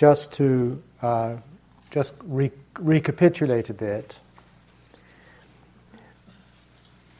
just 0.00 0.32
to 0.32 0.82
uh, 1.02 1.36
just 1.90 2.14
re- 2.24 2.50
recapitulate 2.78 3.68
a 3.68 3.74
bit. 3.74 4.18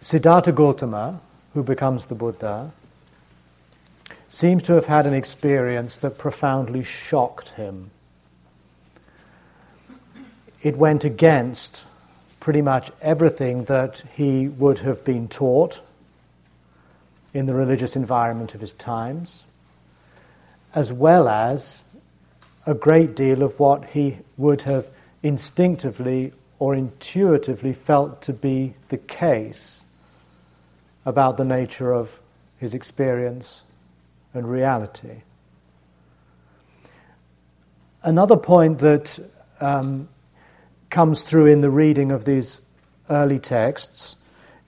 Siddhattha 0.01 0.55
Gotama, 0.55 1.21
who 1.53 1.63
becomes 1.63 2.07
the 2.07 2.15
Buddha, 2.15 2.73
seems 4.31 4.63
to 4.63 4.73
have 4.73 4.87
had 4.87 5.07
an 5.07 5.13
experience 5.13 5.99
that 5.99 6.17
profoundly 6.17 6.83
shocked 6.83 7.51
him. 7.51 7.91
It 10.63 10.79
went 10.79 11.05
against 11.05 11.85
pretty 12.41 12.63
much 12.63 12.91
everything 13.03 13.65
that 13.65 14.05
he 14.15 14.49
would 14.49 14.79
have 14.79 15.05
been 15.05 15.29
taught 15.29 15.83
in 17.35 17.45
the 17.45 17.53
religious 17.53 17.95
environment 17.95 18.55
of 18.55 18.63
his 18.63 18.73
times, 18.73 19.45
as 20.75 20.91
well 20.91 21.29
as 21.29 21.85
a 22.67 22.75
great 22.75 23.17
deal 23.17 23.43
of 23.43 23.59
what 23.59 23.85
he 23.91 24.19
would 24.37 24.63
have 24.63 24.91
instinctively 25.23 26.33
or 26.59 26.75
intuitively 26.75 27.73
felt 27.73 28.23
to 28.23 28.33
be 28.33 28.75
the 28.89 28.99
case 28.99 29.87
about 31.07 31.37
the 31.37 31.45
nature 31.45 31.93
of 31.93 32.21
his 32.59 32.75
experience 32.75 33.63
and 34.35 34.49
reality. 34.49 35.23
Another 38.03 38.37
point 38.37 38.79
that 38.79 39.19
um, 39.61 40.09
comes 40.91 41.23
through 41.23 41.47
in 41.47 41.61
the 41.61 41.71
reading 41.71 42.11
of 42.13 42.25
these 42.25 42.67
early 43.09 43.39
texts 43.39 44.17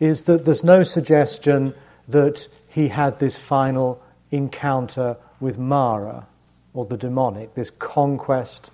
is 0.01 0.25
that 0.25 0.45
there's 0.45 0.65
no 0.65 0.83
suggestion 0.83 1.75
that 2.09 2.49
he 2.69 2.89
had 2.89 3.19
this 3.19 3.39
final 3.39 4.03
encounter 4.31 5.17
with 5.41 5.59
Mara, 5.59 6.27
or 6.75 6.85
the 6.87 6.97
demonic, 6.97 7.55
this 7.55 7.71
conquest 7.71 8.71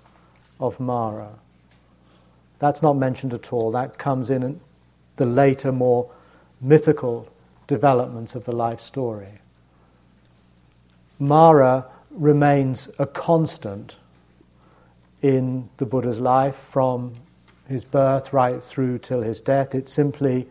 of 0.59 0.79
Mara. 0.79 1.31
That's 2.59 2.81
not 2.81 2.97
mentioned 2.97 3.33
at 3.33 3.53
all. 3.53 3.71
That 3.71 3.97
comes 3.97 4.29
in 4.29 4.59
the 5.15 5.25
later, 5.25 5.71
more 5.71 6.09
mythical 6.61 7.27
developments 7.67 8.35
of 8.35 8.45
the 8.45 8.51
life 8.51 8.79
story. 8.79 9.39
Mara 11.19 11.85
remains 12.11 12.89
a 12.97 13.05
constant 13.05 13.97
in 15.21 15.69
the 15.77 15.85
Buddha's 15.85 16.19
life 16.19 16.55
from 16.55 17.13
his 17.67 17.83
birth 17.83 18.33
right 18.33 18.63
through 18.63 18.99
till 18.99 19.21
his 19.21 19.41
death. 19.41 19.75
It's 19.75 19.91
simply 19.91 20.47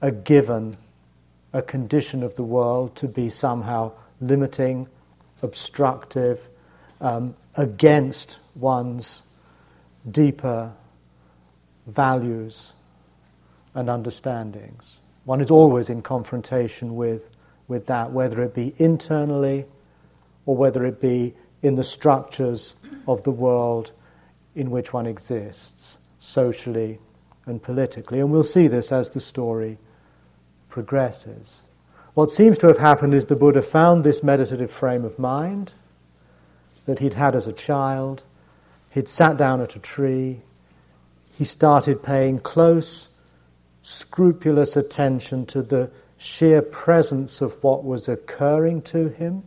a 0.00 0.12
given, 0.12 0.76
a 1.52 1.62
condition 1.62 2.22
of 2.22 2.34
the 2.34 2.44
world 2.44 2.94
to 2.96 3.08
be 3.08 3.30
somehow 3.30 3.92
limiting, 4.20 4.86
obstructive, 5.42 6.48
um, 7.00 7.34
against 7.56 8.38
one's 8.54 9.22
deeper 10.10 10.72
values 11.86 12.72
and 13.74 13.88
understandings. 13.88 14.98
One 15.24 15.40
is 15.40 15.50
always 15.50 15.90
in 15.90 16.02
confrontation 16.02 16.96
with, 16.96 17.30
with 17.66 17.86
that, 17.86 18.12
whether 18.12 18.42
it 18.42 18.54
be 18.54 18.74
internally 18.78 19.66
or 20.46 20.56
whether 20.56 20.84
it 20.84 21.00
be 21.00 21.34
in 21.62 21.76
the 21.76 21.84
structures 21.84 22.82
of 23.08 23.22
the 23.24 23.30
world 23.30 23.92
in 24.54 24.70
which 24.70 24.92
one 24.92 25.06
exists 25.06 25.98
socially 26.18 26.98
and 27.46 27.62
politically. 27.62 28.20
And 28.20 28.30
we'll 28.30 28.42
see 28.42 28.68
this 28.68 28.92
as 28.92 29.10
the 29.10 29.20
story 29.20 29.78
progresses. 30.68 31.62
What 32.14 32.30
seems 32.30 32.58
to 32.58 32.68
have 32.68 32.78
happened 32.78 33.14
is 33.14 33.26
the 33.26 33.36
Buddha 33.36 33.62
found 33.62 34.04
this 34.04 34.22
meditative 34.22 34.70
frame 34.70 35.04
of 35.04 35.18
mind 35.18 35.72
that 36.86 36.98
he'd 36.98 37.14
had 37.14 37.34
as 37.34 37.46
a 37.46 37.52
child. 37.52 38.22
He'd 38.90 39.08
sat 39.08 39.36
down 39.36 39.60
at 39.60 39.76
a 39.76 39.80
tree. 39.80 40.42
He 41.36 41.44
started 41.44 42.02
paying 42.02 42.38
close, 42.38 43.08
scrupulous 43.82 44.76
attention 44.76 45.46
to 45.46 45.62
the 45.62 45.90
sheer 46.16 46.62
presence 46.62 47.40
of 47.40 47.62
what 47.62 47.84
was 47.84 48.08
occurring 48.08 48.82
to 48.82 49.08
him. 49.08 49.44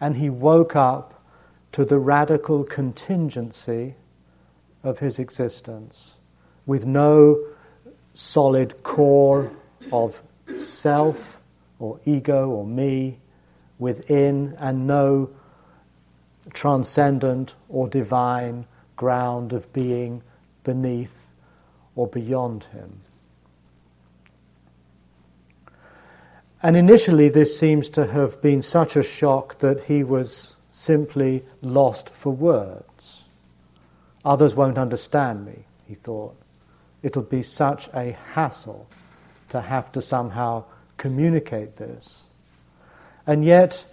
And 0.00 0.16
he 0.16 0.30
woke 0.30 0.74
up 0.74 1.22
to 1.72 1.84
the 1.84 1.98
radical 1.98 2.64
contingency 2.64 3.94
of 4.82 4.98
his 4.98 5.18
existence, 5.18 6.18
with 6.66 6.86
no 6.86 7.44
solid 8.12 8.82
core 8.82 9.50
of 9.90 10.22
self 10.56 11.40
or 11.78 11.98
ego 12.04 12.48
or 12.48 12.64
me 12.64 13.18
within, 13.78 14.54
and 14.58 14.86
no 14.86 15.30
transcendent 16.52 17.54
or 17.68 17.88
divine 17.88 18.66
ground 18.96 19.52
of 19.52 19.72
being 19.72 20.22
beneath 20.62 21.32
or 21.96 22.06
beyond 22.06 22.64
him. 22.64 23.00
And 26.62 26.76
initially, 26.76 27.28
this 27.28 27.58
seems 27.58 27.90
to 27.90 28.06
have 28.06 28.40
been 28.40 28.62
such 28.62 28.96
a 28.96 29.02
shock 29.02 29.56
that 29.56 29.84
he 29.84 30.02
was 30.02 30.56
simply 30.72 31.44
lost 31.60 32.08
for 32.08 32.32
words. 32.32 33.24
Others 34.24 34.54
won't 34.54 34.78
understand 34.78 35.44
me, 35.44 35.64
he 35.86 35.94
thought. 35.94 36.34
It'll 37.02 37.22
be 37.22 37.42
such 37.42 37.88
a 37.92 38.16
hassle 38.32 38.88
to 39.50 39.60
have 39.60 39.92
to 39.92 40.00
somehow 40.00 40.64
communicate 40.96 41.76
this. 41.76 42.22
And 43.26 43.44
yet, 43.44 43.84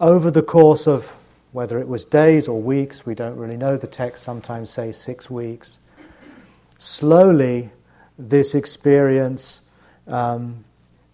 over 0.00 0.30
the 0.30 0.42
course 0.42 0.88
of 0.88 1.14
whether 1.52 1.78
it 1.78 1.88
was 1.88 2.04
days 2.04 2.48
or 2.48 2.60
weeks, 2.60 3.04
we 3.04 3.14
don't 3.14 3.36
really 3.36 3.56
know. 3.56 3.76
The 3.76 3.86
text 3.86 4.22
sometimes 4.22 4.70
say 4.70 4.92
six 4.92 5.28
weeks. 5.28 5.80
Slowly, 6.78 7.70
this 8.18 8.54
experience 8.54 9.68
um, 10.06 10.64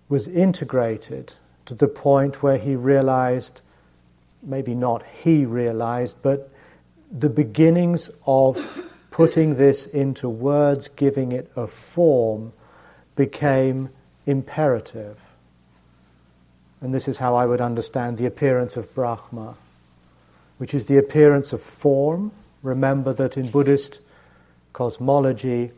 was 0.09 0.29
integrated 0.29 1.35
to 1.65 1.75
the 1.75 1.89
point 1.89 2.43
where 2.43 2.59
he 2.59 2.77
realized, 2.77 3.63
maybe 4.43 4.75
not 4.75 5.05
he 5.05 5.45
realized, 5.45 6.23
but 6.23 6.51
the 7.11 7.31
beginnings 7.31 8.11
of 8.27 8.85
putting 9.11 9.57
this 9.57 9.87
into 9.87 10.29
words, 10.29 10.89
giving 10.89 11.33
it 11.33 11.51
a 11.57 11.67
form, 11.67 12.53
became 13.17 13.89
imperative. 14.27 15.19
And 16.81 16.95
this 16.95 17.09
is 17.09 17.19
how 17.19 17.35
I 17.37 17.47
would 17.47 17.61
understand 17.61 18.19
the 18.19 18.27
appearance 18.27 18.77
of 18.77 18.95
Brahma, 18.95 19.57
which 20.59 20.75
is 20.75 20.87
the 20.87 20.99
appearance 20.99 21.53
of 21.53 21.61
form. 21.61 22.33
Remember 22.63 23.13
that 23.13 23.37
in 23.37 23.51
Buddhist 23.51 24.01
cosmology, 24.73 25.71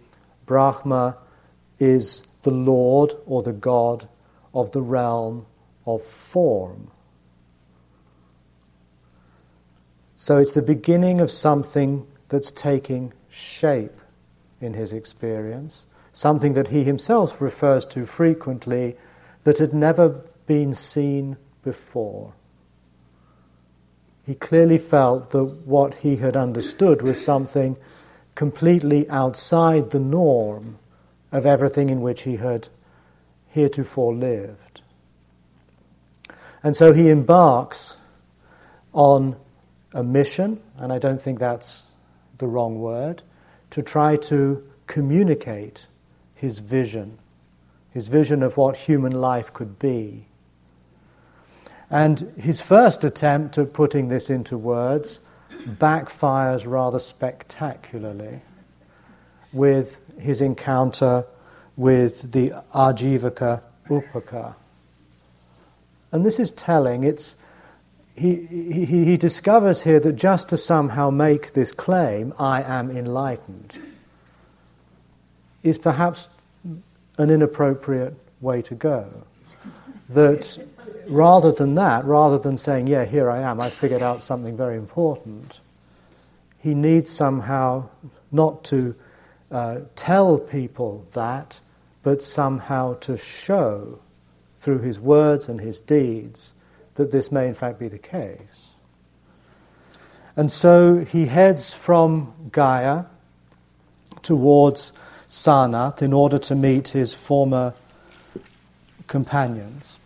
Brahma 0.46 1.16
is 1.78 2.26
the 2.42 2.50
Lord 2.50 3.12
or 3.26 3.42
the 3.42 3.52
God 3.52 4.08
of 4.54 4.72
the 4.72 4.82
realm 4.82 5.46
of 5.86 6.02
form. 6.02 6.90
So 10.14 10.38
it's 10.38 10.54
the 10.54 10.62
beginning 10.62 11.20
of 11.20 11.30
something 11.30 12.06
that's 12.28 12.50
taking 12.50 13.12
shape 13.28 13.96
in 14.60 14.74
his 14.74 14.92
experience, 14.92 15.86
something 16.12 16.54
that 16.54 16.68
he 16.68 16.82
himself 16.84 17.40
refers 17.40 17.86
to 17.86 18.04
frequently 18.04 18.96
that 19.44 19.58
had 19.58 19.72
never 19.72 20.08
been 20.46 20.74
seen 20.74 21.36
before. 21.62 22.32
He 24.28 24.34
clearly 24.34 24.76
felt 24.76 25.30
that 25.30 25.42
what 25.42 25.94
he 25.94 26.16
had 26.16 26.36
understood 26.36 27.00
was 27.00 27.24
something 27.24 27.78
completely 28.34 29.08
outside 29.08 29.90
the 29.90 30.00
norm 30.00 30.78
of 31.32 31.46
everything 31.46 31.88
in 31.88 32.02
which 32.02 32.24
he 32.24 32.36
had 32.36 32.68
heretofore 33.46 34.14
lived. 34.14 34.82
And 36.62 36.76
so 36.76 36.92
he 36.92 37.08
embarks 37.08 37.96
on 38.92 39.34
a 39.94 40.02
mission, 40.02 40.60
and 40.76 40.92
I 40.92 40.98
don't 40.98 41.18
think 41.22 41.38
that's 41.38 41.84
the 42.36 42.48
wrong 42.48 42.78
word, 42.78 43.22
to 43.70 43.82
try 43.82 44.16
to 44.16 44.62
communicate 44.86 45.86
his 46.34 46.58
vision, 46.58 47.16
his 47.92 48.08
vision 48.08 48.42
of 48.42 48.58
what 48.58 48.76
human 48.76 49.12
life 49.12 49.54
could 49.54 49.78
be. 49.78 50.27
And 51.90 52.20
his 52.38 52.60
first 52.60 53.04
attempt 53.04 53.56
at 53.58 53.72
putting 53.72 54.08
this 54.08 54.28
into 54.28 54.58
words 54.58 55.20
backfires 55.66 56.66
rather 56.66 56.98
spectacularly 56.98 58.40
with 59.52 60.12
his 60.18 60.40
encounter 60.40 61.24
with 61.76 62.32
the 62.32 62.50
Ajivaka 62.74 63.62
Upaka. 63.88 64.54
And 66.12 66.24
this 66.24 66.38
is 66.38 66.50
telling. 66.50 67.04
It's, 67.04 67.36
he, 68.16 68.46
he, 68.46 69.04
he 69.04 69.16
discovers 69.16 69.82
here 69.84 70.00
that 70.00 70.14
just 70.14 70.48
to 70.50 70.56
somehow 70.56 71.10
make 71.10 71.52
this 71.52 71.72
claim, 71.72 72.34
I 72.38 72.62
am 72.62 72.90
enlightened, 72.90 73.74
is 75.62 75.78
perhaps 75.78 76.28
an 77.18 77.30
inappropriate 77.30 78.14
way 78.40 78.62
to 78.62 78.74
go. 78.74 79.06
That 80.08 80.58
rather 81.08 81.52
than 81.52 81.74
that, 81.74 82.04
rather 82.04 82.38
than 82.38 82.56
saying, 82.56 82.86
Yeah, 82.86 83.04
here 83.04 83.30
I 83.30 83.40
am, 83.40 83.60
I 83.60 83.70
figured 83.70 84.02
out 84.02 84.22
something 84.22 84.56
very 84.56 84.76
important, 84.76 85.60
he 86.58 86.74
needs 86.74 87.10
somehow 87.10 87.88
not 88.30 88.64
to 88.64 88.94
uh, 89.50 89.80
tell 89.96 90.38
people 90.38 91.06
that, 91.12 91.60
but 92.02 92.22
somehow 92.22 92.94
to 93.00 93.16
show 93.16 94.00
through 94.56 94.80
his 94.80 95.00
words 95.00 95.48
and 95.48 95.60
his 95.60 95.80
deeds 95.80 96.54
that 96.96 97.12
this 97.12 97.30
may 97.30 97.46
in 97.46 97.54
fact 97.54 97.78
be 97.78 97.88
the 97.88 97.98
case. 97.98 98.74
And 100.36 100.52
so 100.52 100.98
he 100.98 101.26
heads 101.26 101.72
from 101.72 102.34
Gaya 102.52 103.06
towards 104.22 104.92
Sarnath 105.28 106.02
in 106.02 106.12
order 106.12 106.38
to 106.38 106.54
meet 106.54 106.88
his 106.88 107.12
former 107.14 107.74
companions. 109.06 109.98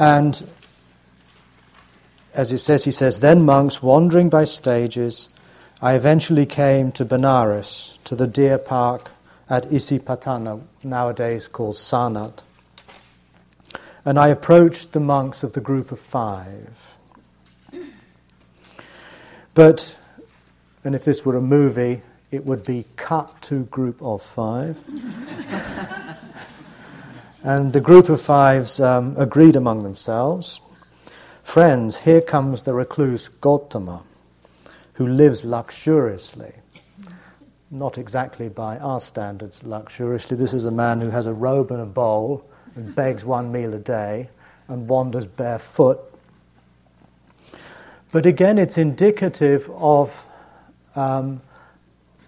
And 0.00 0.50
as 2.32 2.52
it 2.52 2.58
says, 2.58 2.84
he 2.84 2.90
says, 2.90 3.20
Then 3.20 3.44
monks, 3.44 3.82
wandering 3.82 4.30
by 4.30 4.46
stages, 4.46 5.28
I 5.82 5.94
eventually 5.94 6.46
came 6.46 6.90
to 6.92 7.04
Benares, 7.04 7.98
to 8.04 8.16
the 8.16 8.26
deer 8.26 8.56
park 8.56 9.10
at 9.50 9.64
Isipatana, 9.66 10.62
nowadays 10.82 11.48
called 11.48 11.76
Sarnath. 11.76 12.40
And 14.02 14.18
I 14.18 14.28
approached 14.28 14.94
the 14.94 15.00
monks 15.00 15.42
of 15.42 15.52
the 15.52 15.60
group 15.60 15.92
of 15.92 16.00
five. 16.00 16.94
But, 19.52 19.98
and 20.82 20.94
if 20.94 21.04
this 21.04 21.26
were 21.26 21.36
a 21.36 21.42
movie, 21.42 22.00
it 22.30 22.46
would 22.46 22.64
be 22.64 22.86
cut 22.96 23.42
to 23.42 23.64
group 23.64 24.00
of 24.00 24.22
five. 24.22 24.78
and 27.42 27.72
the 27.72 27.80
group 27.80 28.08
of 28.08 28.20
fives 28.20 28.80
um, 28.80 29.14
agreed 29.18 29.56
among 29.56 29.82
themselves 29.82 30.60
Friends, 31.50 31.96
here 31.98 32.20
comes 32.20 32.62
the 32.62 32.74
recluse 32.74 33.28
Gotama, 33.28 34.04
who 34.92 35.08
lives 35.08 35.44
luxuriously. 35.44 36.52
Not 37.72 37.98
exactly 37.98 38.48
by 38.48 38.78
our 38.78 39.00
standards 39.00 39.64
luxuriously. 39.64 40.36
This 40.36 40.54
is 40.54 40.64
a 40.64 40.70
man 40.70 41.00
who 41.00 41.10
has 41.10 41.26
a 41.26 41.32
robe 41.32 41.72
and 41.72 41.80
a 41.80 41.86
bowl 41.86 42.48
and 42.76 42.94
begs 42.94 43.24
one 43.24 43.50
meal 43.50 43.74
a 43.74 43.80
day 43.80 44.28
and 44.68 44.88
wanders 44.88 45.26
barefoot. 45.26 45.98
But 48.12 48.26
again, 48.26 48.56
it's 48.56 48.78
indicative 48.78 49.68
of, 49.70 50.24
um, 50.94 51.42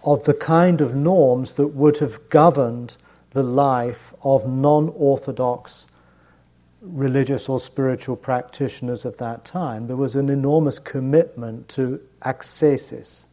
of 0.05 0.25
the 0.25 0.35
kind 0.35 0.81
of 0.81 0.97
norms 0.97 1.53
that 1.53 1.69
would 1.69 1.99
have 1.99 2.29
governed 2.29 2.97
the 3.33 3.43
life 3.43 4.15
of 4.23 4.47
non 4.47 4.91
orthodox 4.95 5.87
religious 6.81 7.49
or 7.49 7.61
spiritual 7.61 8.17
practitioners 8.17 9.05
of 9.05 9.17
that 9.19 9.45
time, 9.45 9.87
there 9.87 9.97
was 9.97 10.17
an 10.17 10.29
enormous 10.29 10.79
commitment 10.79 11.69
to 11.69 12.01
ascesis, 12.23 13.29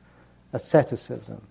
asceticism. 0.54 1.42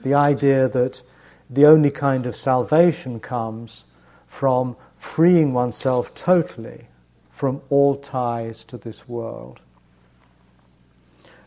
The 0.00 0.14
idea 0.14 0.68
that 0.68 1.02
the 1.48 1.66
only 1.66 1.90
kind 1.90 2.26
of 2.26 2.34
salvation 2.34 3.20
comes 3.20 3.84
from 4.26 4.76
freeing 4.96 5.52
oneself 5.52 6.14
totally 6.14 6.86
from 7.30 7.60
all 7.68 7.96
ties 7.96 8.64
to 8.64 8.78
this 8.78 9.08
world. 9.08 9.60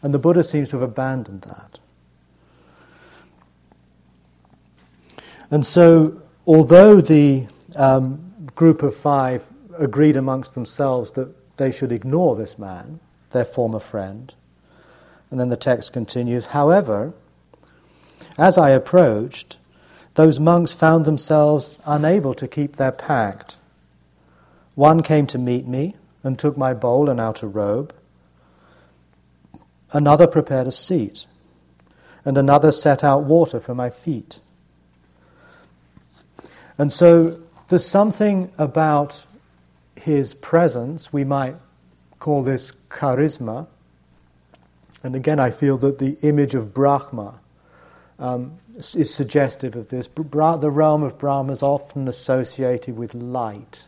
And 0.01 0.13
the 0.13 0.19
Buddha 0.19 0.44
seems 0.44 0.69
to 0.69 0.80
have 0.80 0.89
abandoned 0.89 1.42
that. 1.42 1.80
And 5.51 5.65
so, 5.65 6.21
although 6.49 6.99
the 6.99 7.45
um, 7.75 8.33
group 8.55 8.81
of 8.81 8.95
five 8.95 9.47
agreed 9.77 10.17
amongst 10.17 10.55
themselves 10.55 11.11
that 11.11 11.57
they 11.57 11.71
should 11.71 11.91
ignore 11.91 12.35
this 12.35 12.57
man, 12.57 12.99
their 13.29 13.45
former 13.45 13.79
friend. 13.79 14.33
And 15.29 15.39
then 15.39 15.49
the 15.49 15.55
text 15.55 15.93
continues 15.93 16.47
However, 16.47 17.13
as 18.35 18.57
I 18.57 18.71
approached, 18.71 19.57
those 20.15 20.39
monks 20.39 20.71
found 20.71 21.05
themselves 21.05 21.75
unable 21.85 22.33
to 22.33 22.47
keep 22.47 22.77
their 22.77 22.91
pact. 22.91 23.57
One 24.73 25.03
came 25.03 25.27
to 25.27 25.37
meet 25.37 25.67
me 25.67 25.97
and 26.23 26.39
took 26.39 26.57
my 26.57 26.73
bowl 26.73 27.11
and 27.11 27.19
outer 27.19 27.47
robe. 27.47 27.93
Another 29.93 30.25
prepared 30.25 30.65
a 30.65 30.71
seat, 30.71 31.27
and 32.25 32.39
another 32.39 32.71
set 32.71 33.03
out 33.03 33.23
water 33.23 33.59
for 33.59 33.75
my 33.75 33.91
feet. 33.91 34.39
And 36.79 36.91
so 36.93 37.37
there's 37.67 37.85
something 37.85 38.51
about 38.57 39.25
his 39.95 40.33
presence, 40.33 41.11
we 41.11 41.25
might 41.25 41.55
call 42.19 42.41
this 42.41 42.71
charisma. 42.71 43.67
And 45.03 45.13
again, 45.13 45.39
I 45.39 45.51
feel 45.51 45.77
that 45.79 45.99
the 45.99 46.17
image 46.21 46.55
of 46.55 46.73
Brahma 46.73 47.35
um, 48.17 48.57
is 48.77 49.13
suggestive 49.13 49.75
of 49.75 49.89
this. 49.89 50.07
The 50.07 50.71
realm 50.71 51.03
of 51.03 51.19
Brahma 51.19 51.51
is 51.51 51.61
often 51.61 52.07
associated 52.07 52.97
with 52.97 53.13
light. 53.13 53.85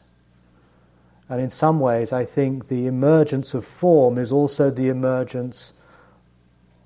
And 1.29 1.39
in 1.39 1.49
some 1.49 1.79
ways, 1.79 2.11
I 2.11 2.25
think 2.25 2.67
the 2.67 2.87
emergence 2.87 3.53
of 3.53 3.63
form 3.63 4.17
is 4.17 4.33
also 4.33 4.69
the 4.69 4.89
emergence 4.89 5.73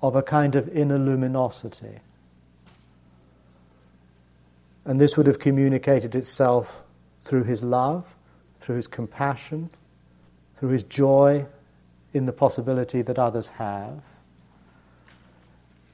of 0.00 0.14
a 0.14 0.22
kind 0.22 0.54
of 0.54 0.68
inner 0.68 0.98
luminosity. 0.98 1.98
And 4.86 5.00
this 5.00 5.16
would 5.16 5.26
have 5.26 5.40
communicated 5.40 6.14
itself 6.14 6.80
through 7.18 7.42
his 7.42 7.62
love, 7.62 8.14
through 8.58 8.76
his 8.76 8.86
compassion, 8.86 9.68
through 10.56 10.68
his 10.70 10.84
joy 10.84 11.44
in 12.12 12.26
the 12.26 12.32
possibility 12.32 13.02
that 13.02 13.18
others 13.18 13.50
have, 13.50 14.00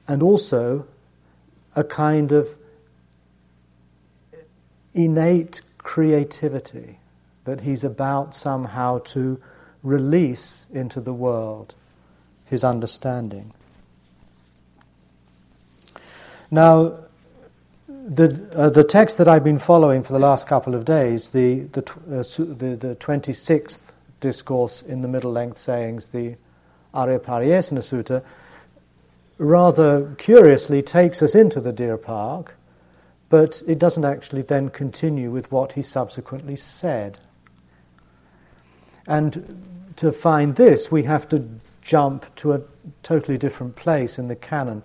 and 0.07 0.21
also 0.21 0.87
a 1.75 1.83
kind 1.83 2.31
of 2.31 2.55
innate 4.93 5.61
creativity 5.79 6.99
that 7.45 7.61
he's 7.61 7.83
about 7.83 8.35
somehow 8.35 8.99
to 8.99 9.41
release 9.81 10.67
into 10.71 11.01
the 11.01 11.13
world 11.13 11.73
his 12.45 12.63
understanding. 12.63 13.51
Now, 16.51 17.02
the, 18.03 18.49
uh, 18.53 18.69
the 18.69 18.83
text 18.83 19.17
that 19.17 19.29
I've 19.29 19.45
been 19.45 19.59
following 19.59 20.03
for 20.03 20.11
the 20.11 20.19
last 20.19 20.45
couple 20.45 20.75
of 20.75 20.83
days, 20.83 21.29
the, 21.29 21.61
the, 21.61 21.81
uh, 21.81 22.53
the, 22.53 22.75
the 22.75 22.95
26th 22.99 23.93
discourse 24.19 24.81
in 24.81 25.01
the 25.01 25.07
middle 25.07 25.31
length 25.31 25.57
sayings, 25.57 26.09
the 26.09 26.35
Ariyapariyesana 26.93 27.79
Sutta, 27.79 28.23
rather 29.37 30.13
curiously 30.15 30.81
takes 30.81 31.21
us 31.21 31.33
into 31.33 31.61
the 31.61 31.71
deer 31.71 31.97
park, 31.97 32.55
but 33.29 33.63
it 33.67 33.79
doesn't 33.79 34.05
actually 34.05 34.41
then 34.41 34.69
continue 34.69 35.31
with 35.31 35.49
what 35.49 35.73
he 35.73 35.81
subsequently 35.81 36.57
said. 36.57 37.19
And 39.07 39.93
to 39.95 40.11
find 40.11 40.55
this, 40.55 40.91
we 40.91 41.03
have 41.03 41.29
to 41.29 41.47
jump 41.81 42.33
to 42.35 42.53
a 42.53 42.61
totally 43.01 43.37
different 43.37 43.77
place 43.77 44.19
in 44.19 44.27
the 44.27 44.35
canon. 44.35 44.83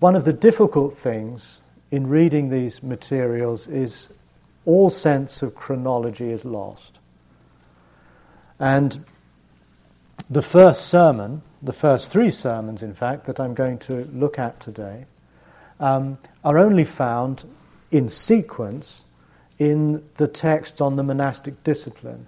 One 0.00 0.16
of 0.16 0.24
the 0.24 0.32
difficult 0.32 0.94
things 0.94 1.60
in 1.90 2.06
reading 2.06 2.50
these 2.50 2.82
materials 2.82 3.68
is 3.68 4.12
all 4.64 4.90
sense 4.90 5.42
of 5.42 5.54
chronology 5.54 6.30
is 6.30 6.44
lost. 6.44 6.98
And 8.58 9.04
the 10.28 10.42
first 10.42 10.86
sermon, 10.86 11.42
the 11.62 11.72
first 11.72 12.12
three 12.12 12.30
sermons, 12.30 12.82
in 12.82 12.92
fact, 12.92 13.24
that 13.26 13.40
I'm 13.40 13.54
going 13.54 13.78
to 13.80 14.04
look 14.12 14.38
at 14.38 14.60
today, 14.60 15.06
um, 15.80 16.18
are 16.44 16.58
only 16.58 16.84
found 16.84 17.44
in 17.90 18.08
sequence 18.08 19.04
in 19.58 20.04
the 20.16 20.28
texts 20.28 20.80
on 20.80 20.96
the 20.96 21.02
monastic 21.02 21.64
discipline. 21.64 22.26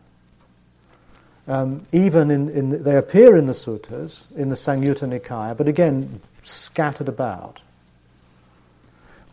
Um, 1.47 1.87
even 1.93 2.31
in, 2.31 2.49
in, 2.50 2.83
they 2.83 2.97
appear 2.97 3.37
in 3.37 3.47
the 3.47 3.52
suttas, 3.52 4.25
in 4.37 4.49
the 4.49 4.55
Samyutta 4.55 5.09
Nikaya, 5.09 5.57
but 5.57 5.69
again, 5.69 6.21
scattered 6.43 7.09
about. 7.09 7.62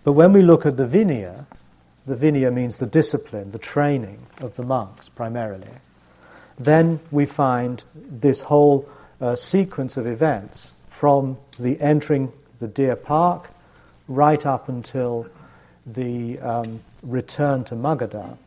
But 0.08 0.14
when 0.14 0.32
we 0.32 0.42
look 0.42 0.66
at 0.66 0.78
the 0.78 0.86
Vinaya, 0.86 1.48
the 2.06 2.16
Vinaya 2.16 2.54
means 2.54 2.78
the 2.78 2.86
discipline, 2.86 3.52
the 3.52 3.60
training 3.60 4.20
of 4.40 4.56
the 4.56 4.64
monks 4.64 5.10
primarily, 5.10 5.68
then 6.58 7.02
we 7.12 7.26
find 7.26 7.84
this 7.94 8.44
whole 8.44 8.88
uh, 9.20 9.36
sequence 9.36 9.98
of 9.98 10.08
events 10.08 10.76
from 10.88 11.38
the 11.60 11.78
entering 11.82 12.32
the 12.60 12.70
deer 12.70 12.96
park 12.96 13.50
right 14.08 14.46
up 14.46 14.70
until 14.70 15.28
the 15.86 16.40
um, 16.40 16.80
return 17.04 17.66
to 17.66 17.76
Magadha, 17.76 18.38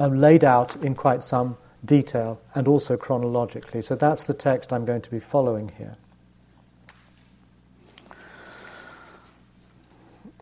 um, 0.00 0.20
laid 0.20 0.42
out 0.42 0.74
in 0.74 0.96
quite 0.96 1.22
some 1.22 1.56
detail 1.84 2.40
and 2.56 2.66
also 2.66 2.96
chronologically. 2.96 3.80
So 3.80 3.94
that's 3.94 4.24
the 4.24 4.34
text 4.34 4.72
I'm 4.72 4.84
going 4.84 5.02
to 5.02 5.10
be 5.12 5.20
following 5.20 5.70
here. 5.78 5.94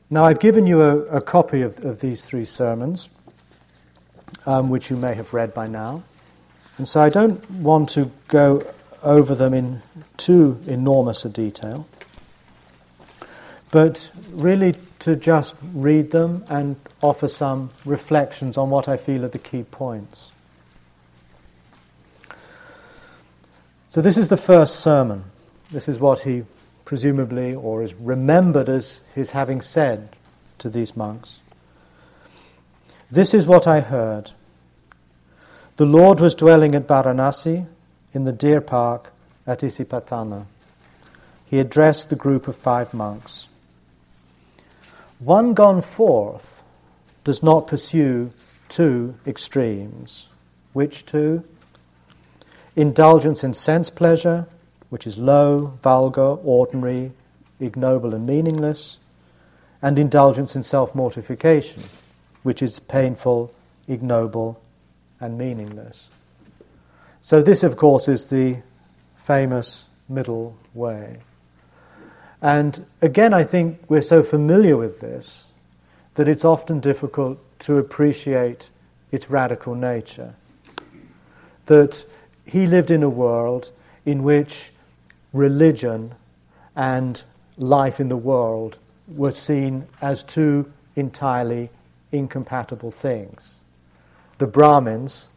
Now, 0.08 0.24
I've 0.24 0.38
given 0.38 0.68
you 0.68 0.82
a, 0.82 0.98
a 1.06 1.20
copy 1.20 1.62
of, 1.62 1.84
of, 1.84 2.00
these 2.00 2.24
three 2.24 2.44
sermons, 2.44 3.08
um, 4.46 4.70
which 4.70 4.88
you 4.88 4.96
may 4.96 5.14
have 5.14 5.34
read 5.34 5.52
by 5.52 5.66
now. 5.66 6.04
And 6.78 6.86
so 6.86 7.00
I 7.00 7.08
don't 7.08 7.50
want 7.50 7.88
to 7.90 8.12
go 8.28 8.64
over 9.02 9.34
them 9.34 9.52
in 9.52 9.82
too 10.16 10.60
enormous 10.68 11.24
a 11.24 11.28
detail, 11.28 11.88
but 13.72 14.12
really 14.30 14.76
to 15.00 15.16
just 15.16 15.56
read 15.74 16.12
them 16.12 16.44
and 16.48 16.76
offer 17.02 17.26
some 17.26 17.70
reflections 17.84 18.56
on 18.56 18.70
what 18.70 18.88
I 18.88 18.96
feel 18.96 19.24
are 19.24 19.28
the 19.28 19.38
key 19.38 19.64
points. 19.64 20.30
So, 23.88 24.02
this 24.02 24.18
is 24.18 24.28
the 24.28 24.36
first 24.36 24.80
sermon. 24.80 25.24
This 25.70 25.88
is 25.88 25.98
what 25.98 26.20
he 26.20 26.44
presumably 26.86 27.54
or 27.54 27.82
is 27.82 27.94
remembered 27.96 28.70
as 28.70 29.02
his 29.14 29.32
having 29.32 29.60
said 29.60 30.08
to 30.56 30.70
these 30.70 30.96
monks. 30.96 31.40
This 33.10 33.34
is 33.34 33.46
what 33.46 33.66
I 33.66 33.80
heard. 33.80 34.30
The 35.76 35.84
Lord 35.84 36.20
was 36.20 36.34
dwelling 36.34 36.74
at 36.74 36.86
Varanasi 36.86 37.66
in 38.14 38.24
the 38.24 38.32
deer 38.32 38.62
park 38.62 39.12
at 39.46 39.60
Isipatana. 39.60 40.46
He 41.44 41.58
addressed 41.58 42.08
the 42.08 42.16
group 42.16 42.48
of 42.48 42.56
five 42.56 42.94
monks. 42.94 43.48
One 45.18 45.54
gone 45.54 45.82
forth 45.82 46.62
does 47.24 47.42
not 47.42 47.66
pursue 47.66 48.32
two 48.68 49.16
extremes. 49.26 50.28
Which 50.72 51.04
two? 51.04 51.44
Indulgence 52.74 53.42
in 53.42 53.54
sense 53.54 53.90
pleasure, 53.90 54.46
which 54.90 55.06
is 55.06 55.18
low, 55.18 55.78
vulgar, 55.82 56.36
ordinary, 56.44 57.12
ignoble, 57.60 58.14
and 58.14 58.26
meaningless, 58.26 58.98
and 59.82 59.98
indulgence 59.98 60.56
in 60.56 60.62
self 60.62 60.94
mortification, 60.94 61.82
which 62.42 62.62
is 62.62 62.78
painful, 62.78 63.52
ignoble, 63.88 64.60
and 65.20 65.36
meaningless. 65.36 66.10
So, 67.20 67.42
this, 67.42 67.62
of 67.62 67.76
course, 67.76 68.08
is 68.08 68.26
the 68.26 68.58
famous 69.16 69.88
middle 70.08 70.56
way. 70.74 71.18
And 72.40 72.86
again, 73.02 73.34
I 73.34 73.44
think 73.44 73.80
we're 73.88 74.02
so 74.02 74.22
familiar 74.22 74.76
with 74.76 75.00
this 75.00 75.46
that 76.14 76.28
it's 76.28 76.44
often 76.44 76.80
difficult 76.80 77.38
to 77.60 77.76
appreciate 77.78 78.70
its 79.10 79.30
radical 79.30 79.74
nature. 79.74 80.34
That 81.66 82.04
he 82.44 82.66
lived 82.66 82.90
in 82.90 83.02
a 83.02 83.08
world 83.08 83.70
in 84.04 84.22
which 84.22 84.70
religion 85.36 86.14
and 86.74 87.22
life 87.56 88.00
in 88.00 88.08
the 88.08 88.16
world 88.16 88.78
were 89.08 89.32
seen 89.32 89.86
as 90.00 90.22
two 90.24 90.70
entirely 90.94 91.70
incompatible 92.10 92.90
things. 92.90 93.56
The 94.38 94.46
Brahmins, 94.46 95.28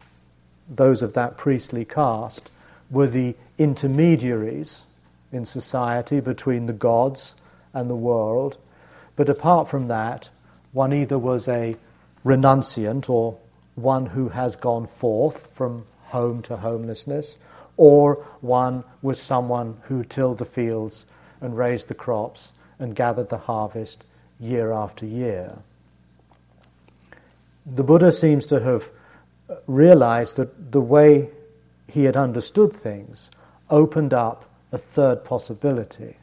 those 0.68 1.02
of 1.02 1.12
that 1.14 1.36
priestly 1.36 1.84
caste, 1.84 2.50
were 2.90 3.06
the 3.06 3.34
intermediaries 3.58 4.86
in 5.32 5.44
society 5.44 6.20
between 6.20 6.66
the 6.66 6.72
gods 6.72 7.40
and 7.72 7.88
the 7.88 7.96
world. 7.96 8.58
But 9.16 9.28
apart 9.28 9.68
from 9.68 9.88
that, 9.88 10.30
one 10.72 10.92
either 10.92 11.18
was 11.18 11.46
a 11.46 11.76
renunciant 12.24 13.08
or 13.08 13.38
one 13.74 14.06
who 14.06 14.30
has 14.30 14.56
gone 14.56 14.86
forth 14.86 15.54
from 15.54 15.84
home 16.06 16.42
to 16.42 16.56
homelessness, 16.56 17.38
or 17.80 18.16
one 18.42 18.84
was 19.00 19.18
someone 19.18 19.74
who 19.84 20.04
tilled 20.04 20.36
the 20.36 20.44
fields 20.44 21.06
and 21.40 21.56
raised 21.56 21.88
the 21.88 21.94
crops 21.94 22.52
and 22.78 22.94
gathered 22.94 23.30
the 23.30 23.38
harvest 23.38 24.04
year 24.38 24.70
after 24.70 25.06
year. 25.06 25.56
The 27.64 27.82
Buddha 27.82 28.12
seems 28.12 28.44
to 28.46 28.60
have 28.60 28.90
realized 29.66 30.36
that 30.36 30.72
the 30.72 30.80
way 30.82 31.30
he 31.88 32.04
had 32.04 32.18
understood 32.18 32.74
things 32.74 33.30
opened 33.70 34.12
up 34.12 34.44
a 34.72 34.78
third 34.78 35.24
possibility 35.24 36.16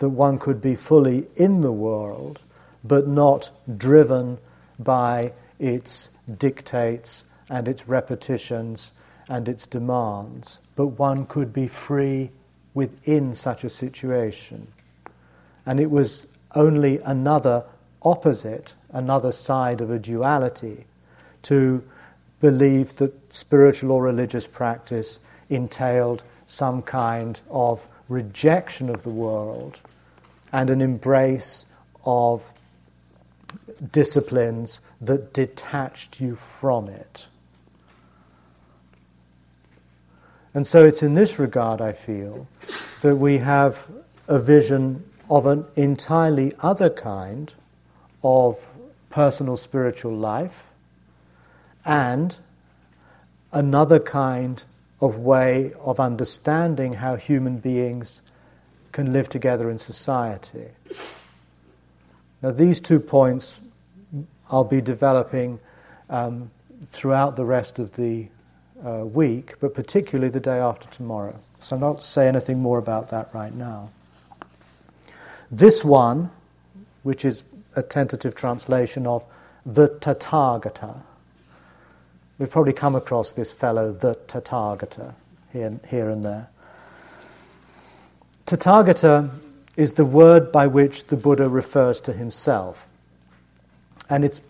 that 0.00 0.08
one 0.08 0.40
could 0.40 0.60
be 0.60 0.74
fully 0.74 1.28
in 1.36 1.60
the 1.60 1.72
world 1.72 2.40
but 2.82 3.06
not 3.06 3.48
driven 3.76 4.38
by 4.76 5.32
its 5.60 6.16
dictates 6.36 7.30
and 7.48 7.68
its 7.68 7.86
repetitions 7.86 8.92
and 9.28 9.48
its 9.48 9.66
demands, 9.66 10.58
but 10.76 10.86
one 10.88 11.26
could 11.26 11.52
be 11.52 11.68
free 11.68 12.30
within 12.74 13.34
such 13.34 13.64
a 13.64 13.68
situation. 13.68 14.66
And 15.66 15.80
it 15.80 15.90
was 15.90 16.32
only 16.54 16.98
another 17.00 17.64
opposite, 18.02 18.74
another 18.90 19.32
side 19.32 19.80
of 19.80 19.90
a 19.90 19.98
duality 19.98 20.86
to 21.42 21.84
believe 22.40 22.96
that 22.96 23.32
spiritual 23.32 23.92
or 23.92 24.02
religious 24.02 24.46
practice 24.46 25.20
entailed 25.50 26.24
some 26.46 26.82
kind 26.82 27.40
of 27.50 27.86
rejection 28.08 28.88
of 28.88 29.02
the 29.02 29.10
world 29.10 29.80
and 30.52 30.70
an 30.70 30.80
embrace 30.80 31.66
of 32.04 32.52
disciplines 33.92 34.80
that 35.00 35.32
detached 35.32 36.20
you 36.20 36.34
from 36.34 36.88
it. 36.88 37.26
And 40.54 40.66
so 40.66 40.84
it's 40.84 41.02
in 41.02 41.14
this 41.14 41.38
regard, 41.38 41.80
I 41.80 41.92
feel, 41.92 42.48
that 43.02 43.16
we 43.16 43.38
have 43.38 43.86
a 44.26 44.38
vision 44.38 45.04
of 45.30 45.46
an 45.46 45.66
entirely 45.76 46.52
other 46.60 46.90
kind 46.90 47.52
of 48.22 48.68
personal 49.10 49.56
spiritual 49.56 50.14
life 50.14 50.68
and 51.84 52.36
another 53.52 53.98
kind 53.98 54.64
of 55.00 55.18
way 55.18 55.72
of 55.80 56.00
understanding 56.00 56.94
how 56.94 57.16
human 57.16 57.58
beings 57.58 58.22
can 58.92 59.12
live 59.12 59.28
together 59.28 59.70
in 59.70 59.78
society. 59.78 60.68
Now, 62.42 62.50
these 62.50 62.80
two 62.80 63.00
points 63.00 63.60
I'll 64.50 64.64
be 64.64 64.80
developing 64.80 65.60
um, 66.08 66.50
throughout 66.86 67.36
the 67.36 67.44
rest 67.44 67.78
of 67.78 67.96
the 67.96 68.28
uh, 68.84 69.04
week, 69.04 69.54
but 69.60 69.74
particularly 69.74 70.30
the 70.30 70.40
day 70.40 70.58
after 70.58 70.88
tomorrow. 70.88 71.38
So 71.60 71.76
I'll 71.76 71.80
not 71.80 72.02
say 72.02 72.28
anything 72.28 72.60
more 72.60 72.78
about 72.78 73.08
that 73.08 73.28
right 73.34 73.54
now. 73.54 73.90
This 75.50 75.84
one, 75.84 76.30
which 77.02 77.24
is 77.24 77.44
a 77.74 77.82
tentative 77.82 78.34
translation 78.34 79.06
of 79.06 79.24
the 79.64 79.88
Tathagata, 79.88 81.02
We've 82.38 82.50
probably 82.50 82.72
come 82.72 82.94
across 82.94 83.32
this 83.32 83.52
fellow, 83.52 83.92
the 83.92 84.14
Tathagata, 84.14 85.14
here, 85.52 85.78
here 85.88 86.08
and 86.08 86.24
there. 86.24 86.48
Tathagata 88.46 89.30
is 89.76 89.94
the 89.94 90.04
word 90.04 90.52
by 90.52 90.68
which 90.68 91.08
the 91.08 91.16
Buddha 91.16 91.48
refers 91.48 92.00
to 92.02 92.12
himself. 92.12 92.86
And 94.08 94.24
it's 94.24 94.40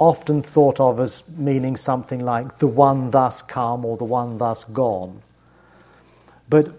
often 0.00 0.42
thought 0.42 0.80
of 0.80 0.98
as 0.98 1.22
meaning 1.36 1.76
something 1.76 2.24
like 2.24 2.58
the 2.58 2.66
one 2.66 3.10
thus 3.10 3.42
come 3.42 3.84
or 3.84 3.96
the 3.96 4.04
one 4.04 4.38
thus 4.38 4.64
gone. 4.64 5.22
But 6.48 6.74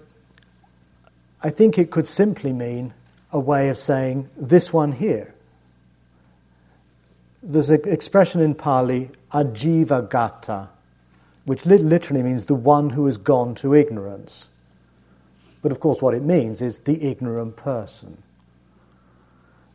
I 1.42 1.50
think 1.50 1.78
it 1.78 1.92
could 1.92 2.08
simply 2.08 2.52
mean 2.52 2.94
a 3.32 3.40
way 3.40 3.70
of 3.70 3.78
saying 3.78 4.30
this 4.36 4.74
one 4.74 4.92
here 4.92 5.34
there's 7.44 7.70
an 7.70 7.82
expression 7.86 8.42
in 8.42 8.54
Pali, 8.54 9.10
avijja 9.32 10.08
gata, 10.10 10.70
which 11.46 11.66
literally 11.66 12.22
means 12.22 12.46
the 12.46 12.56
one 12.56 12.92
who 12.92 13.06
has 13.08 13.18
gone 13.18 13.56
to 13.56 13.74
ignorance. 13.74 14.50
But 15.62 15.72
of 15.72 15.80
course, 15.80 16.02
what 16.02 16.14
it 16.14 16.24
means 16.24 16.62
is 16.62 16.80
the 16.80 17.04
ignorant 17.04 17.56
person. 17.56 18.22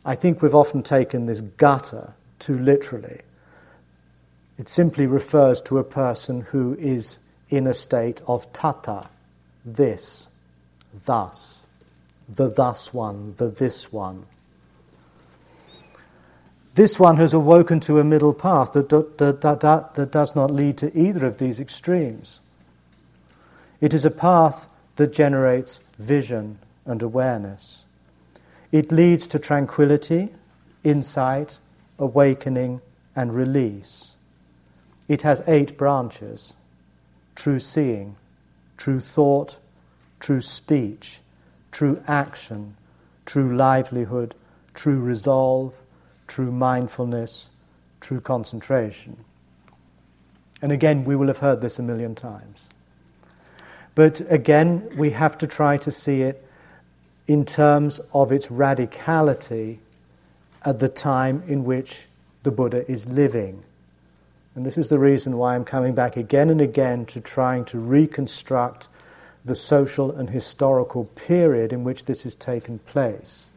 I 0.05 0.15
think 0.15 0.41
we've 0.41 0.55
often 0.55 0.83
taken 0.83 1.25
this 1.25 1.41
gata 1.41 2.13
too 2.39 2.57
literally. 2.57 3.21
It 4.57 4.69
simply 4.69 5.05
refers 5.05 5.61
to 5.63 5.77
a 5.77 5.83
person 5.83 6.41
who 6.41 6.75
is 6.75 7.27
in 7.49 7.67
a 7.67 7.73
state 7.73 8.21
of 8.27 8.51
tata, 8.53 9.07
this, 9.63 10.29
thus, 11.05 11.65
the 12.27 12.49
thus 12.49 12.93
one, 12.93 13.35
the 13.37 13.49
this 13.49 13.93
one. 13.93 14.25
This 16.75 16.99
one 16.99 17.17
has 17.17 17.33
awoken 17.33 17.79
to 17.81 17.99
a 17.99 18.03
middle 18.03 18.33
path 18.33 18.73
that, 18.73 18.89
that, 18.89 19.17
that, 19.17 19.61
that, 19.95 20.11
does 20.11 20.35
not 20.35 20.51
lead 20.51 20.77
to 20.79 20.95
either 20.95 21.25
of 21.25 21.37
these 21.37 21.59
extremes. 21.59 22.39
It 23.81 23.93
is 23.93 24.05
a 24.05 24.11
path 24.11 24.71
that 24.97 25.13
generates 25.13 25.79
vision 25.97 26.59
and 26.85 27.01
awareness. 27.01 27.85
It 28.71 28.91
leads 28.91 29.27
to 29.27 29.39
tranquility, 29.39 30.29
insight, 30.83 31.57
awakening, 31.97 32.81
and 33.15 33.33
release. 33.33 34.16
It 35.07 35.21
has 35.21 35.41
eight 35.47 35.77
branches 35.77 36.53
true 37.35 37.59
seeing, 37.59 38.15
true 38.77 38.99
thought, 38.99 39.57
true 40.19 40.41
speech, 40.41 41.19
true 41.71 42.01
action, 42.07 42.75
true 43.25 43.55
livelihood, 43.55 44.33
true 44.73 44.99
resolve, 44.99 45.75
true 46.25 46.51
mindfulness, 46.51 47.49
true 48.01 48.19
concentration. 48.19 49.17
And 50.61 50.71
again, 50.71 51.03
we 51.03 51.15
will 51.15 51.27
have 51.27 51.37
heard 51.37 51.61
this 51.61 51.77
a 51.77 51.83
million 51.83 52.15
times. 52.15 52.69
But 53.93 54.21
again, 54.29 54.89
we 54.97 55.11
have 55.11 55.37
to 55.39 55.47
try 55.47 55.77
to 55.77 55.91
see 55.91 56.23
it 56.23 56.43
in 57.27 57.45
terms 57.45 57.99
of 58.13 58.31
its 58.31 58.47
radicality 58.47 59.77
at 60.63 60.79
the 60.79 60.89
time 60.89 61.43
in 61.47 61.63
which 61.63 62.07
the 62.43 62.51
Buddha 62.51 62.89
is 62.89 63.07
living. 63.07 63.63
And 64.57 64.65
this 64.65 64.79
is 64.79 64.89
the 64.89 64.97
reason 64.97 65.37
why 65.37 65.53
I'm 65.53 65.65
coming 65.65 65.93
back 65.93 66.17
again 66.17 66.49
and 66.49 66.59
again 66.59 67.05
to 67.07 67.21
trying 67.21 67.63
to 67.65 67.77
reconstruct 67.77 68.87
the 69.45 69.53
social 69.53 70.09
and 70.09 70.31
historical 70.31 71.05
period 71.05 71.71
in 71.71 71.83
which 71.83 72.05
this 72.05 72.23
has 72.23 72.33
taken 72.33 72.79
place 72.79 73.49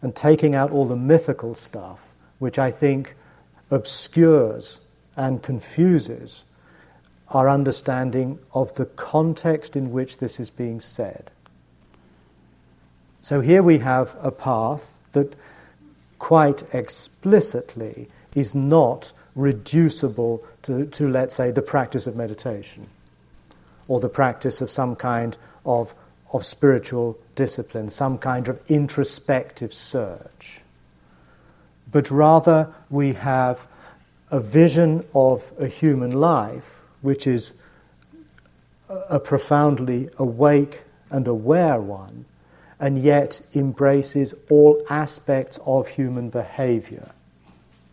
and 0.00 0.16
taking 0.16 0.54
out 0.54 0.70
all 0.70 0.86
the 0.86 0.96
mythical 0.96 1.52
stuff, 1.52 2.08
which 2.38 2.58
I 2.58 2.70
think 2.70 3.16
obscures 3.70 4.80
and 5.14 5.42
confuses 5.42 6.46
our 7.28 7.46
understanding 7.46 8.38
of 8.54 8.74
the 8.76 8.86
context 8.86 9.76
in 9.76 9.92
which 9.92 10.20
this 10.20 10.40
is 10.40 10.48
being 10.48 10.80
said. 10.80 11.30
So 13.20 13.42
here 13.42 13.62
we 13.62 13.76
have 13.80 14.16
a 14.22 14.30
path 14.30 14.96
that 15.12 15.34
quite 16.18 16.62
explicitly 16.74 18.08
is 18.34 18.54
not 18.54 19.12
reducible 19.34 20.44
to, 20.62 20.86
to, 20.86 21.08
let's 21.08 21.34
say, 21.34 21.50
the 21.50 21.62
practice 21.62 22.06
of 22.06 22.16
meditation 22.16 22.86
or 23.88 24.00
the 24.00 24.08
practice 24.08 24.60
of 24.60 24.70
some 24.70 24.96
kind 24.96 25.36
of, 25.64 25.94
of 26.32 26.44
spiritual 26.44 27.18
discipline, 27.34 27.88
some 27.88 28.18
kind 28.18 28.48
of 28.48 28.60
introspective 28.68 29.74
search. 29.74 30.60
But 31.90 32.10
rather, 32.10 32.72
we 32.90 33.12
have 33.12 33.66
a 34.30 34.40
vision 34.40 35.04
of 35.14 35.52
a 35.58 35.66
human 35.66 36.12
life 36.12 36.80
which 37.02 37.26
is 37.26 37.54
a 38.88 39.20
profoundly 39.20 40.08
awake 40.18 40.82
and 41.10 41.26
aware 41.26 41.80
one, 41.80 42.24
and 42.80 42.98
yet 42.98 43.40
embraces 43.54 44.34
all 44.50 44.84
aspects 44.90 45.58
of 45.66 45.88
human 45.88 46.30
behavior, 46.30 47.12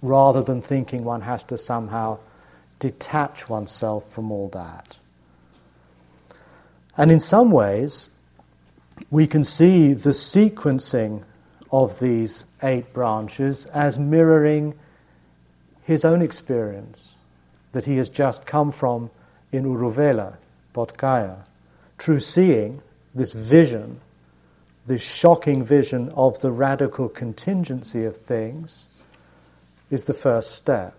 rather 0.02 0.42
than 0.42 0.62
thinking 0.62 1.04
one 1.04 1.22
has 1.22 1.44
to 1.46 1.58
somehow 1.58 2.18
detach 2.80 3.48
oneself 3.48 4.12
from 4.12 4.32
all 4.32 4.50
that. 4.50 4.98
And 6.98 7.12
in 7.12 7.20
some 7.20 7.52
ways, 7.52 8.18
we 9.10 9.28
can 9.28 9.44
see 9.44 9.94
the 9.94 10.10
sequencing 10.10 11.24
of 11.72 12.00
these 12.00 12.46
eight 12.62 12.94
branches 12.94 13.66
as 13.68 13.98
mirroring 13.98 14.74
his 15.84 16.04
own 16.04 16.22
experience 16.22 17.16
that 17.72 17.86
he 17.86 17.98
has 17.98 18.10
just 18.10 18.46
come 18.46 18.72
from 18.72 19.10
in 19.52 19.66
Uruvela, 19.66 20.36
Bodh 20.74 21.38
True 21.98 22.20
seeing, 22.20 22.82
this 23.14 23.34
vision, 23.34 24.00
this 24.88 25.02
shocking 25.02 25.64
vision 25.64 26.10
of 26.10 26.40
the 26.42 26.52
radical 26.52 27.10
contingency 27.10 28.06
of 28.06 28.18
things, 28.18 28.88
is 29.92 30.06
the 30.06 30.14
first 30.14 30.52
step. 30.52 30.96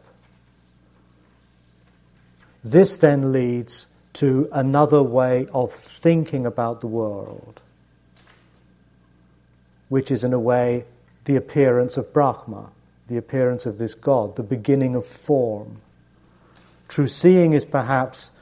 This 2.65 2.97
then 2.97 3.33
leads 3.33 3.93
to 4.15 4.49
another 4.53 5.03
way 5.03 5.47
of 5.53 5.73
thinking 5.73 6.47
about 6.47 6.81
the 6.81 6.87
world, 6.87 7.61
which 9.89 10.11
is, 10.11 10.23
in 10.23 10.33
a 10.33 10.39
way, 10.39 10.85
the 11.25 11.37
appearance 11.37 11.97
of 11.97 12.13
Brahma, 12.13 12.71
the 13.09 13.17
appearance 13.17 13.67
of 13.67 13.79
this 13.79 13.95
God, 13.95 14.37
the 14.37 14.43
beginning 14.43 14.95
of 14.95 15.05
form. 15.05 15.81
True 16.89 17.07
seeing 17.07 17.53
is 17.53 17.65
perhaps 17.65 18.39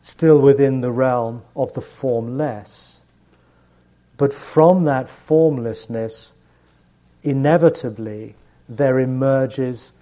still 0.00 0.40
within 0.40 0.80
the 0.80 0.90
realm 0.90 1.42
of 1.54 1.74
the 1.74 1.80
formless. 1.80 3.00
But 4.16 4.32
from 4.32 4.84
that 4.84 5.08
formlessness, 5.08 6.34
inevitably, 7.22 8.34
there 8.70 8.98
emerges 8.98 10.00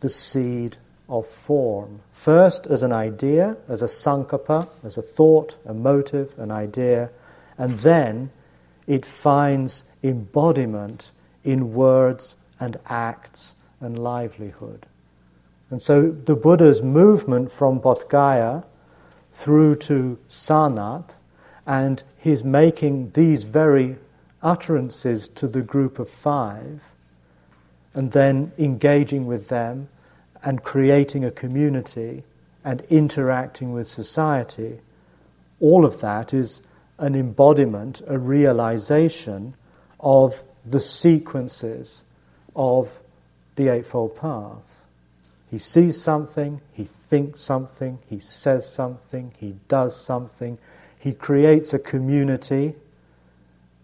the 0.00 0.08
seed 0.08 0.78
of 1.08 1.26
form. 1.26 2.00
First 2.10 2.66
as 2.66 2.82
an 2.82 2.92
idea, 2.92 3.56
as 3.68 3.82
a 3.82 3.86
sankappa, 3.86 4.68
as 4.82 4.96
a 4.96 5.02
thought, 5.02 5.56
a 5.66 5.74
motive, 5.74 6.36
an 6.38 6.50
idea, 6.50 7.10
and 7.58 7.78
then 7.78 8.30
it 8.86 9.04
finds 9.04 9.92
embodiment 10.02 11.12
in 11.44 11.74
words 11.74 12.42
and 12.58 12.78
acts 12.86 13.56
and 13.80 13.98
livelihood. 13.98 14.86
And 15.70 15.80
so 15.80 16.10
the 16.10 16.36
Buddha's 16.36 16.82
movement 16.82 17.50
from 17.50 17.80
Bodh 17.80 18.64
through 19.32 19.76
to 19.76 20.18
Sarnath 20.28 21.16
and 21.66 22.02
his 22.16 22.44
making 22.44 23.10
these 23.10 23.44
very 23.44 23.96
utterances 24.42 25.28
to 25.28 25.46
the 25.46 25.62
group 25.62 25.98
of 25.98 26.08
five 26.08 26.91
and 27.94 28.12
then 28.12 28.52
engaging 28.58 29.26
with 29.26 29.48
them 29.48 29.88
and 30.42 30.62
creating 30.62 31.24
a 31.24 31.30
community 31.30 32.24
and 32.64 32.80
interacting 32.82 33.72
with 33.72 33.86
society, 33.86 34.80
all 35.60 35.84
of 35.84 36.00
that 36.00 36.32
is 36.32 36.66
an 36.98 37.14
embodiment, 37.14 38.00
a 38.06 38.18
realization 38.18 39.54
of 40.00 40.42
the 40.64 40.80
sequences 40.80 42.04
of 42.54 43.00
the 43.56 43.68
Eightfold 43.68 44.16
Path. 44.16 44.84
He 45.50 45.58
sees 45.58 46.00
something, 46.00 46.60
he 46.72 46.84
thinks 46.84 47.40
something, 47.40 47.98
he 48.08 48.18
says 48.18 48.72
something, 48.72 49.32
he 49.38 49.56
does 49.68 50.00
something, 50.00 50.58
he 50.98 51.12
creates 51.12 51.74
a 51.74 51.78
community 51.78 52.74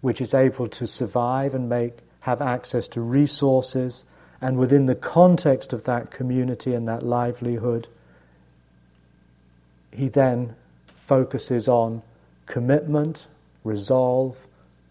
which 0.00 0.20
is 0.20 0.32
able 0.32 0.68
to 0.68 0.86
survive 0.86 1.54
and 1.54 1.68
make, 1.68 1.98
have 2.28 2.42
access 2.42 2.88
to 2.88 3.00
resources, 3.00 4.04
and 4.40 4.58
within 4.58 4.84
the 4.84 4.94
context 4.94 5.72
of 5.72 5.84
that 5.84 6.10
community 6.10 6.74
and 6.74 6.86
that 6.86 7.02
livelihood, 7.02 7.88
he 9.90 10.08
then 10.08 10.54
focuses 10.92 11.68
on 11.68 12.02
commitment, 12.44 13.26
resolve, 13.64 14.46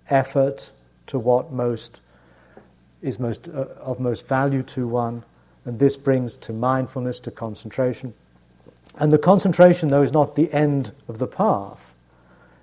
effort 0.09 0.71
to 1.05 1.19
what 1.19 1.51
most 1.51 2.01
is 3.03 3.19
most, 3.19 3.47
uh, 3.47 3.65
of 3.79 3.99
most 3.99 4.27
value 4.27 4.63
to 4.63 4.87
one, 4.87 5.23
and 5.63 5.77
this 5.77 5.95
brings 5.95 6.35
to 6.37 6.51
mindfulness, 6.51 7.19
to 7.19 7.29
concentration. 7.29 8.13
And 8.97 9.11
the 9.11 9.19
concentration, 9.19 9.89
though, 9.89 10.01
is 10.01 10.11
not 10.11 10.35
the 10.35 10.51
end 10.51 10.91
of 11.07 11.19
the 11.19 11.27
path, 11.27 11.93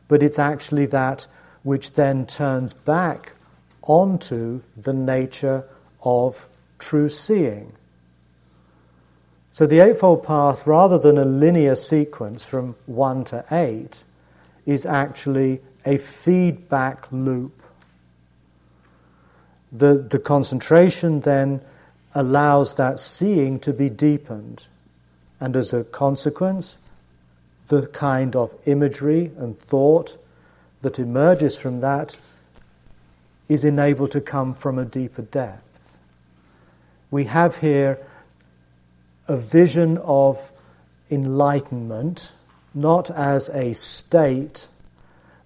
but 0.09 0.21
it's 0.21 0.39
actually 0.39 0.87
that 0.87 1.29
which 1.63 1.93
then 1.95 2.27
turns 2.27 2.73
back 2.73 3.35
onto 3.85 4.63
the 4.77 4.93
nature 4.93 5.65
of 6.03 6.49
true 6.79 7.09
seeing. 7.09 7.73
So 9.53 9.67
the 9.67 9.81
Eightfold 9.81 10.25
Path, 10.25 10.67
rather 10.67 10.99
than 10.99 11.17
a 11.17 11.25
linear 11.25 11.77
sequence 11.77 12.45
from 12.45 12.75
1 12.87 13.25
to 13.27 13.45
8, 13.51 14.03
is 14.67 14.85
actually 14.85 15.61
a 15.87 15.99
feedback 15.99 17.07
loop 17.13 17.63
the, 19.75 19.95
the 19.95 20.21
concentration 20.21 21.21
then 21.21 21.61
allows 22.15 22.77
that 22.77 23.01
seeing 23.01 23.59
to 23.61 23.73
be 23.73 23.91
deepened. 23.91 24.69
And 25.41 25.57
as 25.57 25.75
a 25.75 25.83
consequence, 25.83 26.79
the 27.69 27.89
kind 27.89 28.37
of 28.37 28.55
imagery 28.67 29.33
and 29.37 29.59
thought 29.59 30.17
that 30.83 30.99
emerges 30.99 31.59
from 31.59 31.81
that 31.81 32.17
is 33.49 33.65
enabled 33.65 34.11
to 34.13 34.21
come 34.21 34.55
from 34.55 34.79
a 34.79 34.85
deeper 34.85 35.23
depth. 35.23 35.99
We 37.11 37.25
have 37.25 37.59
here 37.59 37.99
a 39.29 39.37
vision 39.37 39.99
of 39.99 40.51
enlightenment, 41.11 42.33
not 42.75 43.11
as 43.11 43.49
a 43.51 43.73
state, 43.75 44.69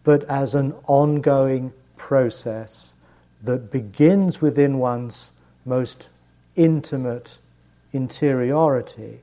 but 0.04 0.24
as 0.24 0.54
an 0.54 0.74
ongoing 0.87 1.72
process 1.96 2.94
that 3.42 3.70
begins 3.70 4.40
within 4.40 4.78
one's 4.78 5.32
most 5.64 6.08
intimate 6.56 7.38
interiority, 7.92 9.20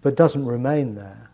but 0.00 0.16
doesn't 0.16 0.46
remain 0.46 0.94
there, 0.94 1.30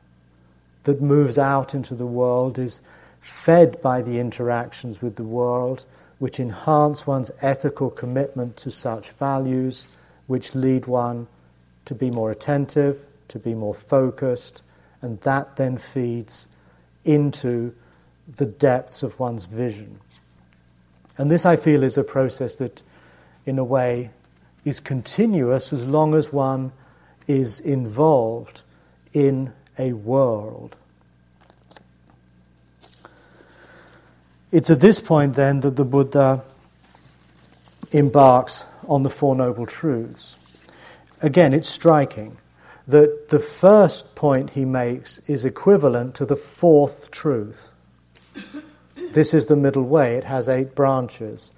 that 0.84 1.00
moves 1.00 1.38
out 1.38 1.74
into 1.74 1.94
the 1.94 2.06
world, 2.06 2.58
is 2.58 2.82
fed 3.20 3.80
by 3.82 4.00
the 4.00 4.18
interactions 4.18 5.02
with 5.02 5.16
the 5.16 5.24
world, 5.24 5.84
which 6.18 6.40
enhance 6.40 7.06
one's 7.06 7.30
ethical 7.42 7.90
commitment 7.90 8.56
to 8.56 8.70
such 8.70 9.10
values, 9.12 9.88
which 10.26 10.54
lead 10.54 10.86
one 10.86 11.26
to 11.84 11.94
be 11.94 12.10
more 12.10 12.30
attentive, 12.30 13.06
to 13.28 13.38
be 13.38 13.54
more 13.54 13.74
focused, 13.74 14.62
and 15.00 15.20
that 15.20 15.56
then 15.56 15.78
feeds 15.78 16.48
into 17.04 17.74
the 18.36 18.46
depths 18.46 19.02
of 19.02 19.18
one's 19.18 19.46
vision. 19.46 20.00
And 21.16 21.30
this, 21.30 21.46
I 21.46 21.56
feel, 21.56 21.82
is 21.82 21.96
a 21.96 22.04
process 22.04 22.56
that, 22.56 22.82
in 23.46 23.58
a 23.58 23.64
way, 23.64 24.10
is 24.64 24.80
continuous 24.80 25.72
as 25.72 25.86
long 25.86 26.14
as 26.14 26.32
one 26.32 26.72
is 27.26 27.60
involved 27.60 28.62
in 29.12 29.52
a 29.78 29.92
world. 29.92 30.76
It's 34.50 34.70
at 34.70 34.80
this 34.80 35.00
point 35.00 35.34
then 35.34 35.60
that 35.60 35.76
the 35.76 35.84
Buddha 35.84 36.42
embarks 37.92 38.66
on 38.86 39.02
the 39.02 39.10
Four 39.10 39.36
Noble 39.36 39.66
Truths. 39.66 40.36
Again, 41.20 41.52
it's 41.52 41.68
striking 41.68 42.36
that 42.86 43.28
the 43.28 43.38
first 43.38 44.16
point 44.16 44.50
he 44.50 44.64
makes 44.64 45.18
is 45.28 45.44
equivalent 45.44 46.14
to 46.14 46.24
the 46.24 46.36
fourth 46.36 47.10
truth. 47.10 47.70
This 48.96 49.34
is 49.34 49.46
the 49.46 49.56
middle 49.56 49.82
way, 49.82 50.14
it 50.14 50.24
has 50.24 50.48
eight 50.48 50.74
branches. 50.74 51.52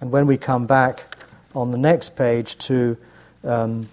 And 0.00 0.10
when 0.10 0.26
we 0.26 0.36
come 0.36 0.66
back 0.66 1.16
on 1.54 1.70
the 1.70 1.78
next 1.78 2.10
page 2.16 2.58
to 2.58 2.98
um, 3.44 3.88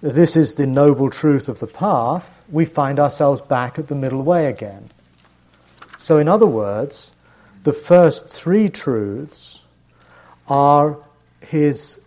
this 0.00 0.36
is 0.36 0.54
the 0.54 0.66
noble 0.66 1.08
truth 1.08 1.48
of 1.48 1.60
the 1.60 1.66
path, 1.66 2.44
we 2.50 2.66
find 2.66 3.00
ourselves 3.00 3.40
back 3.40 3.78
at 3.78 3.88
the 3.88 3.94
middle 3.94 4.22
way 4.22 4.46
again. 4.46 4.90
So, 5.96 6.18
in 6.18 6.28
other 6.28 6.46
words, 6.46 7.13
the 7.64 7.72
first 7.72 8.28
three 8.28 8.68
truths 8.68 9.66
are 10.46 10.98
his 11.40 12.06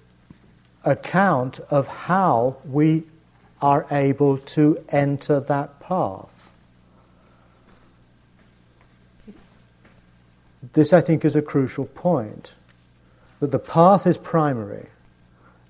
account 0.85 1.59
of 1.71 1.87
how 1.87 2.57
we 2.63 3.03
are 3.61 3.87
able 3.89 4.37
to 4.37 4.83
enter 4.89 5.39
that 5.39 5.79
path. 5.79 6.51
This, 10.73 10.93
I 10.93 11.01
think, 11.01 11.25
is 11.25 11.35
a 11.35 11.41
crucial 11.41 11.85
point 11.85 12.53
that 13.39 13.51
the 13.51 13.59
path 13.59 14.05
is 14.05 14.17
primary. 14.17 14.87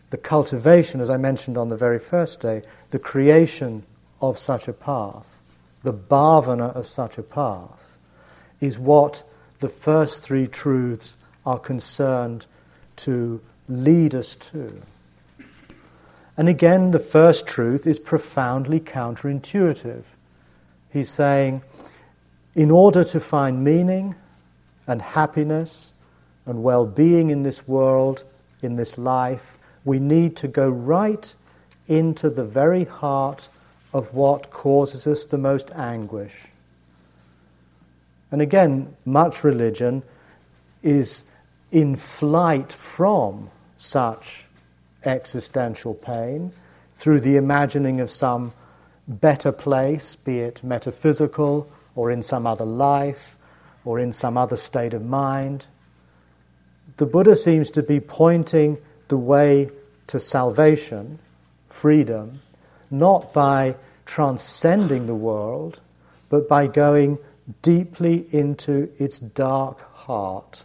The 0.09 0.17
cultivation, 0.17 0.99
as 0.99 1.09
I 1.09 1.17
mentioned 1.17 1.57
on 1.57 1.69
the 1.69 1.77
very 1.77 1.99
first 1.99 2.41
day, 2.41 2.61
the 2.91 2.99
creation 2.99 3.83
of 4.21 4.37
such 4.37 4.67
a 4.67 4.73
path, 4.73 5.41
the 5.83 5.93
bhavana 5.93 6.75
of 6.75 6.87
such 6.87 7.17
a 7.17 7.23
path, 7.23 7.97
is 8.59 8.77
what 8.77 9.23
the 9.59 9.69
first 9.69 10.23
three 10.23 10.47
truths 10.47 11.17
are 11.45 11.59
concerned 11.59 12.45
to 12.97 13.41
lead 13.67 14.13
us 14.13 14.35
to. 14.35 14.81
And 16.35 16.47
again, 16.47 16.91
the 16.91 16.99
first 16.99 17.47
truth 17.47 17.87
is 17.87 17.97
profoundly 17.97 18.79
counterintuitive. 18.79 20.03
He's 20.91 21.09
saying, 21.09 21.63
in 22.53 22.69
order 22.69 23.03
to 23.05 23.19
find 23.19 23.63
meaning 23.63 24.15
and 24.85 25.01
happiness 25.01 25.93
and 26.45 26.63
well 26.63 26.85
being 26.85 27.29
in 27.29 27.43
this 27.43 27.67
world, 27.67 28.23
in 28.61 28.75
this 28.75 28.97
life, 28.97 29.57
we 29.83 29.99
need 29.99 30.35
to 30.37 30.47
go 30.47 30.69
right 30.69 31.33
into 31.87 32.29
the 32.29 32.43
very 32.43 32.85
heart 32.85 33.49
of 33.93 34.13
what 34.13 34.51
causes 34.51 35.07
us 35.07 35.25
the 35.25 35.37
most 35.37 35.71
anguish. 35.75 36.35
And 38.31 38.41
again, 38.41 38.95
much 39.05 39.43
religion 39.43 40.03
is 40.83 41.31
in 41.71 41.95
flight 41.95 42.71
from 42.71 43.49
such 43.77 44.45
existential 45.03 45.93
pain 45.93 46.51
through 46.93 47.19
the 47.19 47.37
imagining 47.37 48.01
of 48.01 48.09
some 48.09 48.53
better 49.07 49.51
place, 49.51 50.15
be 50.15 50.39
it 50.39 50.63
metaphysical 50.63 51.69
or 51.95 52.11
in 52.11 52.21
some 52.21 52.45
other 52.45 52.65
life 52.65 53.37
or 53.85 53.99
in 53.99 54.11
some 54.11 54.37
other 54.37 54.57
state 54.57 54.93
of 54.93 55.05
mind. 55.05 55.65
The 56.97 57.05
Buddha 57.05 57.35
seems 57.35 57.71
to 57.71 57.83
be 57.83 57.99
pointing 57.99 58.77
the 59.07 59.17
way 59.17 59.69
to 60.07 60.19
salvation, 60.19 61.19
freedom, 61.67 62.41
not 62.89 63.33
by 63.33 63.75
transcending 64.05 65.05
the 65.05 65.15
world, 65.15 65.79
but 66.29 66.49
by 66.49 66.67
going 66.67 67.17
deeply 67.61 68.25
into 68.31 68.89
its 68.99 69.19
dark 69.19 69.93
heart. 69.93 70.63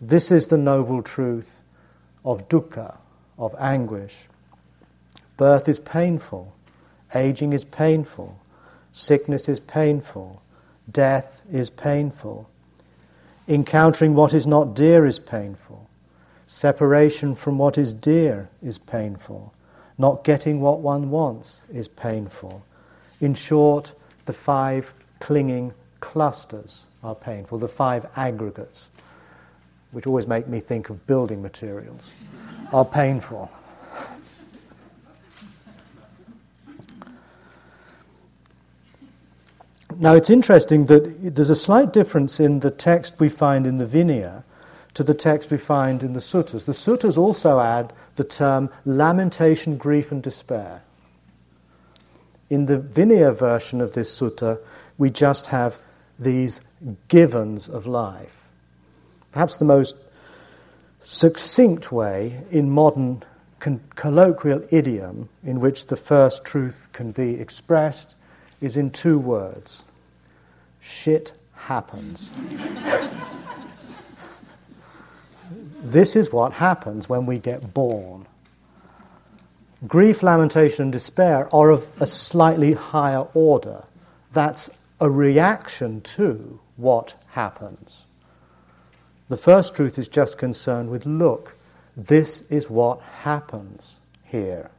This 0.00 0.30
is 0.30 0.48
the 0.48 0.58
noble 0.58 1.02
truth 1.02 1.62
of 2.24 2.48
dukkha, 2.48 2.96
of 3.38 3.54
anguish. 3.58 4.28
Birth 5.36 5.68
is 5.68 5.78
painful, 5.78 6.52
aging 7.14 7.52
is 7.52 7.64
painful, 7.64 8.38
sickness 8.92 9.48
is 9.48 9.60
painful, 9.60 10.42
death 10.90 11.42
is 11.50 11.70
painful. 11.70 12.48
Encountering 13.48 14.14
what 14.14 14.34
is 14.34 14.46
not 14.46 14.74
dear 14.74 15.06
is 15.06 15.18
painful. 15.18 15.88
Separation 16.46 17.34
from 17.34 17.58
what 17.58 17.78
is 17.78 17.92
dear 17.92 18.48
is 18.62 18.78
painful. 18.78 19.52
Not 19.98 20.24
getting 20.24 20.60
what 20.60 20.80
one 20.80 21.10
wants 21.10 21.64
is 21.72 21.88
painful. 21.88 22.62
In 23.20 23.34
short, 23.34 23.92
the 24.26 24.32
five 24.32 24.92
clinging 25.20 25.72
clusters 26.00 26.86
are 27.02 27.14
painful, 27.14 27.58
the 27.58 27.68
five 27.68 28.06
aggregates 28.16 28.90
which 29.96 30.06
always 30.06 30.26
make 30.26 30.46
me 30.46 30.60
think 30.60 30.90
of 30.90 31.06
building 31.06 31.40
materials, 31.40 32.12
are 32.72 32.84
painful. 32.84 33.50
Now 39.98 40.12
it's 40.12 40.28
interesting 40.28 40.84
that 40.86 41.34
there's 41.34 41.48
a 41.48 41.56
slight 41.56 41.94
difference 41.94 42.38
in 42.38 42.60
the 42.60 42.70
text 42.70 43.18
we 43.18 43.30
find 43.30 43.66
in 43.66 43.78
the 43.78 43.86
Vinaya 43.86 44.44
to 44.92 45.02
the 45.02 45.14
text 45.14 45.50
we 45.50 45.56
find 45.56 46.02
in 46.02 46.12
the 46.12 46.20
suttas. 46.20 46.66
The 46.66 46.72
suttas 46.72 47.16
also 47.16 47.60
add 47.60 47.94
the 48.16 48.24
term 48.24 48.68
lamentation, 48.84 49.78
grief, 49.78 50.12
and 50.12 50.22
despair. 50.22 50.82
In 52.48 52.66
the 52.66 52.78
Vinaya 52.78 53.36
version 53.36 53.80
of 53.80 53.94
this 53.94 54.18
sutta, 54.18 54.58
we 54.98 55.10
just 55.10 55.48
have 55.48 55.78
these 56.18 56.60
givens 57.08 57.68
of 57.68 57.86
life 57.86 58.46
perhaps 59.36 59.58
the 59.58 59.66
most 59.66 59.96
succinct 60.98 61.92
way 61.92 62.42
in 62.50 62.70
modern 62.70 63.22
con- 63.58 63.82
colloquial 63.94 64.62
idiom 64.72 65.28
in 65.44 65.60
which 65.60 65.88
the 65.88 65.96
first 65.96 66.42
truth 66.42 66.88
can 66.94 67.12
be 67.12 67.38
expressed 67.38 68.14
is 68.62 68.78
in 68.78 68.88
two 68.88 69.18
words 69.18 69.84
shit 70.80 71.34
happens. 71.52 72.32
this 75.82 76.16
is 76.16 76.32
what 76.32 76.54
happens 76.54 77.10
when 77.10 77.26
we 77.26 77.38
get 77.38 77.74
born. 77.74 78.24
Grief, 79.86 80.22
lamentation, 80.22 80.84
and 80.84 80.92
despair 80.92 81.54
are 81.54 81.70
of 81.70 81.86
a 82.00 82.06
slightly 82.06 82.72
higher 82.72 83.26
order. 83.34 83.84
That's 84.32 84.78
a 85.00 85.10
reaction 85.10 86.00
to 86.02 86.60
what 86.76 87.14
happens. 87.32 88.06
The 89.28 89.36
first 89.36 89.74
truth 89.74 89.98
is 89.98 90.08
just 90.08 90.38
concerned 90.38 90.88
with 90.88 91.04
look, 91.04 91.56
this 91.96 92.42
is 92.50 92.70
what 92.70 93.00
happens 93.00 93.98
here. 94.24 94.70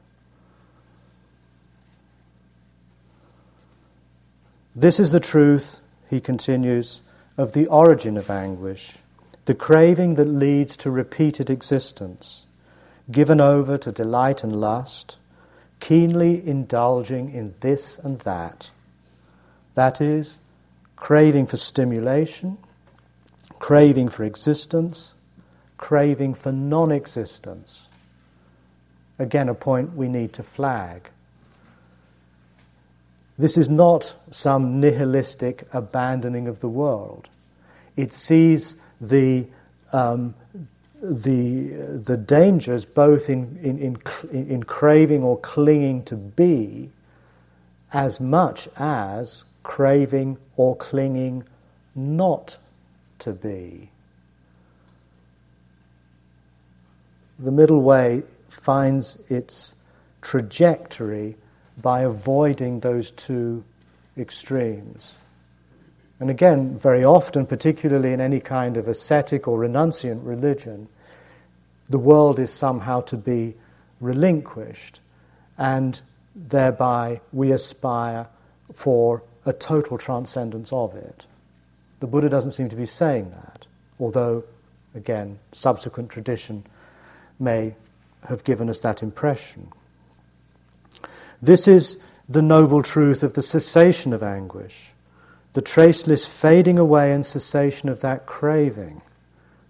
This 4.76 5.00
is 5.00 5.12
the 5.12 5.20
truth, 5.20 5.82
he 6.10 6.20
continues, 6.22 7.02
of 7.38 7.54
the 7.54 7.68
origin 7.68 8.18
of 8.18 8.30
anguish, 8.30 8.98
the 9.46 9.56
craving 9.56 10.16
that 10.16 10.26
leads 10.26 10.78
to 10.78 10.92
repeated 10.92 11.50
existence, 11.50 12.47
given 13.10 13.40
over 13.40 13.78
to 13.78 13.92
delight 13.92 14.44
and 14.44 14.60
lust, 14.60 15.18
keenly 15.80 16.46
indulging 16.46 17.32
in 17.32 17.54
this 17.62 17.98
and 18.00 18.20
that. 18.20 18.70
That 19.76 20.02
is, 20.02 20.40
craving 20.96 21.48
for 21.48 21.58
stimulation, 21.58 22.58
craving 23.60 24.10
for 24.10 24.24
existence, 24.24 25.14
craving 25.78 26.34
for 26.34 26.52
non 26.52 26.92
existence. 26.92 27.90
Again, 29.20 29.50
a 29.50 29.56
point 29.56 29.96
we 29.96 30.08
need 30.08 30.34
to 30.34 30.44
flag. 30.44 31.10
This 33.38 33.58
is 33.58 33.70
not 33.70 34.16
some 34.32 34.80
nihilistic 34.80 35.68
abandoning 35.72 36.48
of 36.48 36.60
the 36.60 36.70
world. 36.70 37.30
It 37.96 38.14
sees 38.14 38.82
the, 39.00 39.48
um, 39.94 40.34
the, 41.02 42.02
the 42.06 42.18
dangers 42.18 42.86
both 42.86 43.30
in, 43.30 43.58
in, 43.62 43.78
in, 43.78 43.98
in 44.32 44.64
craving 44.64 45.24
or 45.24 45.40
clinging 45.40 46.04
to 46.06 46.16
be 46.16 46.90
as 47.94 48.20
much 48.20 48.68
as 48.78 49.44
craving 49.64 50.38
or 50.56 50.76
clinging 50.76 51.44
not 51.96 52.58
to 53.20 53.34
be. 53.34 53.90
The 57.40 57.52
middle 57.52 57.82
way 57.82 58.24
finds 58.50 59.30
its 59.30 59.76
trajectory 60.22 61.36
by 61.82 62.02
avoiding 62.02 62.80
those 62.80 63.12
two 63.12 63.64
extremes. 64.18 65.18
And 66.20 66.30
again, 66.30 66.80
very 66.80 67.04
often, 67.04 67.46
particularly 67.46 68.12
in 68.12 68.22
any 68.22 68.40
kind 68.40 68.78
of 68.78 68.88
ascetic 68.88 69.48
or 69.48 69.60
renunciant 69.60 70.22
religion, 70.24 70.88
the 71.90 72.00
world 72.00 72.40
is 72.40 72.52
somehow 72.52 73.02
to 73.02 73.18
be 73.18 73.56
relinquished, 74.02 75.00
and 75.58 76.02
thereby 76.36 77.22
we 77.32 77.52
aspire 77.52 78.28
for 78.74 79.24
a 79.46 79.54
total 79.54 79.98
transcendence 79.98 80.74
of 80.74 80.96
it. 80.96 81.26
The 82.00 82.08
Buddha 82.08 82.30
doesn't 82.30 82.52
seem 82.52 82.70
to 82.70 82.76
be 82.76 82.86
saying 82.86 83.32
that, 83.32 83.68
although, 84.00 84.44
again, 84.94 85.40
subsequent 85.52 86.10
tradition 86.10 86.64
may 87.40 87.76
have 88.28 88.44
given 88.44 88.70
us 88.70 88.80
that 88.80 89.02
impression. 89.02 89.72
This 91.42 91.68
is 91.68 92.04
the 92.28 92.42
noble 92.42 92.82
truth 92.82 93.24
of 93.24 93.34
the 93.34 93.42
cessation 93.42 94.12
of 94.14 94.22
anguish, 94.22 94.92
the 95.58 95.62
traceless 95.64 96.24
fading 96.24 96.78
away 96.78 97.12
and 97.12 97.26
cessation 97.26 97.90
of 97.90 98.02
that 98.02 98.28
craving, 98.28 99.02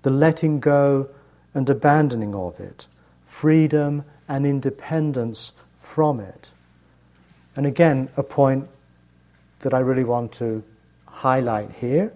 the 0.01 0.09
letting 0.09 0.59
go 0.59 1.07
and 1.53 1.69
abandoning 1.69 2.35
of 2.35 2.59
it, 2.59 2.87
freedom 3.23 4.03
and 4.27 4.45
independence 4.45 5.53
from 5.77 6.19
it. 6.19 6.51
And 7.55 7.65
again, 7.65 8.09
a 8.17 8.23
point 8.23 8.67
that 9.59 9.73
I 9.73 9.79
really 9.79 10.03
want 10.03 10.33
to 10.33 10.61
highlight 11.05 11.71
here 11.71 12.11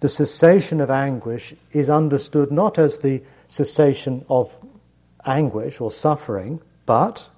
the 0.00 0.08
cessation 0.08 0.80
of 0.80 0.90
anguish 0.90 1.52
is 1.70 1.90
understood 1.90 2.50
not 2.50 2.78
as 2.78 3.00
the 3.00 3.22
cessation 3.46 4.24
of 4.30 4.56
anguish 5.26 5.82
or 5.82 5.90
suffering, 5.90 6.62
but 6.86 7.28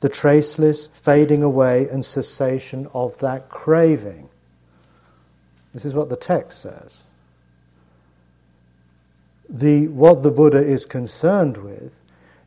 the 0.00 0.08
traceless 0.08 0.88
fading 0.88 1.44
away 1.44 1.88
and 1.88 2.04
cessation 2.04 2.88
of 2.92 3.16
that 3.18 3.48
craving. 3.48 4.28
This 5.76 5.84
is 5.84 5.94
what 5.94 6.08
the 6.08 6.16
text 6.16 6.62
says. 6.62 7.04
The, 9.50 9.88
what 9.88 10.22
the 10.22 10.30
Buddha 10.30 10.56
is 10.56 10.86
concerned 10.86 11.58
with 11.58 12.00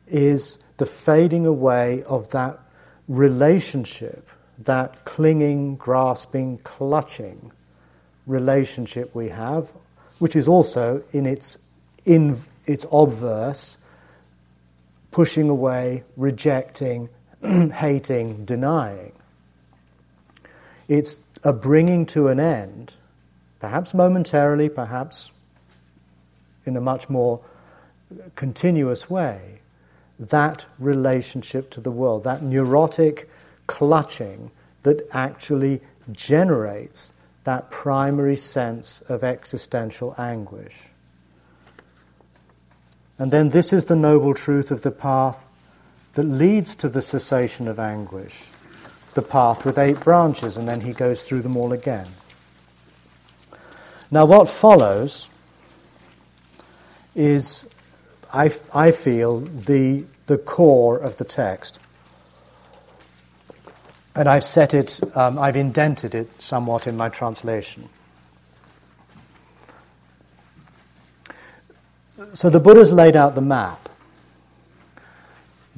is 0.08 0.64
the 0.78 0.86
fading 0.86 1.46
away 1.46 2.02
of 2.08 2.28
that 2.32 2.58
relationship, 3.06 4.28
that 4.58 5.04
clinging, 5.04 5.76
grasping, 5.76 6.58
clutching 6.64 7.52
relationship 8.26 9.14
we 9.14 9.28
have, 9.28 9.70
which 10.18 10.34
is 10.34 10.48
also 10.48 11.00
in 11.12 11.24
its, 11.24 11.70
in 12.04 12.36
its 12.66 12.84
obverse, 12.90 13.86
pushing 15.12 15.48
away, 15.48 16.02
rejecting, 16.16 17.08
hating, 17.74 18.44
denying. 18.44 19.12
It's 20.88 21.30
a 21.44 21.52
bringing 21.52 22.06
to 22.06 22.26
an 22.26 22.40
end, 22.40 22.96
perhaps 23.60 23.94
momentarily, 23.94 24.68
perhaps 24.68 25.32
in 26.66 26.76
a 26.76 26.80
much 26.80 27.08
more 27.08 27.40
continuous 28.34 29.08
way, 29.08 29.60
that 30.18 30.66
relationship 30.78 31.70
to 31.70 31.80
the 31.80 31.90
world, 31.90 32.24
that 32.24 32.42
neurotic 32.42 33.30
clutching 33.66 34.50
that 34.82 35.06
actually 35.12 35.80
generates 36.12 37.20
that 37.44 37.70
primary 37.70 38.36
sense 38.36 39.00
of 39.02 39.24
existential 39.24 40.14
anguish. 40.18 40.76
And 43.18 43.30
then 43.30 43.50
this 43.50 43.72
is 43.72 43.86
the 43.86 43.96
noble 43.96 44.34
truth 44.34 44.70
of 44.70 44.82
the 44.82 44.90
path 44.90 45.48
that 46.14 46.24
leads 46.24 46.74
to 46.76 46.88
the 46.88 47.02
cessation 47.02 47.68
of 47.68 47.78
anguish, 47.78 48.50
the 49.14 49.22
path 49.22 49.64
with 49.64 49.78
eight 49.78 50.00
branches, 50.00 50.56
and 50.56 50.66
then 50.66 50.80
he 50.80 50.92
goes 50.92 51.22
through 51.22 51.42
them 51.42 51.56
all 51.56 51.72
again. 51.72 52.08
Now, 54.10 54.24
what 54.24 54.48
follows 54.48 55.28
is, 57.14 57.74
I, 58.32 58.50
I 58.74 58.90
feel, 58.90 59.40
the, 59.40 60.04
the 60.26 60.38
core 60.38 60.98
of 60.98 61.16
the 61.18 61.24
text. 61.24 61.78
And 64.16 64.28
I've 64.28 64.44
set 64.44 64.74
it, 64.74 65.00
um, 65.16 65.38
I've 65.38 65.56
indented 65.56 66.14
it 66.14 66.42
somewhat 66.42 66.86
in 66.86 66.96
my 66.96 67.08
translation. 67.08 67.88
So 72.34 72.50
the 72.50 72.60
Buddha's 72.60 72.92
laid 72.92 73.16
out 73.16 73.34
the 73.34 73.40
map, 73.40 73.88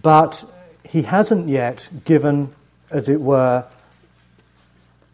but 0.00 0.44
he 0.84 1.02
hasn't 1.02 1.48
yet 1.48 1.88
given, 2.04 2.52
as 2.90 3.08
it 3.08 3.20
were, 3.20 3.66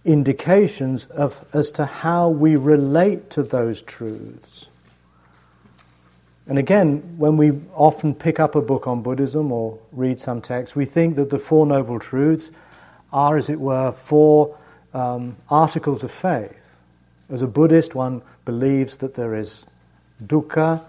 indications 0.05 1.07
of, 1.07 1.45
as 1.53 1.71
to 1.73 1.85
how 1.85 2.29
we 2.29 2.57
relate 2.57 3.31
to 3.31 3.43
those 3.43 3.83
truths. 3.83 4.67
And 6.47 6.59
again, 6.59 7.17
when 7.19 7.37
we 7.37 7.53
often 7.75 8.15
pick 8.15 8.41
up 8.41 8.55
a 8.55 8.63
book 8.63 8.87
on 8.87 9.03
Buddhism 9.03 9.53
or 9.53 9.79
read 9.93 10.19
some 10.19 10.41
text, 10.41 10.75
we 10.75 10.87
think 10.87 11.17
that 11.17 11.29
the 11.29 11.39
Four 11.39 11.67
Noble 11.67 11.99
Truths 11.99 12.51
are, 13.13 13.37
as 13.37 13.51
it 13.51 13.61
were, 13.61 13.93
four 13.93 14.57
um, 14.95 15.37
articles 15.51 16.05
of 16.05 16.11
faith. 16.11 16.81
As 17.29 17.43
a 17.43 17.47
Buddhist, 17.47 17.95
one 17.95 18.23
believes 18.47 18.97
that 18.99 19.15
there 19.15 19.35
is 19.35 19.67
dukkha, 20.25 20.83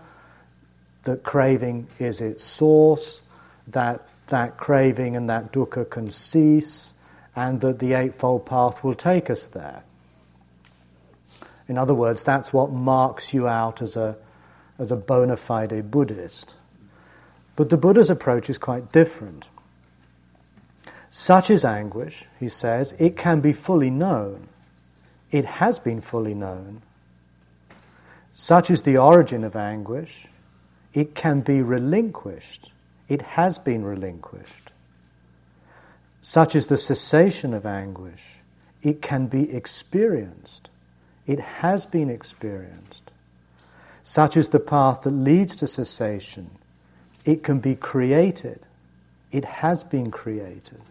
that 1.04 1.24
craving 1.24 1.88
is 2.00 2.22
its 2.22 2.44
source, 2.44 3.22
that 3.68 4.08
that 4.28 4.58
craving 4.58 5.16
and 5.16 5.28
that 5.28 5.52
dukkha 5.52 5.90
can 5.90 6.10
cease, 6.10 6.94
and 7.40 7.62
that 7.62 7.80
the 7.80 7.94
Eightfold 7.94 8.46
Path 8.46 8.84
will 8.84 8.94
take 8.94 9.30
us 9.30 9.48
there. 9.48 9.84
In 11.70 11.78
other 11.78 11.94
words, 11.94 12.22
that's 12.22 12.52
what 12.52 12.70
marks 12.70 13.34
you 13.34 13.48
out 13.48 13.82
as 13.82 13.96
a, 13.96 14.18
as 14.78 14.92
a 14.92 14.98
bona 14.98 15.38
fide 15.38 15.90
Buddhist. 15.90 16.56
But 17.56 17.70
the 17.70 17.78
Buddha's 17.78 18.10
approach 18.10 18.50
is 18.50 18.58
quite 18.58 18.92
different. 18.92 19.48
Such 21.10 21.50
is 21.50 21.64
anguish, 21.64 22.26
he 22.42 22.50
says, 22.50 22.92
it 23.00 23.16
can 23.16 23.40
be 23.40 23.54
fully 23.54 23.90
known. 23.90 24.50
It 25.32 25.46
has 25.46 25.80
been 25.80 26.02
fully 26.02 26.34
known. 26.34 26.82
Such 28.34 28.70
is 28.70 28.82
the 28.82 28.98
origin 28.98 29.46
of 29.46 29.56
anguish, 29.56 30.28
it 30.94 31.16
can 31.16 31.40
be 31.40 31.62
relinquished. 31.62 32.74
It 33.08 33.22
has 33.22 33.58
been 33.58 33.86
relinquished. 33.86 34.74
Such 36.22 36.56
is 36.56 36.68
the 36.68 36.78
cessation 36.78 37.54
of 37.54 37.66
anguish, 37.66 38.24
it 38.82 39.02
can 39.02 39.28
be 39.28 39.54
experienced. 39.54 40.70
It 41.28 41.40
has 41.40 41.86
been 41.86 42.10
experienced. 42.10 43.12
Such 44.04 44.36
is 44.36 44.50
the 44.50 44.60
path 44.60 45.02
that 45.04 45.12
leads 45.12 45.56
to 45.58 45.68
cessation. 45.68 46.50
It 47.26 47.44
can 47.44 47.60
be 47.60 47.76
created. 47.76 48.62
It 49.32 49.46
has 49.46 49.84
been 49.84 50.10
created. 50.10 50.82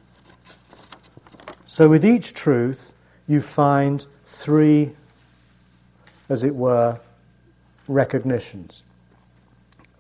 So, 1.65 1.89
with 1.89 2.05
each 2.05 2.35
truth, 2.35 2.95
you 3.27 3.41
find 3.41 4.07
three, 4.25 4.93
as 6.29 6.45
it 6.45 6.55
were, 6.55 7.01
recognitions. 7.89 8.85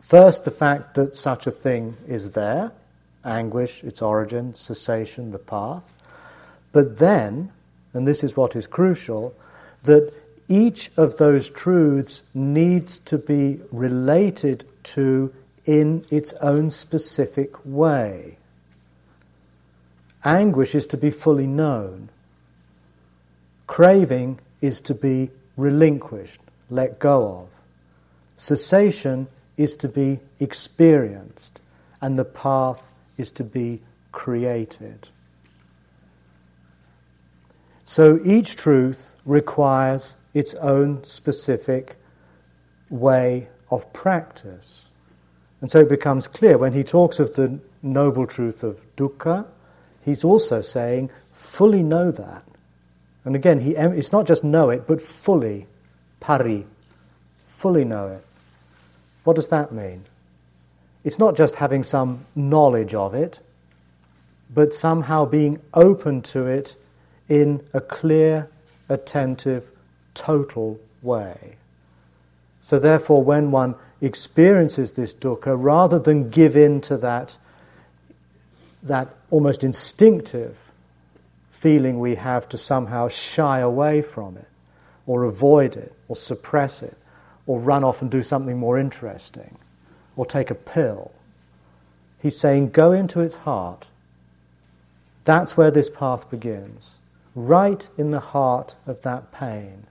First, 0.00 0.44
the 0.44 0.50
fact 0.50 0.94
that 0.94 1.16
such 1.16 1.46
a 1.46 1.50
thing 1.50 1.96
is 2.06 2.34
there 2.34 2.72
anguish, 3.24 3.84
its 3.84 4.02
origin, 4.02 4.54
cessation, 4.54 5.30
the 5.30 5.38
path. 5.38 5.96
But 6.72 6.98
then, 6.98 7.50
and 7.92 8.06
this 8.06 8.22
is 8.22 8.36
what 8.36 8.56
is 8.56 8.66
crucial, 8.66 9.34
that 9.84 10.12
each 10.48 10.90
of 10.96 11.18
those 11.18 11.50
truths 11.50 12.28
needs 12.34 12.98
to 13.00 13.18
be 13.18 13.60
related 13.70 14.64
to 14.82 15.32
in 15.66 16.04
its 16.10 16.32
own 16.34 16.70
specific 16.70 17.54
way. 17.64 18.38
Anguish 20.24 20.74
is 20.74 20.86
to 20.86 20.96
be 20.96 21.10
fully 21.10 21.46
known. 21.46 22.08
Craving 23.66 24.40
is 24.60 24.80
to 24.80 24.94
be 24.94 25.30
relinquished, 25.56 26.40
let 26.70 26.98
go 26.98 27.42
of. 27.42 27.48
Cessation 28.38 29.28
is 29.56 29.76
to 29.76 29.88
be 29.88 30.20
experienced, 30.40 31.60
and 32.00 32.16
the 32.16 32.24
path 32.24 32.92
is 33.18 33.30
to 33.32 33.44
be 33.44 33.82
created. 34.12 35.08
So 37.84 38.20
each 38.24 38.56
truth 38.56 39.14
requires 39.24 40.22
its 40.34 40.54
own 40.54 41.04
specific 41.04 41.96
way 42.90 43.48
of 43.70 43.92
practice. 43.92 44.88
And 45.60 45.70
so 45.70 45.80
it 45.80 45.88
becomes 45.88 46.26
clear 46.26 46.56
when 46.56 46.72
he 46.72 46.84
talks 46.84 47.18
of 47.18 47.34
the 47.34 47.58
noble 47.82 48.26
truth 48.26 48.62
of 48.62 48.80
dukkha, 48.96 49.46
he's 50.04 50.24
also 50.24 50.60
saying, 50.60 51.10
fully 51.32 51.82
know 51.82 52.10
that. 52.10 52.44
And 53.24 53.34
again, 53.34 53.60
he, 53.60 53.72
it's 53.72 54.12
not 54.12 54.26
just 54.26 54.44
know 54.44 54.70
it, 54.70 54.86
but 54.86 55.00
fully, 55.00 55.66
pari, 56.20 56.66
fully 57.46 57.84
know 57.84 58.08
it. 58.08 58.24
What 59.24 59.36
does 59.36 59.48
that 59.48 59.72
mean? 59.72 60.04
It's 61.08 61.18
not 61.18 61.36
just 61.36 61.54
having 61.54 61.84
some 61.84 62.26
knowledge 62.36 62.92
of 62.92 63.14
it, 63.14 63.40
but 64.52 64.74
somehow 64.74 65.24
being 65.24 65.56
open 65.72 66.20
to 66.34 66.44
it 66.44 66.76
in 67.30 67.66
a 67.72 67.80
clear, 67.80 68.50
attentive, 68.90 69.70
total 70.12 70.78
way. 71.00 71.56
So, 72.60 72.78
therefore, 72.78 73.24
when 73.24 73.50
one 73.50 73.74
experiences 74.02 74.92
this 74.92 75.14
dukkha, 75.14 75.56
rather 75.58 75.98
than 75.98 76.28
give 76.28 76.58
in 76.58 76.82
to 76.82 76.98
that, 76.98 77.38
that 78.82 79.08
almost 79.30 79.64
instinctive 79.64 80.70
feeling 81.48 82.00
we 82.00 82.16
have 82.16 82.46
to 82.50 82.58
somehow 82.58 83.08
shy 83.08 83.60
away 83.60 84.02
from 84.02 84.36
it, 84.36 84.48
or 85.06 85.24
avoid 85.24 85.74
it, 85.74 85.94
or 86.06 86.16
suppress 86.16 86.82
it, 86.82 86.98
or 87.46 87.58
run 87.58 87.82
off 87.82 88.02
and 88.02 88.10
do 88.10 88.22
something 88.22 88.58
more 88.58 88.78
interesting, 88.78 89.56
or 90.18 90.26
take 90.26 90.50
a 90.50 90.54
pill. 90.54 91.12
He's 92.20 92.36
saying, 92.36 92.70
go 92.70 92.90
into 92.90 93.20
its 93.20 93.36
heart. 93.36 93.86
That's 95.24 95.56
where 95.56 95.70
this 95.70 95.88
path 95.88 96.28
begins, 96.28 96.96
right 97.36 97.88
in 97.96 98.10
the 98.10 98.20
heart 98.20 98.74
of 98.84 99.02
that 99.02 99.30
pain. 99.30 99.84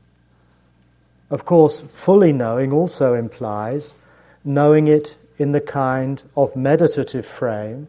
Of 1.31 1.45
course, 1.45 1.79
fully 1.79 2.33
knowing 2.33 2.73
also 2.73 3.13
implies 3.13 3.95
knowing 4.43 4.87
it 4.87 5.15
in 5.37 5.53
the 5.53 5.61
kind 5.61 6.21
of 6.35 6.55
meditative 6.55 7.25
frame 7.25 7.87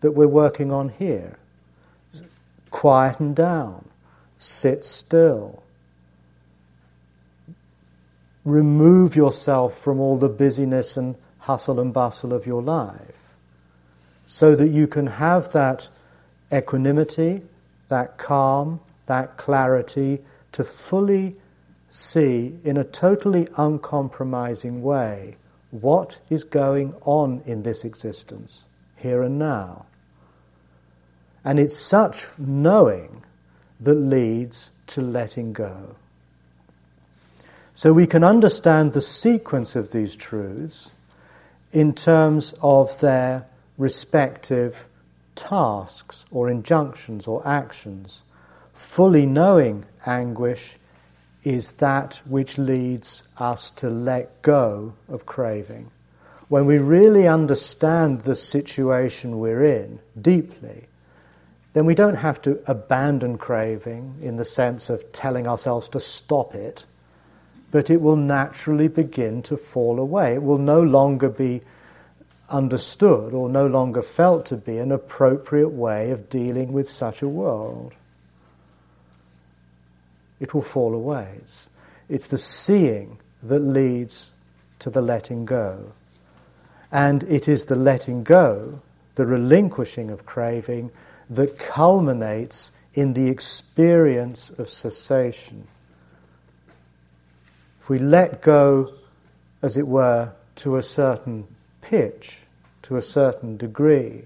that 0.00 0.12
we're 0.12 0.26
working 0.26 0.72
on 0.72 0.88
here. 0.88 1.38
Quieten 2.70 3.34
down, 3.34 3.86
sit 4.38 4.86
still. 4.86 5.62
Remove 8.44 9.16
yourself 9.16 9.76
from 9.76 10.00
all 10.00 10.16
the 10.16 10.28
busyness 10.30 10.96
and 10.96 11.14
hustle 11.48 11.80
and 11.80 11.94
bustle 11.94 12.34
of 12.34 12.46
your 12.46 12.60
life 12.60 13.32
so 14.26 14.54
that 14.54 14.68
you 14.68 14.86
can 14.86 15.06
have 15.06 15.50
that 15.52 15.88
equanimity, 16.52 17.40
that 17.88 18.18
calm, 18.18 18.78
that 19.06 19.38
clarity 19.38 20.18
to 20.52 20.62
fully 20.62 21.34
see 21.88 22.54
in 22.64 22.76
a 22.76 22.84
totally 22.84 23.48
uncompromising 23.56 24.82
way 24.82 25.36
what 25.70 26.20
is 26.28 26.44
going 26.44 26.94
on 27.06 27.42
in 27.46 27.62
this 27.62 27.82
existence, 27.82 28.66
here 28.96 29.22
and 29.22 29.38
now. 29.38 29.86
And 31.46 31.58
it's 31.58 31.78
such 31.78 32.38
knowing 32.38 33.24
that 33.80 33.94
leads 33.94 34.76
to 34.88 35.00
letting 35.00 35.54
go. 35.54 35.96
So 37.74 37.94
we 37.94 38.06
can 38.06 38.22
understand 38.22 38.92
the 38.92 39.00
sequence 39.00 39.74
of 39.74 39.92
these 39.92 40.14
truths 40.14 40.92
in 41.72 41.94
terms 41.94 42.54
of 42.62 43.00
their 43.00 43.46
respective 43.76 44.88
tasks 45.34 46.26
or 46.30 46.50
injunctions 46.50 47.26
or 47.26 47.46
actions. 47.46 48.24
Fully 48.72 49.26
knowing 49.26 49.84
anguish 50.06 50.76
is 51.44 51.72
that 51.72 52.20
which 52.28 52.58
leads 52.58 53.28
us 53.38 53.70
to 53.70 53.88
let 53.88 54.42
go 54.42 54.94
of 55.08 55.26
craving. 55.26 55.90
When 56.48 56.66
we 56.66 56.78
really 56.78 57.28
understand 57.28 58.22
the 58.22 58.34
situation 58.34 59.38
we're 59.38 59.64
in 59.64 60.00
deeply, 60.20 60.86
then 61.74 61.84
we 61.84 61.94
don't 61.94 62.16
have 62.16 62.40
to 62.42 62.60
abandon 62.66 63.38
craving 63.38 64.16
in 64.22 64.36
the 64.36 64.44
sense 64.44 64.90
of 64.90 65.12
telling 65.12 65.46
ourselves 65.46 65.88
to 65.90 66.00
stop 66.00 66.54
it, 66.54 66.84
but 67.70 67.90
it 67.90 68.00
will 68.00 68.16
naturally 68.16 68.88
begin 68.88 69.42
to 69.42 69.56
fall 69.56 69.98
away. 69.98 70.34
It 70.34 70.42
will 70.42 70.58
no 70.58 70.80
longer 70.80 71.28
be 71.28 71.62
understood 72.48 73.34
or 73.34 73.48
no 73.48 73.66
longer 73.66 74.02
felt 74.02 74.46
to 74.46 74.56
be 74.56 74.78
an 74.78 74.90
appropriate 74.90 75.68
way 75.68 76.10
of 76.10 76.30
dealing 76.30 76.72
with 76.72 76.88
such 76.88 77.20
a 77.20 77.28
world 77.28 77.94
it 80.40 80.54
will 80.54 80.62
fall 80.62 80.94
away. 80.94 81.34
It's, 81.38 81.70
it's 82.08 82.28
the 82.28 82.38
seeing 82.38 83.18
that 83.42 83.60
leads 83.60 84.34
to 84.80 84.90
the 84.90 85.02
letting 85.02 85.44
go. 85.44 85.92
And 86.90 87.22
it 87.24 87.48
is 87.48 87.66
the 87.66 87.76
letting 87.76 88.22
go, 88.24 88.80
the 89.16 89.26
relinquishing 89.26 90.10
of 90.10 90.26
craving, 90.26 90.90
that 91.30 91.58
culminates 91.58 92.78
in 92.94 93.12
the 93.12 93.28
experience 93.28 94.50
of 94.50 94.70
cessation. 94.70 95.66
We 97.88 97.98
let 97.98 98.42
go, 98.42 98.92
as 99.62 99.76
it 99.76 99.88
were, 99.88 100.32
to 100.56 100.76
a 100.76 100.82
certain 100.82 101.46
pitch, 101.80 102.40
to 102.82 102.96
a 102.96 103.02
certain 103.02 103.56
degree, 103.56 104.24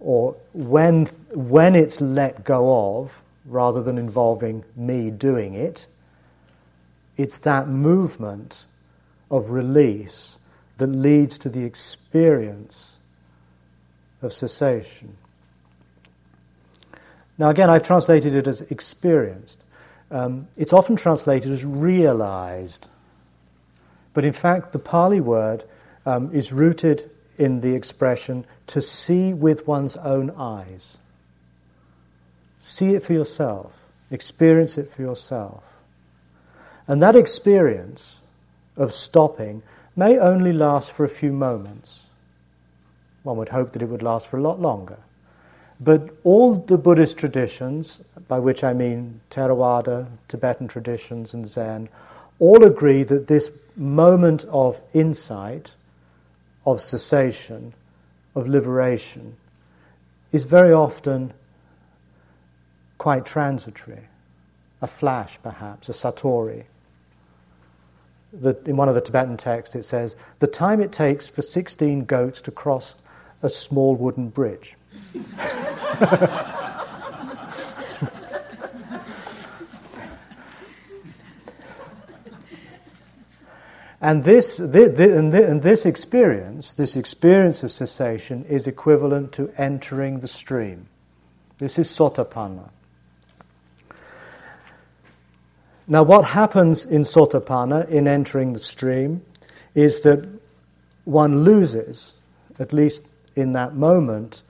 or 0.00 0.36
when, 0.52 1.06
when 1.32 1.74
it's 1.74 2.00
let 2.00 2.44
go 2.44 3.00
of, 3.00 3.22
rather 3.44 3.82
than 3.82 3.98
involving 3.98 4.64
me 4.74 5.10
doing 5.10 5.54
it. 5.54 5.86
It's 7.16 7.38
that 7.38 7.68
movement 7.68 8.66
of 9.30 9.50
release 9.50 10.38
that 10.78 10.88
leads 10.88 11.38
to 11.38 11.48
the 11.48 11.64
experience 11.64 12.98
of 14.22 14.32
cessation. 14.32 15.16
Now, 17.38 17.50
again, 17.50 17.70
I've 17.70 17.82
translated 17.82 18.34
it 18.34 18.46
as 18.46 18.70
experienced. 18.70 19.58
Um, 20.10 20.48
it's 20.56 20.72
often 20.72 20.96
translated 20.96 21.50
as 21.50 21.64
realized. 21.64 22.88
But 24.12 24.24
in 24.24 24.32
fact, 24.32 24.72
the 24.72 24.78
Pali 24.78 25.20
word 25.20 25.64
um, 26.06 26.30
is 26.32 26.52
rooted 26.52 27.02
in 27.38 27.60
the 27.60 27.74
expression 27.74 28.46
to 28.68 28.80
see 28.80 29.34
with 29.34 29.66
one's 29.66 29.96
own 29.96 30.30
eyes. 30.30 30.98
See 32.58 32.94
it 32.94 33.02
for 33.02 33.12
yourself, 33.12 33.72
experience 34.10 34.78
it 34.78 34.90
for 34.90 35.02
yourself. 35.02 35.64
And 36.86 37.02
that 37.02 37.16
experience 37.16 38.20
of 38.76 38.92
stopping 38.92 39.62
may 39.96 40.18
only 40.18 40.52
last 40.52 40.90
for 40.90 41.04
a 41.04 41.08
few 41.08 41.32
moments. 41.32 42.06
One 43.22 43.36
would 43.38 43.48
hope 43.50 43.72
that 43.72 43.82
it 43.82 43.88
would 43.88 44.02
last 44.02 44.26
for 44.26 44.36
a 44.36 44.42
lot 44.42 44.60
longer. 44.60 44.98
But 45.80 46.10
all 46.22 46.54
the 46.54 46.78
Buddhist 46.78 47.18
traditions, 47.18 47.98
by 48.28 48.38
which 48.38 48.62
I 48.62 48.72
mean 48.72 49.20
Theravada, 49.30 50.06
Tibetan 50.28 50.68
traditions, 50.68 51.34
and 51.34 51.46
Zen, 51.46 51.88
all 52.38 52.64
agree 52.64 53.02
that 53.02 53.26
this 53.26 53.50
moment 53.76 54.44
of 54.50 54.80
insight, 54.92 55.74
of 56.64 56.80
cessation, 56.80 57.74
of 58.34 58.46
liberation, 58.46 59.36
is 60.32 60.44
very 60.44 60.72
often 60.72 61.32
quite 62.98 63.26
transitory, 63.26 64.00
a 64.80 64.86
flash 64.86 65.38
perhaps, 65.42 65.88
a 65.88 65.92
satori. 65.92 66.64
In 68.66 68.76
one 68.76 68.88
of 68.88 68.94
the 68.94 69.00
Tibetan 69.00 69.36
texts, 69.36 69.76
it 69.76 69.84
says, 69.84 70.16
The 70.38 70.46
time 70.46 70.80
it 70.80 70.92
takes 70.92 71.28
for 71.28 71.42
16 71.42 72.04
goats 72.04 72.40
to 72.42 72.50
cross 72.50 73.00
a 73.42 73.50
small 73.50 73.94
wooden 73.94 74.28
bridge. 74.28 74.76
And 84.00 84.24
this, 84.24 84.56
this, 84.56 84.98
and 84.98 85.62
this 85.62 85.86
experience, 85.86 86.74
this 86.74 86.96
experience 86.96 87.62
of 87.62 87.70
cessation, 87.70 88.44
is 88.44 88.66
equivalent 88.66 89.32
to 89.32 89.52
entering 89.56 90.20
the 90.20 90.28
stream. 90.28 90.88
This 91.58 91.78
is 91.78 91.88
sotapanna. 91.88 92.70
Now, 95.86 96.02
what 96.02 96.24
happens 96.24 96.86
in 96.86 97.02
Sotapanna, 97.02 97.86
in 97.88 98.08
entering 98.08 98.54
the 98.54 98.58
stream, 98.58 99.22
is 99.74 100.00
that 100.00 100.26
one 101.04 101.44
loses, 101.44 102.18
at 102.58 102.72
least 102.72 103.06
in 103.36 103.52
that 103.52 103.74
moment, 103.74 104.40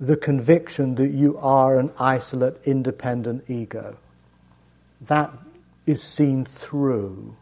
the 0.00 0.16
conviction 0.16 0.94
that 0.94 1.10
you 1.10 1.36
are 1.36 1.78
an 1.78 1.92
isolate, 2.00 2.56
independent 2.64 3.44
ego. 3.48 3.98
That 5.02 5.30
is 5.84 6.02
seen 6.02 6.46
through. 6.46 7.36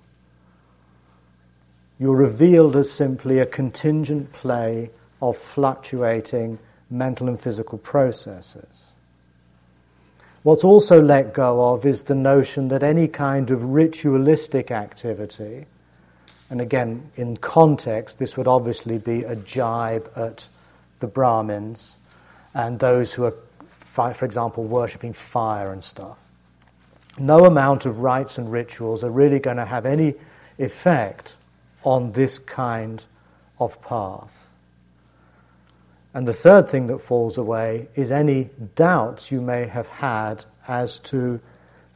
You're 2.01 2.16
revealed 2.16 2.75
as 2.75 2.90
simply 2.90 3.38
a 3.38 3.47
contingent 3.47 4.33
play 4.33 4.90
of 5.23 5.37
fluctuating 5.37 6.59
mental 6.90 7.29
and 7.29 7.38
physical 7.38 7.79
processes. 7.79 8.92
What's 10.42 10.65
also 10.65 11.00
let 11.00 11.35
go 11.35 11.75
of 11.75 11.85
is 11.85 12.02
the 12.02 12.15
notion 12.15 12.69
that 12.69 12.83
any 12.83 13.06
kind 13.06 13.50
of 13.50 13.63
ritualistic 13.65 14.71
activity, 14.71 15.67
and 16.50 16.61
again, 16.61 17.11
in 17.17 17.37
context, 17.37 18.19
this 18.19 18.37
would 18.37 18.48
obviously 18.48 18.98
be 18.98 19.23
a 19.23 19.37
jibe 19.37 20.11
at 20.17 20.48
the 21.00 21.06
Brahmins 21.06 21.98
and 22.59 22.81
those 22.81 23.15
who 23.15 23.25
are, 23.25 23.35
for 23.79 24.25
example, 24.25 24.65
worshipping 24.65 25.13
fire 25.13 25.73
and 25.73 25.83
stuff. 25.83 26.19
No 27.17 27.44
amount 27.44 27.87
of 27.87 28.00
rites 28.00 28.37
and 28.37 28.50
rituals 28.50 29.04
are 29.04 29.13
really 29.13 29.38
going 29.38 29.59
to 29.59 29.65
have 29.65 29.87
any 29.87 30.15
effect 30.59 31.37
on 31.85 32.11
this 32.13 32.40
kind 32.40 33.04
of 33.61 33.81
path. 33.81 34.52
And 36.13 36.27
the 36.27 36.33
third 36.33 36.67
thing 36.67 36.88
that 36.88 36.98
falls 36.98 37.38
away 37.38 37.87
is 37.94 38.11
any 38.11 38.50
doubts 38.75 39.31
you 39.31 39.40
may 39.40 39.67
have 39.67 39.87
had 39.87 40.44
as 40.67 40.98
to 41.00 41.40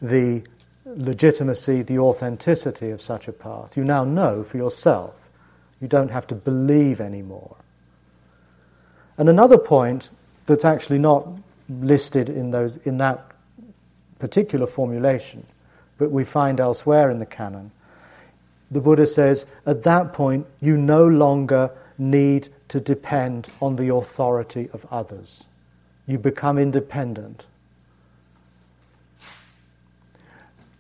the 0.00 0.44
legitimacy, 0.86 1.82
the 1.82 1.98
authenticity 1.98 2.90
of 2.90 3.02
such 3.02 3.26
a 3.26 3.32
path. 3.32 3.76
You 3.76 3.82
now 3.82 4.04
know 4.04 4.44
for 4.44 4.58
yourself. 4.58 5.28
You 5.80 5.88
don't 5.88 6.12
have 6.12 6.28
to 6.28 6.36
believe 6.36 7.00
anymore. 7.00 7.56
And 9.18 9.28
another 9.28 9.58
point 9.58 10.10
that's 10.46 10.64
actually 10.64 10.98
not 10.98 11.26
listed 11.68 12.28
in, 12.28 12.50
those, 12.50 12.76
in 12.86 12.98
that 12.98 13.24
particular 14.18 14.66
formulation, 14.66 15.46
but 15.98 16.10
we 16.10 16.24
find 16.24 16.60
elsewhere 16.60 17.10
in 17.10 17.18
the 17.18 17.26
canon. 17.26 17.70
The 18.70 18.80
Buddha 18.80 19.06
says, 19.06 19.46
at 19.66 19.82
that 19.82 20.12
point, 20.12 20.46
you 20.60 20.76
no 20.76 21.06
longer 21.06 21.70
need 21.98 22.48
to 22.68 22.80
depend 22.80 23.48
on 23.60 23.76
the 23.76 23.94
authority 23.94 24.68
of 24.72 24.86
others. 24.90 25.44
You 26.06 26.18
become 26.18 26.58
independent. 26.58 27.46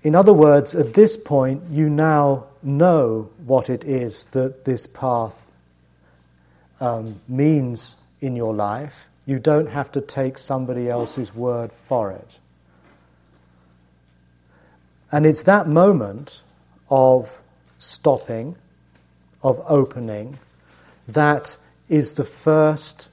In 0.02 0.14
other 0.14 0.32
words, 0.32 0.74
at 0.74 0.94
this 0.94 1.16
point, 1.16 1.62
you 1.70 1.88
now 1.88 2.46
know 2.62 3.30
what 3.44 3.70
it 3.70 3.84
is 3.84 4.24
that 4.26 4.64
this 4.64 4.86
path 4.86 5.48
um, 6.80 7.20
means 7.28 7.96
in 8.20 8.34
your 8.34 8.54
life. 8.54 8.94
You 9.24 9.38
don't 9.38 9.68
have 9.68 9.92
to 9.92 10.00
take 10.00 10.38
somebody 10.38 10.88
else's 10.88 11.34
word 11.34 11.72
for 11.72 12.10
it. 12.10 12.28
And 15.10 15.26
it's 15.26 15.42
that 15.44 15.68
moment 15.68 16.42
of 16.90 17.40
stopping, 17.78 18.56
of 19.42 19.62
opening, 19.66 20.38
that 21.06 21.56
is 21.88 22.12
the 22.12 22.24
first 22.24 23.10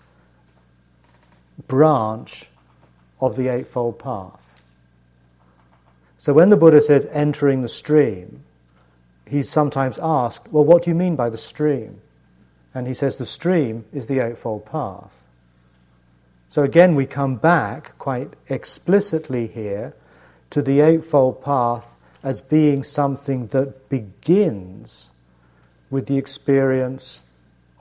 branch 1.68 2.50
of 3.20 3.36
the 3.36 3.50
Eightfold 3.50 4.00
Path. 4.00 4.62
So 6.18 6.34
when 6.34 6.50
the 6.50 6.58
Buddha 6.58 6.82
says 6.82 7.06
entering 7.12 7.62
the 7.62 7.68
stream, 7.68 8.44
he's 9.26 9.50
sometimes 9.50 10.00
asked, 10.02 10.52
Well, 10.52 10.66
what 10.66 10.84
do 10.84 10.90
you 10.90 10.96
mean 10.96 11.16
by 11.16 11.30
the 11.30 11.38
stream? 11.38 12.02
And 12.74 12.88
he 12.88 12.94
says 12.94 13.18
the 13.18 13.26
stream 13.26 13.86
is 13.92 14.08
the 14.08 14.20
Eightfold 14.20 14.66
Path. 14.66 15.24
So 16.50 16.64
again, 16.64 16.96
we 16.96 17.06
come 17.06 17.36
back 17.36 17.96
quite 18.00 18.34
explicitly 18.50 19.46
here 19.46 19.94
to 20.50 20.64
the 20.64 20.80
Eightfold 20.80 21.44
Path 21.44 21.96
as 22.24 22.42
being 22.42 22.82
something 22.82 23.46
that 23.48 23.88
begins 23.88 25.12
with 25.92 26.08
the 26.08 26.18
experience 26.18 27.24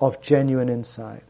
of 0.00 0.20
genuine 0.20 0.68
insight. 0.68 1.22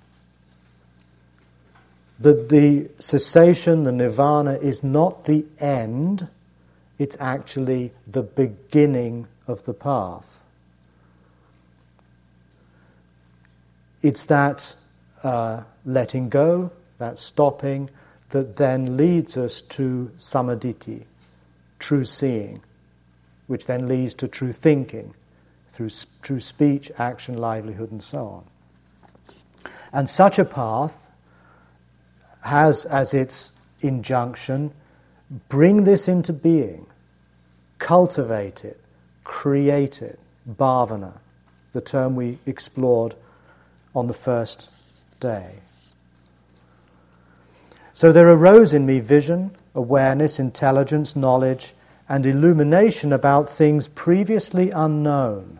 That 2.18 2.48
the 2.48 2.90
cessation, 2.98 3.84
the 3.84 3.92
nirvana, 3.92 4.54
is 4.54 4.82
not 4.82 5.24
the 5.24 5.46
end, 5.60 6.26
it's 6.98 7.16
actually 7.20 7.92
the 8.06 8.24
beginning 8.24 9.28
of 9.46 9.62
the 9.62 9.74
path. 9.74 10.42
It's 14.02 14.24
that 14.26 14.74
uh, 15.22 15.62
letting 15.84 16.28
go, 16.28 16.72
that 16.98 17.18
stopping, 17.18 17.90
that 18.30 18.56
then 18.56 18.96
leads 18.96 19.36
us 19.36 19.62
to 19.62 20.10
samma 20.16 20.58
ditthi, 20.58 21.04
true 21.78 22.04
seeing, 22.04 22.62
which 23.46 23.66
then 23.66 23.88
leads 23.88 24.14
to 24.14 24.28
true 24.28 24.52
thinking, 24.52 25.14
through 25.70 25.90
true 26.22 26.40
speech, 26.40 26.90
action, 26.98 27.38
livelihood, 27.38 27.90
and 27.90 28.02
so 28.02 28.26
on. 28.26 28.44
And 29.92 30.08
such 30.08 30.38
a 30.38 30.44
path 30.44 31.08
has 32.42 32.84
as 32.84 33.14
its 33.14 33.58
injunction 33.80 34.72
bring 35.48 35.84
this 35.84 36.08
into 36.08 36.32
being, 36.32 36.86
cultivate 37.78 38.64
it, 38.64 38.80
create 39.24 40.02
it, 40.02 40.18
bhavana, 40.48 41.12
the 41.72 41.80
term 41.80 42.16
we 42.16 42.38
explored 42.46 43.14
on 43.94 44.06
the 44.06 44.14
first 44.14 44.70
day. 45.20 45.52
So 47.98 48.12
there 48.12 48.28
arose 48.28 48.74
in 48.74 48.86
me 48.86 49.00
vision, 49.00 49.56
awareness, 49.74 50.38
intelligence, 50.38 51.16
knowledge, 51.16 51.74
and 52.08 52.24
illumination 52.24 53.12
about 53.12 53.50
things 53.50 53.88
previously 53.88 54.70
unknown. 54.70 55.58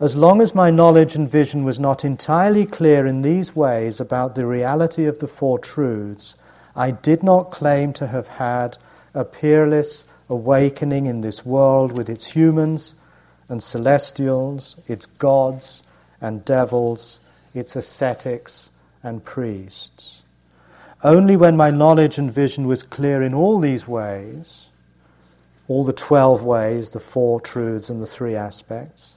As 0.00 0.16
long 0.16 0.40
as 0.40 0.52
my 0.52 0.68
knowledge 0.68 1.14
and 1.14 1.30
vision 1.30 1.62
was 1.62 1.78
not 1.78 2.04
entirely 2.04 2.66
clear 2.66 3.06
in 3.06 3.22
these 3.22 3.54
ways 3.54 4.00
about 4.00 4.34
the 4.34 4.44
reality 4.44 5.04
of 5.04 5.20
the 5.20 5.28
Four 5.28 5.60
Truths, 5.60 6.34
I 6.74 6.90
did 6.90 7.22
not 7.22 7.52
claim 7.52 7.92
to 7.92 8.08
have 8.08 8.26
had 8.26 8.78
a 9.14 9.24
peerless 9.24 10.08
awakening 10.28 11.06
in 11.06 11.20
this 11.20 11.46
world 11.46 11.96
with 11.96 12.10
its 12.10 12.34
humans 12.34 12.96
and 13.48 13.62
celestials, 13.62 14.74
its 14.88 15.06
gods 15.06 15.84
and 16.20 16.44
devils, 16.44 17.20
its 17.54 17.76
ascetics 17.76 18.72
and 19.04 19.24
priests. 19.24 20.21
Only 21.04 21.36
when 21.36 21.56
my 21.56 21.70
knowledge 21.70 22.16
and 22.18 22.32
vision 22.32 22.66
was 22.66 22.82
clear 22.82 23.22
in 23.22 23.34
all 23.34 23.58
these 23.58 23.88
ways, 23.88 24.68
all 25.66 25.84
the 25.84 25.92
12 25.92 26.42
ways, 26.42 26.90
the 26.90 27.00
four 27.00 27.40
truths, 27.40 27.90
and 27.90 28.00
the 28.00 28.06
three 28.06 28.36
aspects, 28.36 29.16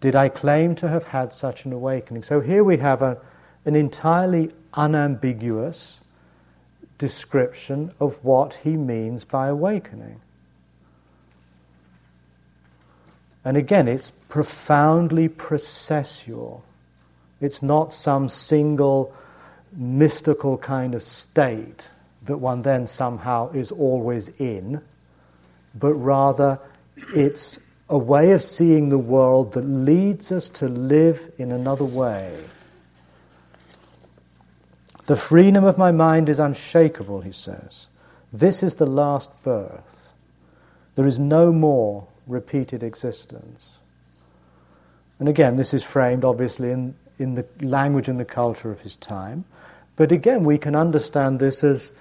did 0.00 0.16
I 0.16 0.30
claim 0.30 0.74
to 0.76 0.88
have 0.88 1.04
had 1.04 1.32
such 1.32 1.66
an 1.66 1.72
awakening. 1.72 2.22
So 2.22 2.40
here 2.40 2.64
we 2.64 2.78
have 2.78 3.02
a, 3.02 3.18
an 3.66 3.76
entirely 3.76 4.52
unambiguous 4.72 6.00
description 6.96 7.92
of 8.00 8.22
what 8.24 8.54
he 8.54 8.76
means 8.76 9.24
by 9.24 9.48
awakening. 9.48 10.20
And 13.44 13.56
again, 13.56 13.88
it's 13.88 14.10
profoundly 14.10 15.28
processual. 15.28 16.62
It's 17.40 17.62
not 17.62 17.92
some 17.92 18.28
single 18.28 19.14
mystical 19.72 20.58
kind 20.58 20.94
of 20.94 21.02
state 21.02 21.88
that 22.24 22.38
one 22.38 22.62
then 22.62 22.86
somehow 22.86 23.50
is 23.50 23.72
always 23.72 24.28
in, 24.40 24.80
but 25.74 25.94
rather 25.94 26.58
it's 27.14 27.66
a 27.88 27.98
way 27.98 28.32
of 28.32 28.42
seeing 28.42 28.88
the 28.88 28.98
world 28.98 29.52
that 29.54 29.62
leads 29.62 30.30
us 30.30 30.48
to 30.48 30.68
live 30.68 31.32
in 31.38 31.50
another 31.50 31.84
way. 31.84 32.36
The 35.06 35.16
freedom 35.16 35.64
of 35.64 35.76
my 35.76 35.90
mind 35.90 36.28
is 36.28 36.38
unshakable, 36.38 37.22
he 37.22 37.32
says. 37.32 37.88
This 38.32 38.62
is 38.62 38.76
the 38.76 38.86
last 38.86 39.42
birth. 39.42 40.12
There 40.94 41.06
is 41.06 41.18
no 41.18 41.52
more 41.52 42.06
repeated 42.28 42.84
existence. 42.84 43.78
And 45.18 45.28
again, 45.28 45.56
this 45.56 45.74
is 45.74 45.82
framed 45.82 46.24
obviously 46.24 46.70
in, 46.70 46.94
in 47.18 47.34
the 47.34 47.44
language 47.60 48.08
and 48.08 48.20
the 48.20 48.24
culture 48.24 48.70
of 48.70 48.82
his 48.82 48.94
time. 48.94 49.44
But 50.00 50.12
again, 50.12 50.44
we 50.44 50.56
can 50.56 50.74
understand 50.74 51.40
this 51.40 51.62
as 51.62 51.92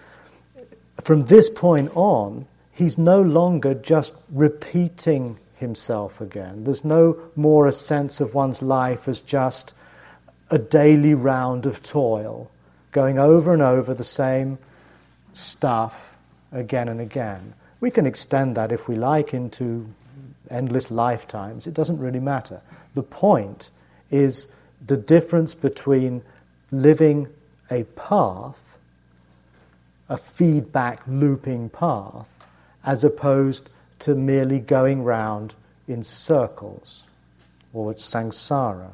from 1.02 1.26
this 1.26 1.50
point 1.50 1.92
on, 1.96 2.48
he's 2.72 2.98
no 2.98 3.22
longer 3.22 3.74
just 3.74 4.16
repeating 4.32 5.38
himself 5.58 6.22
again. 6.22 6.64
There's 6.64 6.86
no 6.86 7.20
more 7.36 7.68
a 7.68 7.74
sense 7.74 8.22
of 8.22 8.34
one's 8.34 8.62
life 8.62 9.10
as 9.10 9.20
just 9.20 9.76
a 10.50 10.58
daily 10.58 11.14
round 11.14 11.66
of 11.66 11.84
toil, 11.84 12.50
going 12.94 13.20
over 13.20 13.52
and 13.52 13.62
over 13.62 13.94
the 13.94 14.06
same 14.06 14.60
stuff 15.34 16.16
again 16.54 16.88
and 16.88 17.02
again. 17.02 17.54
We 17.82 17.92
can 17.92 18.06
extend 18.06 18.56
that 18.56 18.72
if 18.72 18.88
we 18.88 18.96
like 18.96 19.34
into 19.34 19.94
endless 20.50 20.90
lifetimes. 20.90 21.68
It 21.68 21.74
doesn't 21.74 22.00
really 22.00 22.22
matter. 22.22 22.62
The 22.94 23.04
point 23.04 23.72
is 24.10 24.56
the 24.88 24.96
difference 24.96 25.54
between 25.54 26.22
living 26.72 27.28
a 27.70 27.84
path, 27.84 28.78
a 30.08 30.18
feedback 30.18 31.02
looping 31.08 31.70
path, 31.70 32.46
as 32.86 33.04
opposed 33.04 33.70
to 34.00 34.16
merely 34.16 34.60
going 34.60 35.04
round 35.04 35.56
in 35.88 36.04
circles, 36.04 37.04
or 37.74 37.94
samsara. 37.94 38.92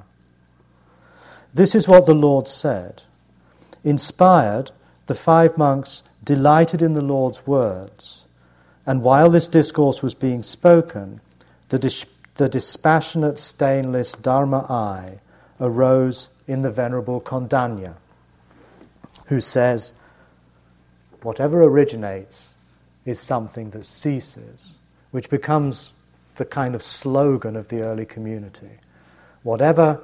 This 1.53 1.75
is 1.75 1.87
what 1.87 2.05
the 2.05 2.15
Lord 2.15 2.47
said. 2.47 3.03
Inspired, 3.83 4.71
the 5.05 5.15
five 5.15 5.57
monks 5.57 6.03
delighted 6.23 6.81
in 6.81 6.93
the 6.93 7.01
Lord's 7.01 7.45
words, 7.45 8.25
and 8.85 9.01
while 9.01 9.29
this 9.29 9.47
discourse 9.47 10.01
was 10.01 10.13
being 10.13 10.43
spoken, 10.43 11.21
the, 11.69 11.79
dis- 11.79 12.05
the 12.35 12.49
dispassionate, 12.49 13.39
stainless 13.39 14.13
Dharma 14.13 14.65
eye 14.69 15.19
arose 15.59 16.29
in 16.47 16.61
the 16.61 16.69
Venerable 16.69 17.21
Kondanya, 17.21 17.95
who 19.27 19.41
says, 19.41 19.99
Whatever 21.21 21.63
originates 21.63 22.53
is 23.05 23.19
something 23.19 23.71
that 23.71 23.85
ceases, 23.85 24.75
which 25.11 25.29
becomes 25.29 25.91
the 26.35 26.45
kind 26.45 26.75
of 26.75 26.83
slogan 26.83 27.55
of 27.55 27.69
the 27.69 27.81
early 27.81 28.05
community. 28.05 28.79
Whatever 29.43 30.01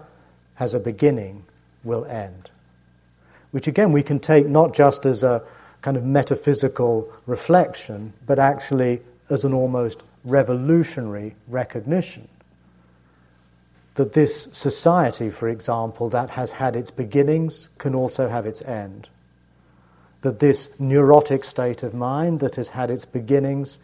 has 0.55 0.73
a 0.73 0.79
beginning 0.79 1.43
will 1.83 2.05
end. 2.05 2.49
Which 3.51 3.67
again 3.67 3.91
we 3.91 4.03
can 4.03 4.19
take 4.19 4.47
not 4.47 4.73
just 4.73 5.05
as 5.05 5.23
a 5.23 5.43
kind 5.81 5.97
of 5.97 6.03
metaphysical 6.03 7.11
reflection, 7.25 8.13
but 8.25 8.39
actually 8.39 9.01
as 9.29 9.43
an 9.43 9.53
almost 9.53 10.03
revolutionary 10.23 11.35
recognition 11.47 12.27
that 13.95 14.13
this 14.13 14.43
society, 14.53 15.29
for 15.29 15.49
example, 15.49 16.09
that 16.09 16.31
has 16.31 16.53
had 16.53 16.75
its 16.75 16.91
beginnings 16.91 17.69
can 17.77 17.93
also 17.93 18.29
have 18.29 18.45
its 18.45 18.61
end. 18.61 19.09
that 20.21 20.39
this 20.39 20.79
neurotic 20.79 21.43
state 21.43 21.83
of 21.83 21.93
mind 21.93 22.39
that 22.39 22.55
has 22.55 22.69
had 22.71 22.89
its 22.89 23.05
beginnings 23.05 23.79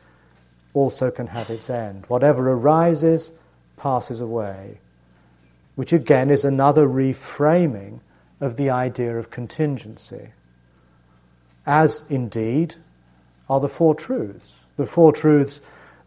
also 0.74 1.10
can 1.10 1.28
have 1.28 1.49
its 1.49 1.70
end. 1.70 2.05
Whatever 2.08 2.51
arises 2.51 3.34
passes 3.76 4.22
away, 4.22 4.78
which 5.76 5.93
again 5.93 6.30
is 6.30 6.45
another 6.45 6.88
reframing 6.88 7.99
of 8.39 8.55
the 8.55 8.70
idea 8.70 9.18
of 9.18 9.32
contingency, 9.32 10.30
as 11.66 12.10
indeed 12.12 12.76
are 13.49 13.60
the 13.60 13.70
Four 13.70 13.95
Truths. 13.95 14.60
The 14.78 14.86
Four 14.86 15.12
Truths, 15.12 15.62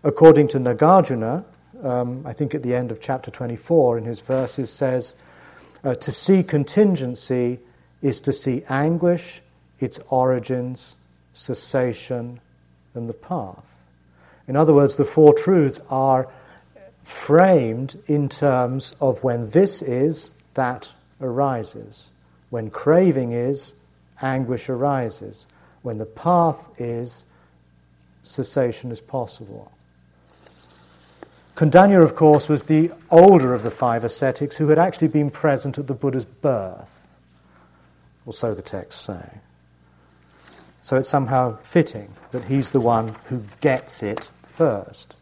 according 0.05 0.49
to 0.49 0.59
Nagarjuna, 0.59 1.45
um, 1.83 2.27
I 2.27 2.33
think 2.33 2.55
at 2.55 2.63
the 2.63 2.75
end 2.75 2.91
of 2.91 3.01
chapter 3.01 3.31
24 3.31 3.99
in 3.99 4.05
his 4.05 4.21
verses, 4.21 4.73
says, 4.73 5.17
uh, 5.85 5.95
To 5.95 6.13
see 6.13 6.43
contingency 6.43 7.59
is 8.03 8.21
to 8.21 8.33
see 8.33 8.63
anguish, 8.69 9.43
its 9.79 9.99
origins, 10.09 10.97
cessation, 11.33 12.41
and 12.95 13.09
the 13.09 13.15
path. 13.15 13.87
In 14.47 14.57
other 14.57 14.75
words, 14.75 14.97
the 14.97 15.05
Four 15.05 15.35
Truths 15.35 15.81
are 15.91 16.29
framed 17.03 17.97
in 18.07 18.29
terms 18.29 18.95
of 19.01 19.23
when 19.23 19.51
this 19.51 19.83
is, 19.83 20.39
that 20.55 20.93
arises. 21.21 22.11
When 22.51 22.71
craving 22.71 23.33
is, 23.33 23.75
anguish 24.21 24.69
arises. 24.69 25.47
When 25.83 25.99
the 25.99 26.07
path 26.07 26.81
is, 26.81 27.25
cessation 28.23 28.91
is 28.91 29.01
possible. 29.01 29.73
Kondanya, 31.61 32.03
of 32.03 32.17
course, 32.17 32.49
was 32.49 32.65
the 32.65 32.91
older 33.11 33.53
of 33.53 33.65
the 33.65 33.71
five 33.71 34.03
ascetics 34.03 34.57
who 34.57 34.69
had 34.69 34.79
actually 34.79 35.09
been 35.09 35.31
present 35.31 35.77
at 35.77 35.89
the 35.89 35.93
Buddha's 35.93 36.25
birth, 36.25 37.07
or 38.25 38.33
so 38.33 38.55
the 38.55 38.63
texts 38.63 39.03
say. 39.03 39.29
So 40.81 40.97
it's 40.97 41.11
somehow 41.11 41.59
fitting 41.59 42.15
that 42.31 42.45
he's 42.45 42.71
the 42.71 42.81
one 42.81 43.15
who 43.25 43.43
gets 43.61 44.03
it 44.03 44.31
first. 44.43 45.17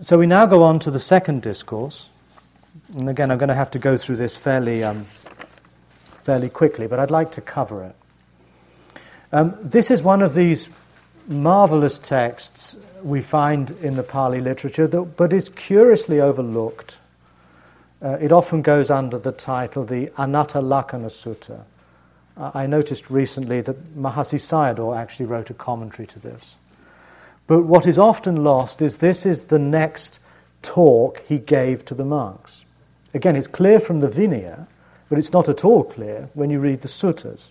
So 0.00 0.18
we 0.18 0.26
now 0.26 0.46
go 0.46 0.64
on 0.64 0.80
to 0.80 0.90
the 0.90 0.98
second 0.98 1.40
discourse. 1.40 2.10
And 2.98 3.08
again, 3.08 3.30
I'm 3.30 3.38
going 3.38 3.48
to 3.48 3.54
have 3.54 3.70
to 3.70 3.78
go 3.78 3.96
through 3.96 4.16
this 4.16 4.36
fairly, 4.36 4.82
um, 4.82 5.04
fairly 5.04 6.48
quickly, 6.48 6.88
but 6.88 6.98
I'd 6.98 7.12
like 7.12 7.30
to 7.30 7.40
cover 7.40 7.84
it. 7.84 7.94
Um, 9.30 9.54
this 9.62 9.88
is 9.88 10.02
one 10.02 10.20
of 10.20 10.34
these 10.34 10.68
marvelous 11.28 11.98
texts 11.98 12.84
we 13.02 13.20
find 13.20 13.70
in 13.82 13.96
the 13.96 14.02
Pali 14.02 14.40
literature, 14.40 14.86
that, 14.86 15.16
but 15.16 15.32
is 15.32 15.48
curiously 15.48 16.20
overlooked. 16.20 16.98
Uh, 18.02 18.18
it 18.20 18.32
often 18.32 18.62
goes 18.62 18.90
under 18.90 19.18
the 19.18 19.32
title 19.32 19.84
the 19.84 20.10
Anatta 20.18 20.58
Lakkhana 20.58 21.06
Sutta. 21.06 21.62
Uh, 22.36 22.50
I 22.54 22.66
noticed 22.66 23.10
recently 23.10 23.60
that 23.60 23.94
Mahasi 23.96 24.38
Sayadaw 24.38 24.96
actually 24.96 25.26
wrote 25.26 25.50
a 25.50 25.54
commentary 25.54 26.06
to 26.08 26.18
this. 26.18 26.56
But 27.46 27.62
what 27.62 27.86
is 27.86 27.98
often 27.98 28.42
lost 28.42 28.80
is 28.80 28.98
this 28.98 29.26
is 29.26 29.44
the 29.44 29.58
next 29.58 30.20
talk 30.62 31.22
he 31.26 31.38
gave 31.38 31.84
to 31.86 31.94
the 31.94 32.04
monks. 32.04 32.64
Again, 33.14 33.36
it's 33.36 33.48
clear 33.48 33.78
from 33.78 34.00
the 34.00 34.08
Vinaya, 34.08 34.66
but 35.08 35.18
it's 35.18 35.32
not 35.32 35.48
at 35.48 35.64
all 35.64 35.84
clear 35.84 36.30
when 36.34 36.50
you 36.50 36.58
read 36.60 36.80
the 36.80 36.88
suttas. 36.88 37.50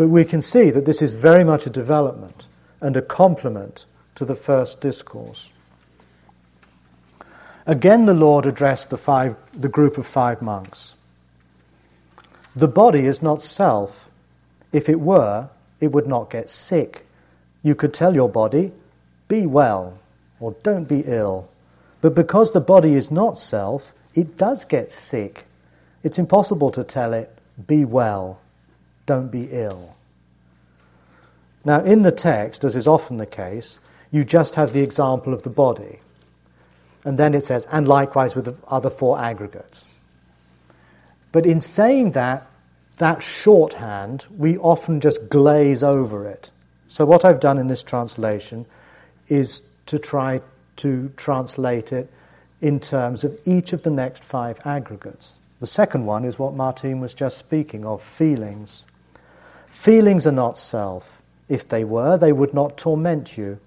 But 0.00 0.08
we 0.08 0.24
can 0.24 0.40
see 0.40 0.70
that 0.70 0.86
this 0.86 1.02
is 1.02 1.12
very 1.12 1.44
much 1.44 1.66
a 1.66 1.68
development 1.68 2.48
and 2.80 2.96
a 2.96 3.02
complement 3.02 3.84
to 4.14 4.24
the 4.24 4.34
first 4.34 4.80
discourse. 4.80 5.52
Again, 7.66 8.06
the 8.06 8.14
Lord 8.14 8.46
addressed 8.46 8.88
the, 8.88 8.96
five, 8.96 9.36
the 9.52 9.68
group 9.68 9.98
of 9.98 10.06
five 10.06 10.40
monks. 10.40 10.94
The 12.56 12.66
body 12.66 13.04
is 13.04 13.20
not 13.20 13.42
self. 13.42 14.08
If 14.72 14.88
it 14.88 15.00
were, 15.00 15.50
it 15.80 15.92
would 15.92 16.06
not 16.06 16.30
get 16.30 16.48
sick 16.48 17.04
you 17.62 17.74
could 17.74 17.92
tell 17.92 18.14
your 18.14 18.30
body, 18.30 18.72
be 19.28 19.44
well, 19.44 19.98
or 20.40 20.56
don't 20.62 20.88
be 20.88 21.00
ill. 21.00 21.50
But 22.00 22.14
because 22.14 22.54
the 22.54 22.60
body 22.60 22.94
is 22.94 23.10
not 23.10 23.36
self, 23.36 23.92
it 24.14 24.38
does 24.38 24.64
get 24.64 24.90
sick. 24.90 25.44
It's 26.02 26.18
impossible 26.18 26.70
to 26.70 26.84
tell 26.84 27.12
it, 27.12 27.36
be 27.66 27.84
well, 27.84 28.39
don't 29.10 29.30
be 29.30 29.48
ill. 29.50 29.96
Now, 31.64 31.80
in 31.82 32.02
the 32.02 32.12
text, 32.12 32.64
as 32.64 32.76
is 32.76 32.86
often 32.86 33.18
the 33.18 33.26
case, 33.26 33.80
you 34.10 34.24
just 34.24 34.54
have 34.54 34.72
the 34.72 34.80
example 34.80 35.34
of 35.34 35.42
the 35.42 35.50
body. 35.50 35.98
And 37.04 37.18
then 37.18 37.34
it 37.34 37.44
says, 37.44 37.66
and 37.70 37.86
likewise 37.86 38.34
with 38.34 38.46
the 38.46 38.56
other 38.68 38.90
four 38.90 39.18
aggregates. 39.18 39.86
But 41.32 41.46
in 41.46 41.60
saying 41.60 42.12
that, 42.12 42.46
that 42.96 43.22
shorthand, 43.22 44.26
we 44.36 44.58
often 44.58 45.00
just 45.00 45.28
glaze 45.28 45.82
over 45.82 46.28
it 46.28 46.50
so, 46.90 47.06
what 47.06 47.24
I've 47.24 47.38
done 47.38 47.58
in 47.58 47.68
this 47.68 47.84
translation 47.84 48.66
is 49.28 49.62
to 49.86 49.96
try 49.96 50.40
to 50.78 51.12
translate 51.16 51.92
it 51.92 52.10
in 52.60 52.80
terms 52.80 53.22
of 53.22 53.38
each 53.44 53.72
of 53.72 53.84
the 53.84 53.92
next 53.92 54.24
five 54.24 54.58
aggregates. 54.66 55.38
The 55.60 55.68
second 55.68 56.04
one 56.06 56.24
is 56.24 56.36
what 56.36 56.54
Martin 56.54 56.98
was 56.98 57.14
just 57.14 57.38
speaking 57.38 57.86
of 57.86 58.02
feelings. 58.02 58.86
Feelings 59.70 60.26
are 60.26 60.32
not 60.32 60.58
self. 60.58 61.22
If 61.48 61.66
they 61.66 61.84
were, 61.84 62.18
they 62.18 62.32
would 62.32 62.52
not 62.52 62.76
torment 62.76 63.38
you. 63.38 63.58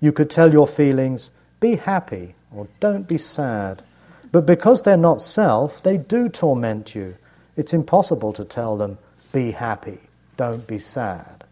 You 0.00 0.12
could 0.12 0.28
tell 0.28 0.52
your 0.52 0.66
feelings, 0.66 1.30
be 1.60 1.76
happy 1.76 2.34
or 2.54 2.68
don't 2.78 3.08
be 3.08 3.16
sad. 3.16 3.82
But 4.32 4.44
because 4.44 4.82
they're 4.82 4.96
not 4.96 5.22
self, 5.22 5.82
they 5.82 5.96
do 5.96 6.28
torment 6.28 6.94
you. 6.94 7.16
It's 7.56 7.72
impossible 7.72 8.32
to 8.34 8.44
tell 8.44 8.76
them, 8.76 8.98
be 9.32 9.52
happy, 9.52 9.98
don't 10.36 10.66
be 10.66 10.78
sad. 10.78 11.44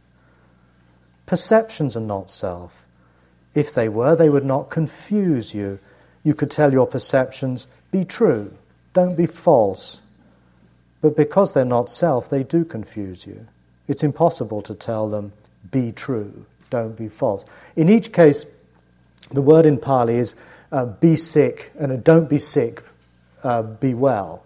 Perceptions 1.26 1.96
are 1.96 2.00
not 2.00 2.30
self. 2.30 2.84
If 3.54 3.72
they 3.72 3.88
were, 3.88 4.14
they 4.14 4.28
would 4.28 4.44
not 4.44 4.70
confuse 4.70 5.54
you. 5.54 5.78
You 6.24 6.34
could 6.34 6.50
tell 6.50 6.72
your 6.72 6.86
perceptions, 6.86 7.68
be 7.90 8.04
true, 8.04 8.56
don't 8.92 9.16
be 9.16 9.26
false. 9.26 10.02
But 11.00 11.16
because 11.16 11.54
they're 11.54 11.64
not 11.64 11.88
self, 11.88 12.28
they 12.28 12.42
do 12.42 12.64
confuse 12.64 13.26
you. 13.26 13.46
It's 13.88 14.04
impossible 14.04 14.62
to 14.62 14.74
tell 14.74 15.08
them, 15.08 15.32
be 15.70 15.92
true, 15.92 16.44
don't 16.70 16.96
be 16.96 17.08
false. 17.08 17.44
In 17.74 17.88
each 17.88 18.12
case, 18.12 18.46
the 19.32 19.42
word 19.42 19.66
in 19.66 19.78
Pali 19.78 20.16
is 20.16 20.36
uh, 20.70 20.86
be 20.86 21.16
sick, 21.16 21.72
and 21.78 21.90
a 21.90 21.96
don't 21.96 22.28
be 22.28 22.38
sick, 22.38 22.82
uh, 23.42 23.62
be 23.62 23.94
well. 23.94 24.44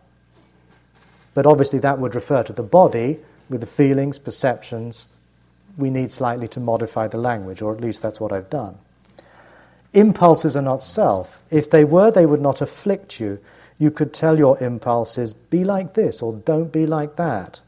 But 1.34 1.46
obviously, 1.46 1.80
that 1.80 1.98
would 1.98 2.14
refer 2.14 2.42
to 2.44 2.52
the 2.52 2.62
body 2.62 3.18
with 3.48 3.60
the 3.60 3.66
feelings, 3.66 4.18
perceptions, 4.18 5.08
we 5.76 5.90
need 5.90 6.10
slightly 6.10 6.48
to 6.48 6.60
modify 6.60 7.08
the 7.08 7.18
language, 7.18 7.62
or 7.62 7.74
at 7.74 7.80
least 7.80 8.02
that's 8.02 8.20
what 8.20 8.32
I've 8.32 8.50
done. 8.50 8.76
Impulses 9.92 10.56
are 10.56 10.62
not 10.62 10.82
self. 10.82 11.42
If 11.50 11.70
they 11.70 11.84
were, 11.84 12.10
they 12.10 12.26
would 12.26 12.40
not 12.40 12.60
afflict 12.60 13.20
you. 13.20 13.38
You 13.78 13.90
could 13.90 14.12
tell 14.14 14.38
your 14.38 14.62
impulses, 14.62 15.32
be 15.32 15.64
like 15.64 15.94
this, 15.94 16.22
or 16.22 16.34
don't 16.34 16.72
be 16.72 16.86
like 16.86 17.16
that. 17.16 17.60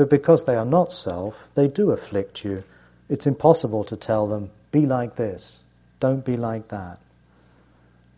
But 0.00 0.08
because 0.08 0.46
they 0.46 0.56
are 0.56 0.64
not 0.64 0.94
self, 0.94 1.50
they 1.54 1.68
do 1.68 1.90
afflict 1.90 2.42
you. 2.42 2.64
It's 3.10 3.26
impossible 3.26 3.84
to 3.84 3.96
tell 3.96 4.26
them, 4.26 4.50
be 4.72 4.86
like 4.86 5.16
this, 5.16 5.62
don't 6.00 6.24
be 6.24 6.38
like 6.38 6.68
that. 6.68 6.98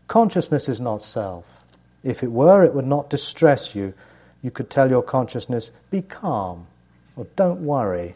Consciousness 0.06 0.68
is 0.68 0.80
not 0.80 1.02
self. 1.02 1.64
If 2.04 2.22
it 2.22 2.30
were, 2.30 2.62
it 2.62 2.72
would 2.72 2.86
not 2.86 3.10
distress 3.10 3.74
you. 3.74 3.94
You 4.42 4.52
could 4.52 4.70
tell 4.70 4.90
your 4.90 5.02
consciousness, 5.02 5.72
be 5.90 6.02
calm, 6.02 6.68
or 7.16 7.26
don't 7.34 7.64
worry, 7.64 8.14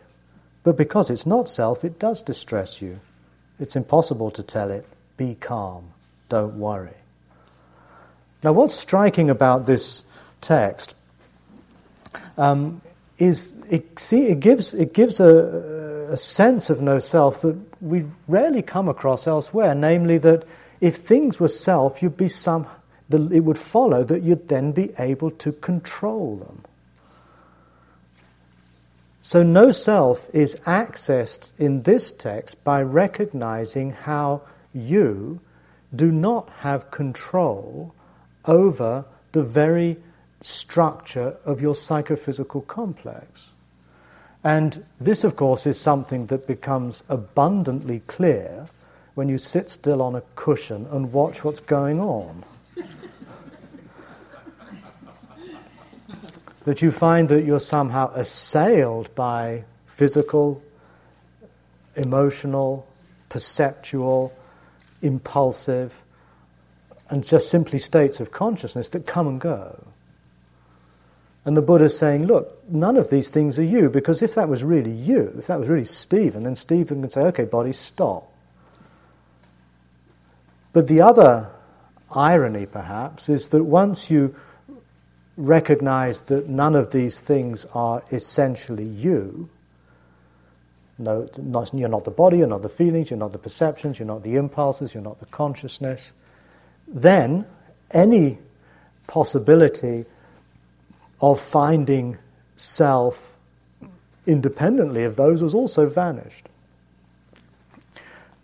but 0.63 0.77
because 0.77 1.11
it's 1.11 1.27
not 1.27 1.49
self, 1.49 1.85
it 1.85 1.99
does 1.99 2.23
distress 2.23 2.81
you. 2.81 3.01
It's 3.59 3.75
impossible 3.75 4.31
to 4.31 4.45
tell 4.45 4.71
it, 4.71 4.87
be 5.17 5.35
calm, 5.35 5.89
don't 6.29 6.57
worry. 6.57 6.95
Now, 8.45 8.53
what's 8.53 8.77
striking 8.77 9.29
about 9.29 9.67
this 9.67 10.09
text 10.41 10.95
um, 12.39 12.81
is 13.19 13.65
it, 13.71 13.99
see, 13.99 14.27
it 14.27 14.41
gives, 14.41 14.75
it 14.75 14.93
gives 14.93 15.21
a, 15.21 16.09
a 16.13 16.17
sense 16.17 16.71
of 16.71 16.81
no 16.81 16.99
self 16.99 17.43
that 17.43 17.57
we 17.81 18.05
rarely 18.29 18.63
come 18.63 18.89
across 18.89 19.27
elsewhere, 19.27 19.75
namely 19.75 20.19
that 20.19 20.45
if 20.81 20.97
things 20.97 21.41
were 21.41 21.49
self, 21.49 22.03
you'd 22.03 22.17
be 22.17 22.29
some, 22.29 22.67
it 23.11 23.45
would 23.45 23.59
follow 23.59 24.05
that 24.05 24.23
you'd 24.23 24.49
then 24.49 24.73
be 24.73 24.93
able 24.99 25.31
to 25.31 25.53
control 25.53 26.37
them. 26.37 26.63
So, 29.23 29.43
no 29.43 29.73
self 29.73 30.29
is 30.33 30.55
accessed 30.67 31.51
in 31.59 31.83
this 31.83 32.13
text 32.13 32.63
by 32.63 32.83
recognizing 32.83 33.93
how 33.93 34.43
you 34.73 35.41
do 35.95 36.13
not 36.13 36.49
have 36.61 36.91
control 36.91 37.93
over 38.45 39.05
the 39.33 39.43
very 39.43 39.97
structure 40.41 41.37
of 41.45 41.61
your 41.61 41.75
psychophysical 41.75 42.63
complex. 42.63 43.53
And 44.45 44.85
this, 45.01 45.25
of 45.25 45.37
course, 45.37 45.67
is 45.67 45.79
something 45.79 46.27
that 46.27 46.47
becomes 46.47 47.03
abundantly 47.09 48.01
clear 48.07 48.69
when 49.15 49.29
you 49.29 49.39
sit 49.39 49.71
still 49.71 50.03
on 50.03 50.15
a 50.15 50.23
cushion 50.37 50.87
and 50.91 51.13
watch 51.13 51.43
what's 51.43 51.61
going 51.61 51.99
on. 52.01 52.45
that 56.65 56.83
you 56.83 56.91
find 56.91 57.29
that 57.29 57.45
you're 57.45 57.61
somehow 57.61 58.13
assailed 58.15 59.15
by 59.15 59.65
physical, 59.87 60.63
emotional, 61.95 62.87
perceptual, 63.29 64.33
impulsive, 65.01 66.03
and 67.09 67.25
just 67.25 67.49
simply 67.51 67.79
states 67.79 68.21
of 68.21 68.33
consciousness 68.33 68.89
that 68.91 69.07
come 69.07 69.29
and 69.29 69.41
go. 69.41 69.87
And 71.47 71.57
the 71.57 71.63
Buddha's 71.63 71.97
saying, 71.97 72.27
look, 72.27 72.59
none 72.69 72.97
of 72.97 73.09
these 73.09 73.29
things 73.29 73.57
are 73.57 73.65
you, 73.65 73.89
because 73.89 74.21
if 74.21 74.35
that 74.35 74.49
was 74.49 74.65
really 74.65 74.91
you, 74.91 75.33
if 75.39 75.47
that 75.47 75.61
was 75.61 75.69
really 75.69 75.85
Stephen, 75.85 76.43
then 76.43 76.57
Stephen 76.57 77.01
can 77.01 77.09
say, 77.09 77.21
okay, 77.27 77.45
body, 77.45 77.73
stop. 77.73 78.33
But 80.73 80.89
the 80.89 81.01
other 81.03 81.49
irony, 82.13 82.67
perhaps, 82.67 83.29
is 83.29 83.51
that 83.51 83.63
once 83.63 84.11
you 84.11 84.35
recognize 85.37 86.23
that 86.23 86.49
none 86.49 86.75
of 86.75 86.91
these 86.91 87.21
things 87.21 87.65
are 87.75 88.03
essentially 88.11 88.85
you, 88.85 89.49
no, 90.99 91.29
not, 91.39 91.73
you're 91.73 91.89
not 91.89 92.05
the 92.05 92.11
body, 92.11 92.39
you're 92.39 92.49
not 92.49 92.63
the 92.63 92.69
feelings, 92.69 93.11
you're 93.11 93.21
not 93.21 93.31
the 93.31 93.39
perceptions, 93.39 94.01
you're 94.01 94.07
not 94.07 94.25
the 94.25 94.35
impulses, 94.35 94.95
you're 94.95 95.03
not 95.03 95.21
the 95.21 95.27
consciousness, 95.27 96.13
then 96.89 97.47
any 97.93 98.39
possibility 99.07 100.07
of 101.21 101.41
finding 101.41 102.19
self 102.57 103.37
independently 104.27 105.05
of 105.05 105.17
those 105.17 105.41
has 105.41 105.55
also 105.55 105.89
vanished. 105.89 106.49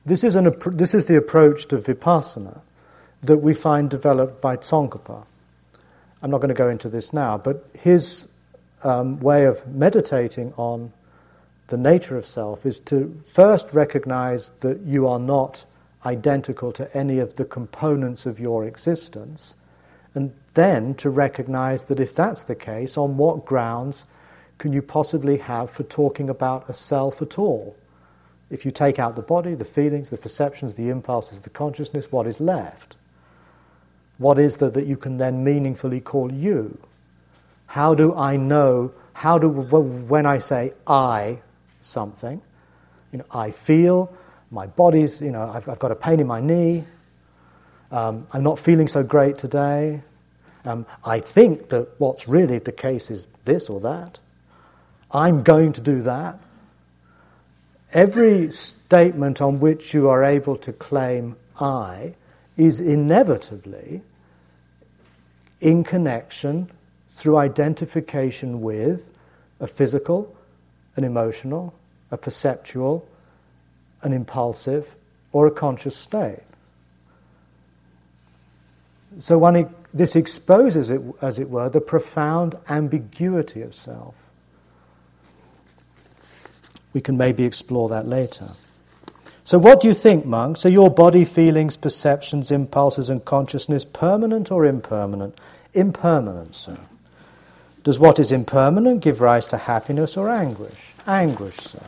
This 0.04 0.24
is, 0.24 0.34
an, 0.34 0.54
this 0.72 0.94
is 0.94 1.06
the 1.06 1.16
approach 1.16 1.66
to 1.66 1.78
vipassana 1.78 2.60
that 3.22 3.38
we 3.38 3.54
find 3.54 3.88
developed 3.88 4.40
by 4.40 4.56
Tsongkhapa. 4.56 5.24
I'm 6.22 6.30
not 6.30 6.38
going 6.38 6.48
to 6.48 6.54
go 6.54 6.68
into 6.68 6.88
this 6.88 7.12
now, 7.12 7.38
but 7.38 7.66
his 7.78 8.32
um, 8.82 9.20
way 9.20 9.44
of 9.44 9.66
meditating 9.66 10.52
on 10.56 10.92
the 11.68 11.76
nature 11.76 12.16
of 12.16 12.26
self 12.26 12.66
is 12.66 12.78
to 12.80 13.18
first 13.24 13.72
recognize 13.72 14.50
that 14.60 14.80
you 14.80 15.06
are 15.06 15.18
not 15.18 15.64
identical 16.04 16.72
to 16.72 16.96
any 16.96 17.18
of 17.18 17.34
the 17.34 17.44
components 17.44 18.26
of 18.26 18.40
your 18.40 18.64
existence, 18.64 19.56
and 20.14 20.34
then 20.54 20.94
to 20.96 21.10
recognize 21.10 21.86
that 21.86 22.00
if 22.00 22.14
that's 22.14 22.44
the 22.44 22.54
case, 22.54 22.96
on 22.96 23.16
what 23.16 23.44
grounds 23.44 24.04
can 24.58 24.72
you 24.72 24.82
possibly 24.82 25.38
have 25.38 25.70
for 25.70 25.82
talking 25.82 26.28
about 26.28 26.68
a 26.68 26.72
self 26.72 27.22
at 27.22 27.38
all? 27.38 27.76
If 28.50 28.64
you 28.64 28.70
take 28.70 28.98
out 28.98 29.16
the 29.16 29.22
body, 29.22 29.54
the 29.54 29.64
feelings, 29.64 30.10
the 30.10 30.18
perceptions, 30.18 30.74
the 30.74 30.90
impulses, 30.90 31.42
the 31.42 31.50
consciousness, 31.50 32.12
what 32.12 32.26
is 32.26 32.40
left? 32.40 32.96
What 34.18 34.38
is 34.38 34.58
there 34.58 34.70
that 34.70 34.86
you 34.86 34.96
can 34.96 35.16
then 35.16 35.42
meaningfully 35.42 36.00
call 36.00 36.30
you? 36.32 36.78
How 37.66 37.94
do 37.94 38.14
I 38.14 38.36
know? 38.36 38.92
How 39.14 39.38
do, 39.38 39.48
when 39.48 40.26
I 40.26 40.38
say 40.38 40.72
I 40.86 41.38
something, 41.80 42.42
you 43.10 43.18
know, 43.18 43.24
I 43.30 43.50
feel, 43.50 44.14
my 44.50 44.66
body's, 44.66 45.20
you 45.22 45.32
know, 45.32 45.50
I've, 45.50 45.68
I've 45.68 45.78
got 45.78 45.90
a 45.90 45.96
pain 45.96 46.20
in 46.20 46.26
my 46.26 46.40
knee, 46.40 46.84
um, 47.90 48.26
I'm 48.32 48.42
not 48.42 48.58
feeling 48.58 48.88
so 48.88 49.02
great 49.02 49.38
today, 49.38 50.02
um, 50.64 50.86
I 51.04 51.20
think 51.20 51.68
that 51.70 51.88
what's 51.98 52.28
really 52.28 52.58
the 52.58 52.72
case 52.72 53.10
is 53.10 53.26
this 53.44 53.68
or 53.68 53.80
that. 53.80 54.18
I'm 55.10 55.42
going 55.42 55.72
to 55.74 55.80
do 55.80 56.02
that. 56.02 56.38
Every 57.92 58.50
statement 58.50 59.42
on 59.42 59.60
which 59.60 59.92
you 59.92 60.08
are 60.08 60.24
able 60.24 60.56
to 60.56 60.72
claim 60.72 61.36
I 61.60 62.14
is 62.56 62.80
inevitably 62.80 64.02
in 65.60 65.84
connection 65.84 66.70
through 67.08 67.36
identification 67.36 68.62
with 68.62 69.16
a 69.60 69.66
physical, 69.66 70.34
an 70.96 71.04
emotional, 71.04 71.74
a 72.10 72.16
perceptual, 72.16 73.06
an 74.02 74.12
impulsive, 74.12 74.96
or 75.32 75.46
a 75.46 75.50
conscious 75.50 75.96
state. 75.96 76.42
So 79.18 79.38
one, 79.38 79.72
this 79.94 80.16
exposes, 80.16 80.90
it, 80.90 81.00
as 81.20 81.38
it 81.38 81.50
were, 81.50 81.68
the 81.68 81.80
profound 81.80 82.54
ambiguity 82.68 83.62
of 83.62 83.74
self. 83.74 84.14
We 86.94 87.00
can 87.00 87.16
maybe 87.16 87.44
explore 87.44 87.88
that 87.88 88.06
later. 88.06 88.50
So, 89.44 89.58
what 89.58 89.80
do 89.80 89.88
you 89.88 89.94
think, 89.94 90.24
monks? 90.24 90.64
Are 90.64 90.70
your 90.70 90.90
body, 90.90 91.24
feelings, 91.24 91.76
perceptions, 91.76 92.50
impulses, 92.50 93.10
and 93.10 93.24
consciousness 93.24 93.84
permanent 93.84 94.50
or 94.50 94.64
impermanent? 94.64 95.38
Impermanent, 95.74 96.54
sir. 96.54 96.78
Does 97.82 97.98
what 97.98 98.20
is 98.20 98.30
impermanent 98.30 99.02
give 99.02 99.20
rise 99.20 99.46
to 99.48 99.56
happiness 99.56 100.16
or 100.16 100.28
anguish? 100.28 100.94
Anguish, 101.06 101.56
sir. 101.56 101.82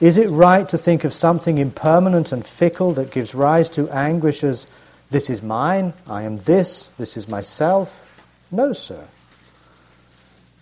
Is 0.00 0.16
it 0.16 0.30
right 0.30 0.68
to 0.68 0.78
think 0.78 1.02
of 1.02 1.12
something 1.12 1.58
impermanent 1.58 2.30
and 2.30 2.46
fickle 2.46 2.92
that 2.92 3.10
gives 3.10 3.34
rise 3.34 3.68
to 3.70 3.90
anguish 3.90 4.44
as 4.44 4.68
this 5.10 5.30
is 5.30 5.42
mine, 5.42 5.94
I 6.06 6.22
am 6.22 6.38
this, 6.38 6.88
this 6.98 7.16
is 7.16 7.28
myself? 7.28 8.04
No, 8.50 8.72
sir. 8.72 9.04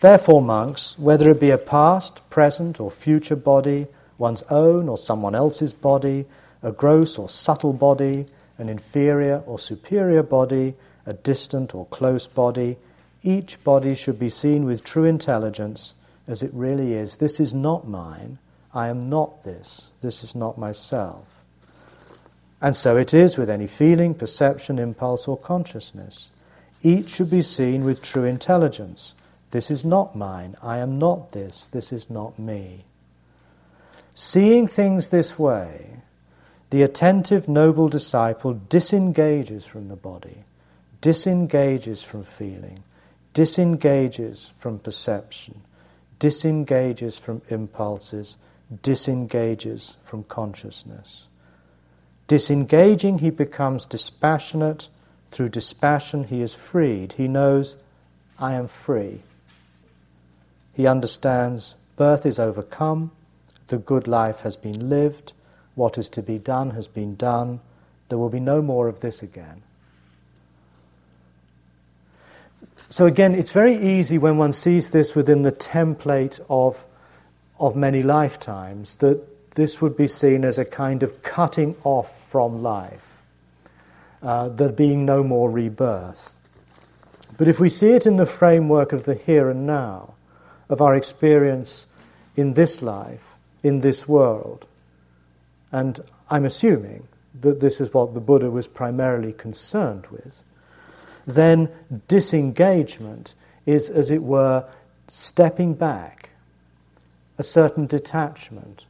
Therefore, 0.00 0.42
monks, 0.42 0.98
whether 0.98 1.30
it 1.30 1.40
be 1.40 1.50
a 1.50 1.58
past, 1.58 2.28
present, 2.30 2.78
or 2.78 2.90
future 2.90 3.36
body, 3.36 3.86
one's 4.18 4.42
own 4.50 4.88
or 4.88 4.98
someone 4.98 5.34
else's 5.34 5.72
body, 5.72 6.26
a 6.62 6.72
gross 6.72 7.18
or 7.18 7.28
subtle 7.28 7.72
body, 7.72 8.26
an 8.58 8.68
inferior 8.68 9.42
or 9.46 9.58
superior 9.58 10.22
body, 10.22 10.74
a 11.06 11.12
distant 11.12 11.74
or 11.74 11.86
close 11.86 12.26
body, 12.26 12.76
each 13.22 13.62
body 13.64 13.94
should 13.94 14.18
be 14.18 14.28
seen 14.28 14.64
with 14.64 14.84
true 14.84 15.04
intelligence 15.04 15.94
as 16.28 16.42
it 16.42 16.50
really 16.52 16.92
is. 16.92 17.16
This 17.16 17.40
is 17.40 17.54
not 17.54 17.88
mine. 17.88 18.38
I 18.74 18.88
am 18.88 19.08
not 19.08 19.42
this. 19.42 19.90
This 20.02 20.22
is 20.22 20.34
not 20.34 20.58
myself. 20.58 21.35
And 22.60 22.74
so 22.74 22.96
it 22.96 23.12
is 23.12 23.36
with 23.36 23.50
any 23.50 23.66
feeling, 23.66 24.14
perception, 24.14 24.78
impulse, 24.78 25.28
or 25.28 25.36
consciousness. 25.36 26.30
Each 26.82 27.08
should 27.08 27.30
be 27.30 27.42
seen 27.42 27.84
with 27.84 28.02
true 28.02 28.24
intelligence. 28.24 29.14
This 29.50 29.70
is 29.70 29.84
not 29.84 30.16
mine. 30.16 30.56
I 30.62 30.78
am 30.78 30.98
not 30.98 31.32
this. 31.32 31.66
This 31.66 31.92
is 31.92 32.08
not 32.10 32.38
me. 32.38 32.84
Seeing 34.14 34.66
things 34.66 35.10
this 35.10 35.38
way, 35.38 35.98
the 36.70 36.82
attentive, 36.82 37.48
noble 37.48 37.88
disciple 37.88 38.60
disengages 38.68 39.66
from 39.66 39.88
the 39.88 39.96
body, 39.96 40.44
disengages 41.00 42.02
from 42.02 42.24
feeling, 42.24 42.82
disengages 43.34 44.52
from 44.56 44.78
perception, 44.78 45.60
disengages 46.18 47.18
from 47.18 47.42
impulses, 47.50 48.38
disengages 48.82 49.96
from 50.02 50.24
consciousness. 50.24 51.28
Disengaging, 52.28 53.18
he 53.18 53.30
becomes 53.30 53.86
dispassionate. 53.86 54.88
Through 55.30 55.50
dispassion, 55.50 56.24
he 56.24 56.42
is 56.42 56.54
freed. 56.54 57.14
He 57.14 57.28
knows, 57.28 57.76
I 58.38 58.54
am 58.54 58.68
free. 58.68 59.20
He 60.74 60.86
understands 60.86 61.74
birth 61.96 62.26
is 62.26 62.38
overcome, 62.38 63.10
the 63.68 63.78
good 63.78 64.06
life 64.06 64.40
has 64.40 64.56
been 64.56 64.88
lived. 64.88 65.32
What 65.74 65.98
is 65.98 66.08
to 66.10 66.22
be 66.22 66.38
done 66.38 66.70
has 66.70 66.88
been 66.88 67.16
done. 67.16 67.60
There 68.08 68.18
will 68.18 68.30
be 68.30 68.40
no 68.40 68.62
more 68.62 68.88
of 68.88 69.00
this 69.00 69.22
again. 69.22 69.62
So, 72.88 73.06
again, 73.06 73.34
it's 73.34 73.50
very 73.50 73.76
easy 73.76 74.16
when 74.16 74.36
one 74.36 74.52
sees 74.52 74.90
this 74.90 75.14
within 75.14 75.42
the 75.42 75.52
template 75.52 76.40
of, 76.48 76.84
of 77.58 77.74
many 77.74 78.02
lifetimes 78.02 78.96
that 78.96 79.22
this 79.56 79.82
would 79.82 79.96
be 79.96 80.06
seen 80.06 80.44
as 80.44 80.58
a 80.58 80.64
kind 80.64 81.02
of 81.02 81.22
cutting 81.22 81.74
off 81.82 82.28
from 82.30 82.62
life, 82.62 83.24
uh, 84.22 84.48
there 84.48 84.72
being 84.72 85.04
no 85.04 85.24
more 85.24 85.50
rebirth. 85.50 86.34
But 87.36 87.48
if 87.48 87.58
we 87.58 87.68
see 87.68 87.90
it 87.90 88.06
in 88.06 88.16
the 88.16 88.24
framework 88.24 88.92
of 88.92 89.04
the 89.04 89.14
here 89.14 89.50
and 89.50 89.66
now, 89.66 90.14
of 90.68 90.80
our 90.80 90.94
experience 90.94 91.86
in 92.36 92.54
this 92.54 92.82
life, 92.82 93.34
in 93.62 93.80
this 93.80 94.08
world. 94.08 94.66
And 95.72 96.00
I'm 96.30 96.44
assuming 96.44 97.08
that 97.40 97.60
this 97.60 97.80
is 97.80 97.92
what 97.92 98.14
the 98.14 98.20
Buddha 98.20 98.50
was 98.50 98.66
primarily 98.66 99.32
concerned 99.32 100.06
with. 100.08 100.42
Then 101.26 101.68
disengagement 102.08 103.34
is, 103.64 103.90
as 103.90 104.10
it 104.10 104.22
were, 104.22 104.64
stepping 105.08 105.74
back, 105.74 106.30
a 107.38 107.42
certain 107.42 107.86
detachment. 107.86 108.85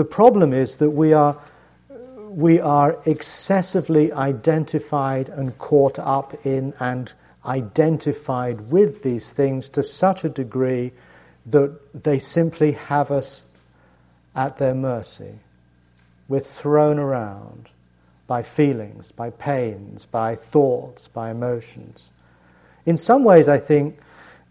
The 0.00 0.06
problem 0.06 0.54
is 0.54 0.78
that 0.78 0.92
we 0.92 1.12
are, 1.12 1.36
we 2.30 2.58
are 2.58 2.98
excessively 3.04 4.10
identified 4.10 5.28
and 5.28 5.58
caught 5.58 5.98
up 5.98 6.46
in 6.46 6.72
and 6.80 7.12
identified 7.44 8.70
with 8.70 9.02
these 9.02 9.34
things 9.34 9.68
to 9.68 9.82
such 9.82 10.24
a 10.24 10.30
degree 10.30 10.92
that 11.44 11.78
they 11.92 12.18
simply 12.18 12.72
have 12.72 13.10
us 13.10 13.46
at 14.34 14.56
their 14.56 14.74
mercy. 14.74 15.34
We're 16.28 16.40
thrown 16.40 16.98
around 16.98 17.68
by 18.26 18.40
feelings, 18.40 19.12
by 19.12 19.28
pains, 19.28 20.06
by 20.06 20.34
thoughts, 20.34 21.08
by 21.08 21.30
emotions. 21.30 22.10
In 22.86 22.96
some 22.96 23.22
ways, 23.22 23.48
I 23.48 23.58
think 23.58 23.98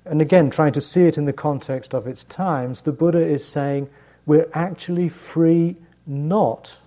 and 0.05 0.21
again, 0.21 0.51
trying 0.51 0.73
to 0.73 0.81
see 0.81 1.05
it 1.05 1.17
in 1.17 1.25
the 1.25 1.33
context 1.33 1.95
of 1.95 2.05
its 2.05 2.23
times, 2.23 2.83
the 2.83 2.91
Buddha 2.91 3.25
is 3.25 3.43
saying 3.43 3.89
we're 4.29 4.47
actually 4.53 5.09
free 5.09 5.75
not 6.05 6.77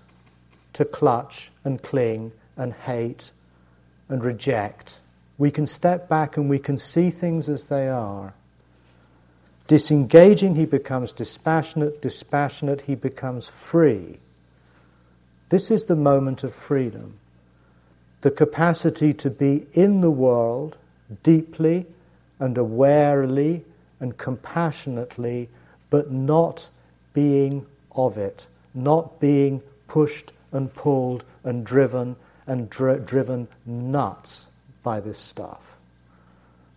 to 0.72 0.84
clutch 0.84 1.50
and 1.64 1.82
cling 1.82 2.30
and 2.56 2.72
hate 2.72 3.32
and 4.08 4.22
reject. 4.22 5.00
We 5.38 5.50
can 5.50 5.66
step 5.66 6.08
back 6.08 6.36
and 6.36 6.48
we 6.48 6.60
can 6.60 6.78
see 6.78 7.10
things 7.10 7.48
as 7.48 7.66
they 7.66 7.88
are. 7.88 8.34
Disengaging, 9.66 10.54
he 10.54 10.66
becomes 10.66 11.12
dispassionate. 11.12 12.00
Dispassionate, 12.00 12.82
he 12.82 12.94
becomes 12.94 13.48
free. 13.48 14.18
This 15.48 15.68
is 15.68 15.86
the 15.86 15.96
moment 15.96 16.44
of 16.44 16.54
freedom. 16.54 17.18
The 18.20 18.30
capacity 18.30 19.12
to 19.14 19.30
be 19.30 19.66
in 19.72 20.00
the 20.00 20.12
world 20.12 20.78
deeply 21.24 21.86
and 22.38 22.56
awarely 22.56 23.64
and 23.98 24.16
compassionately, 24.16 25.48
but 25.90 26.12
not 26.12 26.68
being 27.12 27.66
of 27.94 28.18
it, 28.18 28.46
not 28.74 29.20
being 29.20 29.62
pushed 29.88 30.32
and 30.52 30.72
pulled 30.74 31.24
and 31.44 31.64
driven 31.64 32.16
and 32.46 32.68
dri- 32.70 32.98
driven 32.98 33.48
nuts 33.66 34.50
by 34.82 35.00
this 35.00 35.18
stuff. 35.18 35.76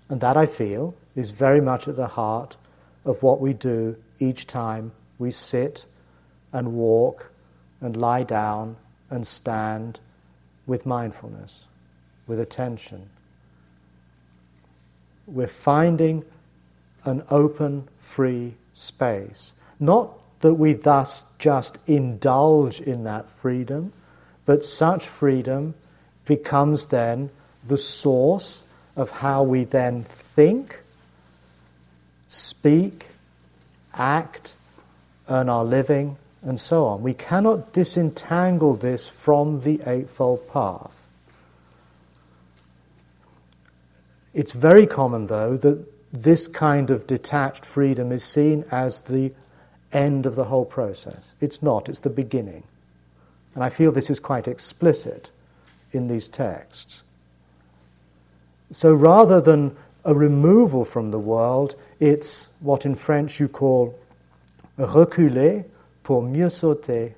And 0.09 0.21
that, 0.21 0.37
I 0.37 0.45
feel, 0.45 0.95
is 1.15 1.31
very 1.31 1.61
much 1.61 1.87
at 1.87 1.95
the 1.95 2.07
heart 2.07 2.57
of 3.03 3.23
what 3.23 3.39
we 3.39 3.53
do 3.53 3.95
each 4.19 4.47
time 4.47 4.91
we 5.17 5.31
sit 5.31 5.85
and 6.51 6.73
walk 6.73 7.31
and 7.81 7.97
lie 7.97 8.23
down 8.23 8.77
and 9.09 9.25
stand 9.25 9.99
with 10.65 10.85
mindfulness, 10.85 11.65
with 12.27 12.39
attention. 12.39 13.09
We're 15.27 15.47
finding 15.47 16.23
an 17.03 17.23
open, 17.29 17.87
free 17.97 18.55
space. 18.73 19.55
Not 19.79 20.11
that 20.45 20.53
we 20.53 20.73
thus 20.73 21.25
just 21.39 21.79
indulge 21.89 22.79
in 22.79 23.03
that 23.05 23.27
freedom, 23.27 23.91
but 24.45 24.63
such 24.63 25.07
freedom 25.07 25.73
becomes 26.25 26.89
then 26.89 27.31
the 27.65 27.79
source 27.79 28.63
of 28.95 29.09
how 29.09 29.41
we 29.41 29.63
then 29.63 30.03
think 30.03 30.81
speak, 32.27 33.07
act, 33.95 34.53
earn 35.29 35.49
our 35.49 35.65
living, 35.65 36.15
and 36.43 36.59
so 36.59 36.85
on. 36.85 37.01
We 37.01 37.15
cannot 37.15 37.73
disentangle 37.73 38.75
this 38.75 39.09
from 39.09 39.61
the 39.61 39.81
Eightfold 39.83 40.47
Path. 40.47 41.07
It's 44.31 44.53
very 44.53 44.85
common, 44.85 45.25
though, 45.25 45.57
that 45.57 45.87
this 46.13 46.45
kind 46.45 46.91
of 46.91 47.07
detached 47.07 47.65
freedom 47.65 48.11
is 48.11 48.23
seen 48.23 48.63
as 48.69 49.01
the 49.01 49.33
end 49.95 50.25
of 50.25 50.35
the 50.35 50.45
whole 50.45 50.65
process. 50.65 51.35
It's 51.39 51.63
not, 51.63 51.89
it's 51.89 52.01
the 52.01 52.09
beginning. 52.09 52.63
And 53.53 53.63
I 53.63 53.69
feel 53.69 53.91
this 53.91 54.09
is 54.09 54.19
quite 54.19 54.47
explicit 54.47 55.31
in 55.91 56.07
these 56.07 56.27
texts. 56.27 57.03
So 58.71 58.93
rather 58.93 59.39
than 59.39 59.75
a 60.03 60.13
removal 60.13 60.83
from 60.83 61.11
the 61.11 61.19
world, 61.19 61.75
it's 61.99 62.55
what 62.59 62.85
in 62.85 62.95
French 62.95 63.39
you 63.39 63.47
call 63.47 63.97
reculer 64.77 65.63
pour 66.03 66.21
mieux 66.21 66.49
sauter, 66.49 67.13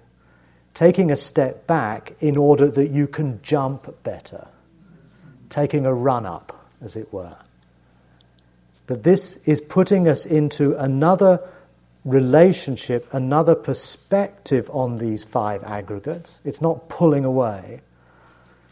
taking 0.73 1.11
a 1.11 1.15
step 1.15 1.65
back 1.67 2.13
in 2.19 2.37
order 2.37 2.67
that 2.67 2.89
you 2.89 3.07
can 3.07 3.41
jump 3.41 4.03
better, 4.03 4.47
taking 5.49 5.85
a 5.85 5.93
run 5.93 6.25
up, 6.25 6.65
as 6.81 6.95
it 6.95 7.11
were. 7.11 7.35
But 8.85 9.03
this 9.03 9.47
is 9.47 9.59
putting 9.59 10.07
us 10.07 10.25
into 10.25 10.75
another 10.75 11.41
relationship, 12.07 13.05
another 13.13 13.53
perspective 13.53 14.69
on 14.71 14.95
these 14.95 15.23
five 15.25 15.63
aggregates. 15.63 16.39
It's 16.45 16.61
not 16.61 16.87
pulling 16.87 17.25
away. 17.25 17.81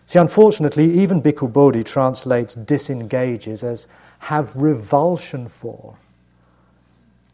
See, 0.05 0.19
unfortunately, 0.19 0.85
even 1.01 1.21
Bhikkhu 1.21 1.51
Bodhi 1.51 1.83
translates 1.83 2.55
disengages 2.55 3.63
as 3.63 3.87
have 4.19 4.55
revulsion 4.55 5.47
for. 5.47 5.97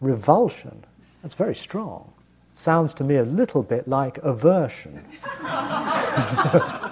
Revulsion, 0.02 0.84
that's 1.22 1.36
very 1.36 1.54
strong. 1.54 2.12
Sounds 2.54 2.94
to 2.96 3.04
me 3.04 3.18
a 3.18 3.24
little 3.24 3.62
bit 3.62 3.88
like 3.88 4.18
aversion. 4.20 5.06
but 5.42 6.92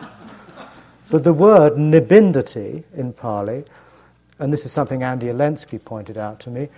the 1.09 1.33
word 1.33 1.73
nibbindati 1.73 2.83
in 2.95 3.13
Pali, 3.13 3.63
and 4.37 4.53
this 4.53 4.65
is 4.65 4.71
something 4.71 5.01
Andy 5.01 5.27
Olendzki 5.27 5.83
pointed 5.83 6.17
out 6.17 6.39
to 6.41 6.49
me, 6.49 6.69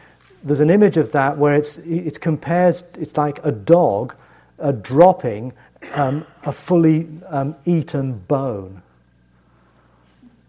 there's 0.44 0.60
an 0.60 0.70
image 0.70 0.98
of 0.98 1.12
that 1.12 1.38
where 1.38 1.56
it's, 1.56 1.78
it 1.80 2.20
compares, 2.22 2.92
it's 2.94 3.18
like 3.18 3.44
a 3.46 3.52
dog 3.52 4.16
uh, 4.60 4.72
dropping 4.72 5.54
um, 5.94 6.26
a 6.44 6.52
fully 6.52 7.08
um, 7.28 7.56
eaten 7.66 8.18
bone. 8.20 8.82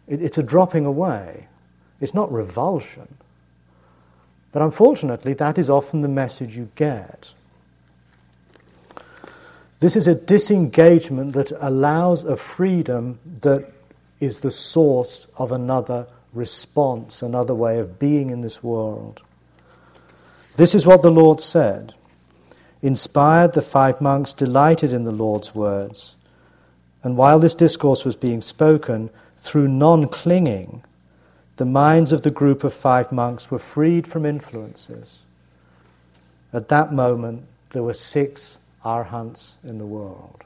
It, 0.08 0.22
it's 0.22 0.38
a 0.38 0.42
dropping 0.42 0.86
away. 0.86 1.48
It's 2.00 2.14
not 2.14 2.32
revulsion. 2.32 3.08
But 4.52 4.62
unfortunately, 4.62 5.34
that 5.34 5.58
is 5.58 5.70
often 5.70 6.02
the 6.02 6.08
message 6.08 6.56
you 6.56 6.70
get. 6.74 7.32
This 9.80 9.96
is 9.96 10.06
a 10.06 10.14
disengagement 10.14 11.32
that 11.32 11.52
allows 11.58 12.24
a 12.24 12.36
freedom 12.36 13.18
that 13.40 13.72
is 14.20 14.40
the 14.40 14.50
source 14.50 15.26
of 15.36 15.50
another 15.50 16.06
response, 16.32 17.22
another 17.22 17.54
way 17.54 17.78
of 17.78 17.98
being 17.98 18.30
in 18.30 18.42
this 18.42 18.62
world. 18.62 19.22
This 20.56 20.74
is 20.74 20.86
what 20.86 21.02
the 21.02 21.10
Lord 21.10 21.40
said. 21.40 21.94
Inspired, 22.82 23.54
the 23.54 23.62
five 23.62 24.00
monks 24.00 24.32
delighted 24.32 24.92
in 24.92 25.04
the 25.04 25.12
Lord's 25.12 25.54
words. 25.54 26.16
And 27.02 27.16
while 27.16 27.38
this 27.38 27.54
discourse 27.54 28.04
was 28.04 28.16
being 28.16 28.40
spoken, 28.40 29.10
through 29.38 29.68
non 29.68 30.08
clinging, 30.08 30.84
the 31.56 31.64
minds 31.64 32.12
of 32.12 32.22
the 32.22 32.30
group 32.30 32.64
of 32.64 32.72
five 32.72 33.12
monks 33.12 33.50
were 33.50 33.58
freed 33.58 34.06
from 34.06 34.26
influences. 34.26 35.24
At 36.52 36.68
that 36.68 36.92
moment, 36.92 37.44
there 37.70 37.82
were 37.82 37.94
six 37.94 38.58
arhants 38.84 39.54
in 39.64 39.78
the 39.78 39.86
world. 39.86 40.44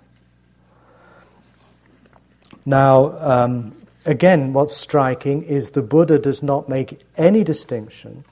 Now, 2.64 3.12
um, 3.20 3.74
again, 4.04 4.52
what's 4.52 4.76
striking 4.76 5.42
is 5.42 5.70
the 5.70 5.82
Buddha 5.82 6.18
does 6.18 6.42
not 6.42 6.68
make 6.68 7.00
any 7.16 7.44
distinction 7.44 8.24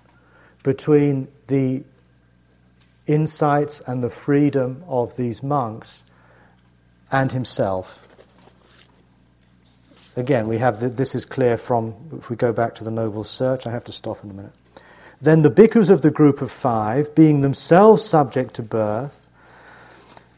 between 0.65 1.29
the 1.47 1.85
insights 3.07 3.81
and 3.81 4.03
the 4.03 4.11
freedom 4.11 4.83
of 4.89 5.17
these 5.17 5.43
monks 5.43 6.03
and 7.13 7.31
himself. 7.31 8.09
Again, 10.17 10.49
we 10.49 10.59
have 10.59 10.81
the, 10.81 10.89
this 10.89 11.15
is 11.15 11.25
clear 11.25 11.57
from, 11.57 11.95
if 12.19 12.31
we 12.31 12.37
go 12.37 12.53
back 12.53 12.75
to 12.77 12.85
the 12.85 12.91
Noble 12.91 13.25
Search, 13.25 13.67
I 13.67 13.71
have 13.71 13.85
to 13.85 13.93
stop 13.93 14.25
in 14.25 14.31
a 14.31 14.35
minute. 14.35 14.53
Then 15.21 15.43
the 15.43 15.51
bhikkhus 15.51 15.91
of 15.91 16.03
the 16.03 16.11
group 16.11 16.41
of 16.41 16.51
five, 16.51 17.15
being 17.15 17.41
themselves 17.41 18.05
subject 18.05 18.55
to 18.55 18.63
birth, 18.63 19.29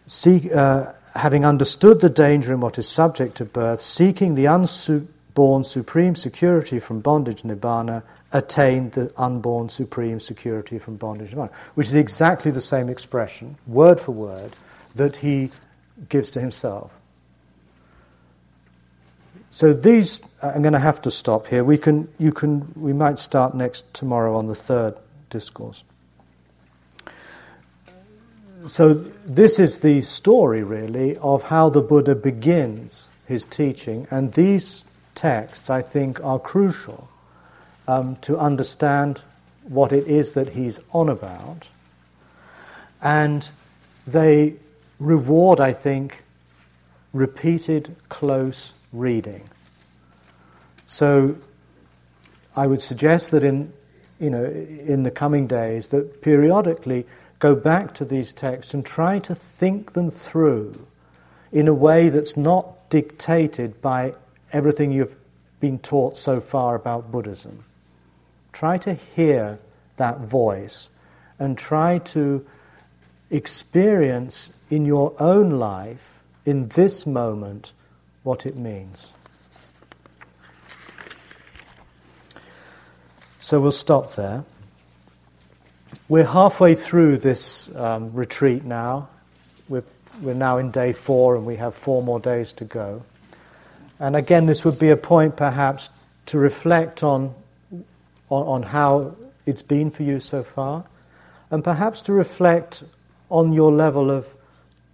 seek, 0.07 0.53
uh, 0.53 0.93
having 1.15 1.45
understood 1.45 2.01
the 2.01 2.09
danger 2.09 2.53
in 2.53 2.61
what 2.61 2.79
is 2.79 2.89
subject 2.89 3.37
to 3.37 3.45
birth, 3.45 3.81
seeking 3.81 4.35
the 4.35 4.47
unborn 4.47 5.65
supreme 5.65 6.17
security 6.17 6.79
from 6.79 7.01
bondage 7.01 7.43
nibbana, 7.43 8.03
attained 8.33 8.93
the 8.93 9.13
unborn 9.17 9.69
supreme 9.69 10.21
security 10.21 10.79
from 10.79 10.97
bondage 10.97 11.31
nibbana, 11.31 11.55
which 11.75 11.87
is 11.87 11.95
exactly 11.95 12.51
the 12.51 12.61
same 12.61 12.89
expression, 12.89 13.57
word 13.67 14.01
for 14.01 14.13
word, 14.13 14.57
that 14.95 15.17
he 15.17 15.51
gives 16.09 16.31
to 16.31 16.41
himself. 16.41 16.91
So 19.51 19.73
these, 19.73 20.37
uh, 20.43 20.53
I'm 20.55 20.61
going 20.61 20.75
to 20.75 20.79
have 20.79 21.01
to 21.03 21.11
stop 21.11 21.47
here. 21.47 21.65
We 21.65 21.79
can, 21.79 22.09
you 22.19 22.33
can, 22.33 22.73
we 22.77 22.93
might 22.93 23.19
start 23.19 23.55
next 23.55 23.95
tomorrow 23.95 24.37
on 24.37 24.49
the 24.49 24.55
third 24.55 24.97
discourse. 25.31 25.83
So 28.67 28.95
this 28.95 29.59
is 29.59 29.79
the 29.79 30.03
story, 30.03 30.63
really, 30.63 31.17
of 31.19 31.45
how 31.45 31.71
the 31.71 31.81
Buddha 31.81 32.17
begins 32.17 33.15
his 33.27 33.45
teaching, 33.45 34.07
and 34.11 34.33
these 34.33 34.85
texts, 35.15 35.71
I 35.71 35.83
think, 35.83 36.23
are 36.23 36.39
crucial 36.39 37.09
um, 37.89 38.17
to 38.17 38.39
understand 38.39 39.23
what 39.65 39.93
it 39.93 40.07
is 40.07 40.35
that 40.35 40.51
he's 40.51 40.81
on 40.93 41.09
about, 41.09 41.69
and 43.03 43.51
they 44.07 44.55
reward, 44.99 45.61
I 45.61 45.73
think, 45.73 46.23
repeated 47.13 47.95
close 48.09 48.75
reading. 48.93 49.49
So 50.87 51.37
I 52.57 52.67
would 52.67 52.81
suggest 52.81 53.33
that 53.33 53.43
in, 53.43 53.73
you 54.19 54.31
know, 54.31 54.45
in 54.45 55.03
the 55.03 55.11
coming 55.11 55.47
days 55.47 55.89
that 55.91 56.23
periodically 56.23 57.07
go 57.39 57.55
back 57.55 57.95
to 57.95 58.05
these 58.05 58.33
texts 58.33 58.73
and 58.73 58.85
try 58.85 59.19
to 59.21 59.35
think 59.35 59.93
them 59.93 60.11
through 60.11 60.87
in 61.53 61.69
a 61.69 61.75
way 61.75 62.09
that's 62.09 62.37
not 62.37 62.89
dictated 62.89 63.81
by 63.83 64.15
everything 64.53 64.93
you've 64.93 65.17
been 65.61 65.79
taught 65.79 66.17
so 66.17 66.41
far 66.41 66.75
about 66.75 67.11
Buddhism. 67.11 67.65
Try 68.57 68.79
to 68.79 68.95
hear 68.95 69.59
that 69.99 70.21
voice 70.21 70.89
and 71.39 71.59
try 71.59 71.99
to 71.99 72.47
experience 73.29 74.59
in 74.71 74.87
your 74.87 75.15
own 75.21 75.51
life, 75.51 76.23
in 76.47 76.69
this 76.69 77.07
moment, 77.07 77.75
what 78.23 78.47
it 78.47 78.57
means. 78.57 79.13
So 83.41 83.61
we'll 83.61 83.73
stop 83.73 84.15
there. 84.15 84.47
We're 86.09 86.25
halfway 86.25 86.75
through 86.75 87.19
this 87.19 87.77
um, 87.77 88.15
retreat 88.15 88.65
now. 88.65 89.11
We're, 89.69 89.85
we're 90.23 90.33
now 90.33 90.57
in 90.57 90.71
day 90.71 90.95
four 90.95 91.37
and 91.37 91.45
we 91.45 91.57
have 91.57 91.75
four 91.75 92.03
more 92.03 92.21
days 92.21 92.55
to 92.55 92.65
go. 92.65 93.03
And 94.01 94.17
again, 94.17 94.47
this 94.47 94.65
would 94.65 94.79
be 94.79 94.89
a 94.89 94.97
point 94.97 95.37
perhaps 95.37 95.91
to 96.27 96.39
reflect 96.39 97.03
on, 97.03 97.35
on, 98.31 98.47
on 98.47 98.63
how 98.63 99.17
it's 99.47 99.63
been 99.63 99.91
for 99.91 100.03
you 100.03 100.21
so 100.21 100.43
far, 100.43 100.85
and 101.51 101.63
perhaps 101.63 102.03
to 102.03 102.13
reflect 102.13 102.85
on 103.31 103.53
your 103.53 103.73
level 103.73 104.11
of 104.11 104.35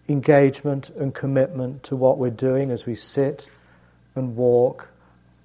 engagement 0.08 0.90
and 0.90 1.14
commitment 1.14 1.82
to 1.84 1.96
what 1.96 2.18
we're 2.18 2.30
doing 2.30 2.70
as 2.70 2.86
we 2.86 2.94
sit 2.94 3.50
and 4.14 4.36
walk. 4.36 4.88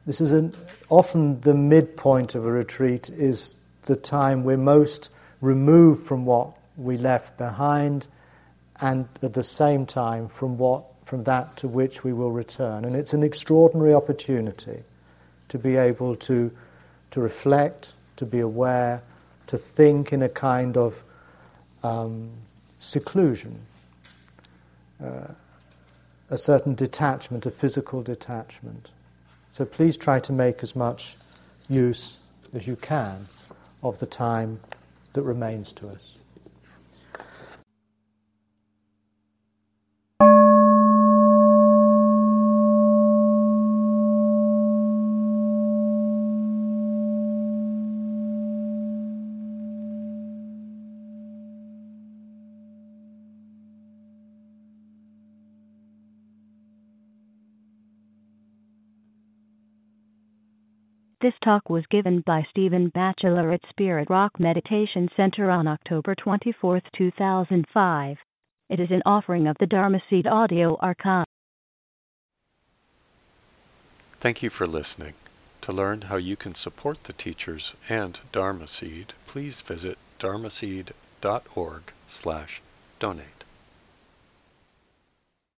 This 0.06 0.22
is 0.22 0.32
an, 0.32 0.54
often 0.90 1.40
the 1.42 1.54
midpoint 1.54 2.36
of 2.36 2.46
a 2.46 2.52
retreat 2.52 3.10
is 3.10 3.60
the 3.84 3.96
time 3.96 4.44
we're 4.44 4.58
most 4.58 5.12
removed 5.42 6.06
from 6.06 6.26
what 6.26 6.58
we 6.76 6.98
left 6.98 7.38
behind 7.38 8.08
and 8.82 9.08
at 9.22 9.34
the 9.34 9.44
same 9.44 9.86
time 9.86 10.28
from 10.28 10.58
what 10.58 10.84
from 11.04 11.24
that 11.24 11.56
to 11.58 11.68
which 11.68 12.04
we 12.04 12.12
will 12.12 12.32
return 12.32 12.86
and 12.86 12.96
it's 12.96 13.14
an 13.14 13.24
extraordinary 13.24 13.94
opportunity 13.94 14.84
to 15.48 15.58
be 15.58 15.76
able 15.76 16.16
to 16.16 16.52
to 17.12 17.22
reflect 17.22 17.94
to 18.18 18.26
be 18.26 18.40
aware 18.40 19.02
to 19.48 19.58
think 19.58 20.12
in 20.12 20.22
a 20.22 20.30
kind 20.30 20.78
of 20.78 21.04
um, 21.84 22.30
seclusion, 22.80 23.60
uh, 25.04 25.28
a 26.30 26.38
certain 26.38 26.76
detachment, 26.76 27.46
a 27.46 27.52
physical 27.52 28.02
detachment. 28.02 28.92
So 29.52 29.66
please 29.66 29.98
try 29.98 30.20
to 30.20 30.34
make 30.34 30.62
as 30.64 30.76
much 30.76 31.16
use 31.70 32.20
as 32.54 32.68
you 32.68 32.76
can 32.76 33.28
of 33.82 34.00
the 34.00 34.08
time 34.08 34.60
that 35.14 35.22
remains 35.22 35.72
to 35.74 35.90
us. 35.90 36.18
This 61.28 61.34
talk 61.44 61.70
was 61.70 61.84
given 61.88 62.22
by 62.22 62.48
Stephen 62.50 62.88
Batchelor 62.88 63.52
at 63.52 63.60
Spirit 63.70 64.10
Rock 64.10 64.40
Meditation 64.40 65.10
Center 65.18 65.52
on 65.52 65.68
October 65.68 66.16
24, 66.16 66.82
2005. 66.98 68.18
It 68.70 68.80
is 68.80 68.92
an 68.92 69.02
offering 69.06 69.46
of 69.46 69.58
the 69.60 69.66
Dharma 69.66 70.00
Seed 70.10 70.26
Audio 70.26 70.78
Archive. 70.80 71.26
Thank 74.22 74.42
you 74.42 74.50
for 74.50 74.66
listening. 74.66 75.16
To 75.64 75.74
learn 75.74 76.04
how 76.04 76.16
you 76.16 76.38
can 76.38 76.56
support 76.56 77.04
the 77.04 77.12
teachers 77.12 77.76
and 77.90 78.18
Dharma 78.32 78.66
Seed, 78.66 79.14
please 79.26 79.60
visit 79.60 79.98
dharma 80.20 80.48
dharmaseed.org 80.48 81.92
slash 82.08 82.62
donate. 83.00 83.37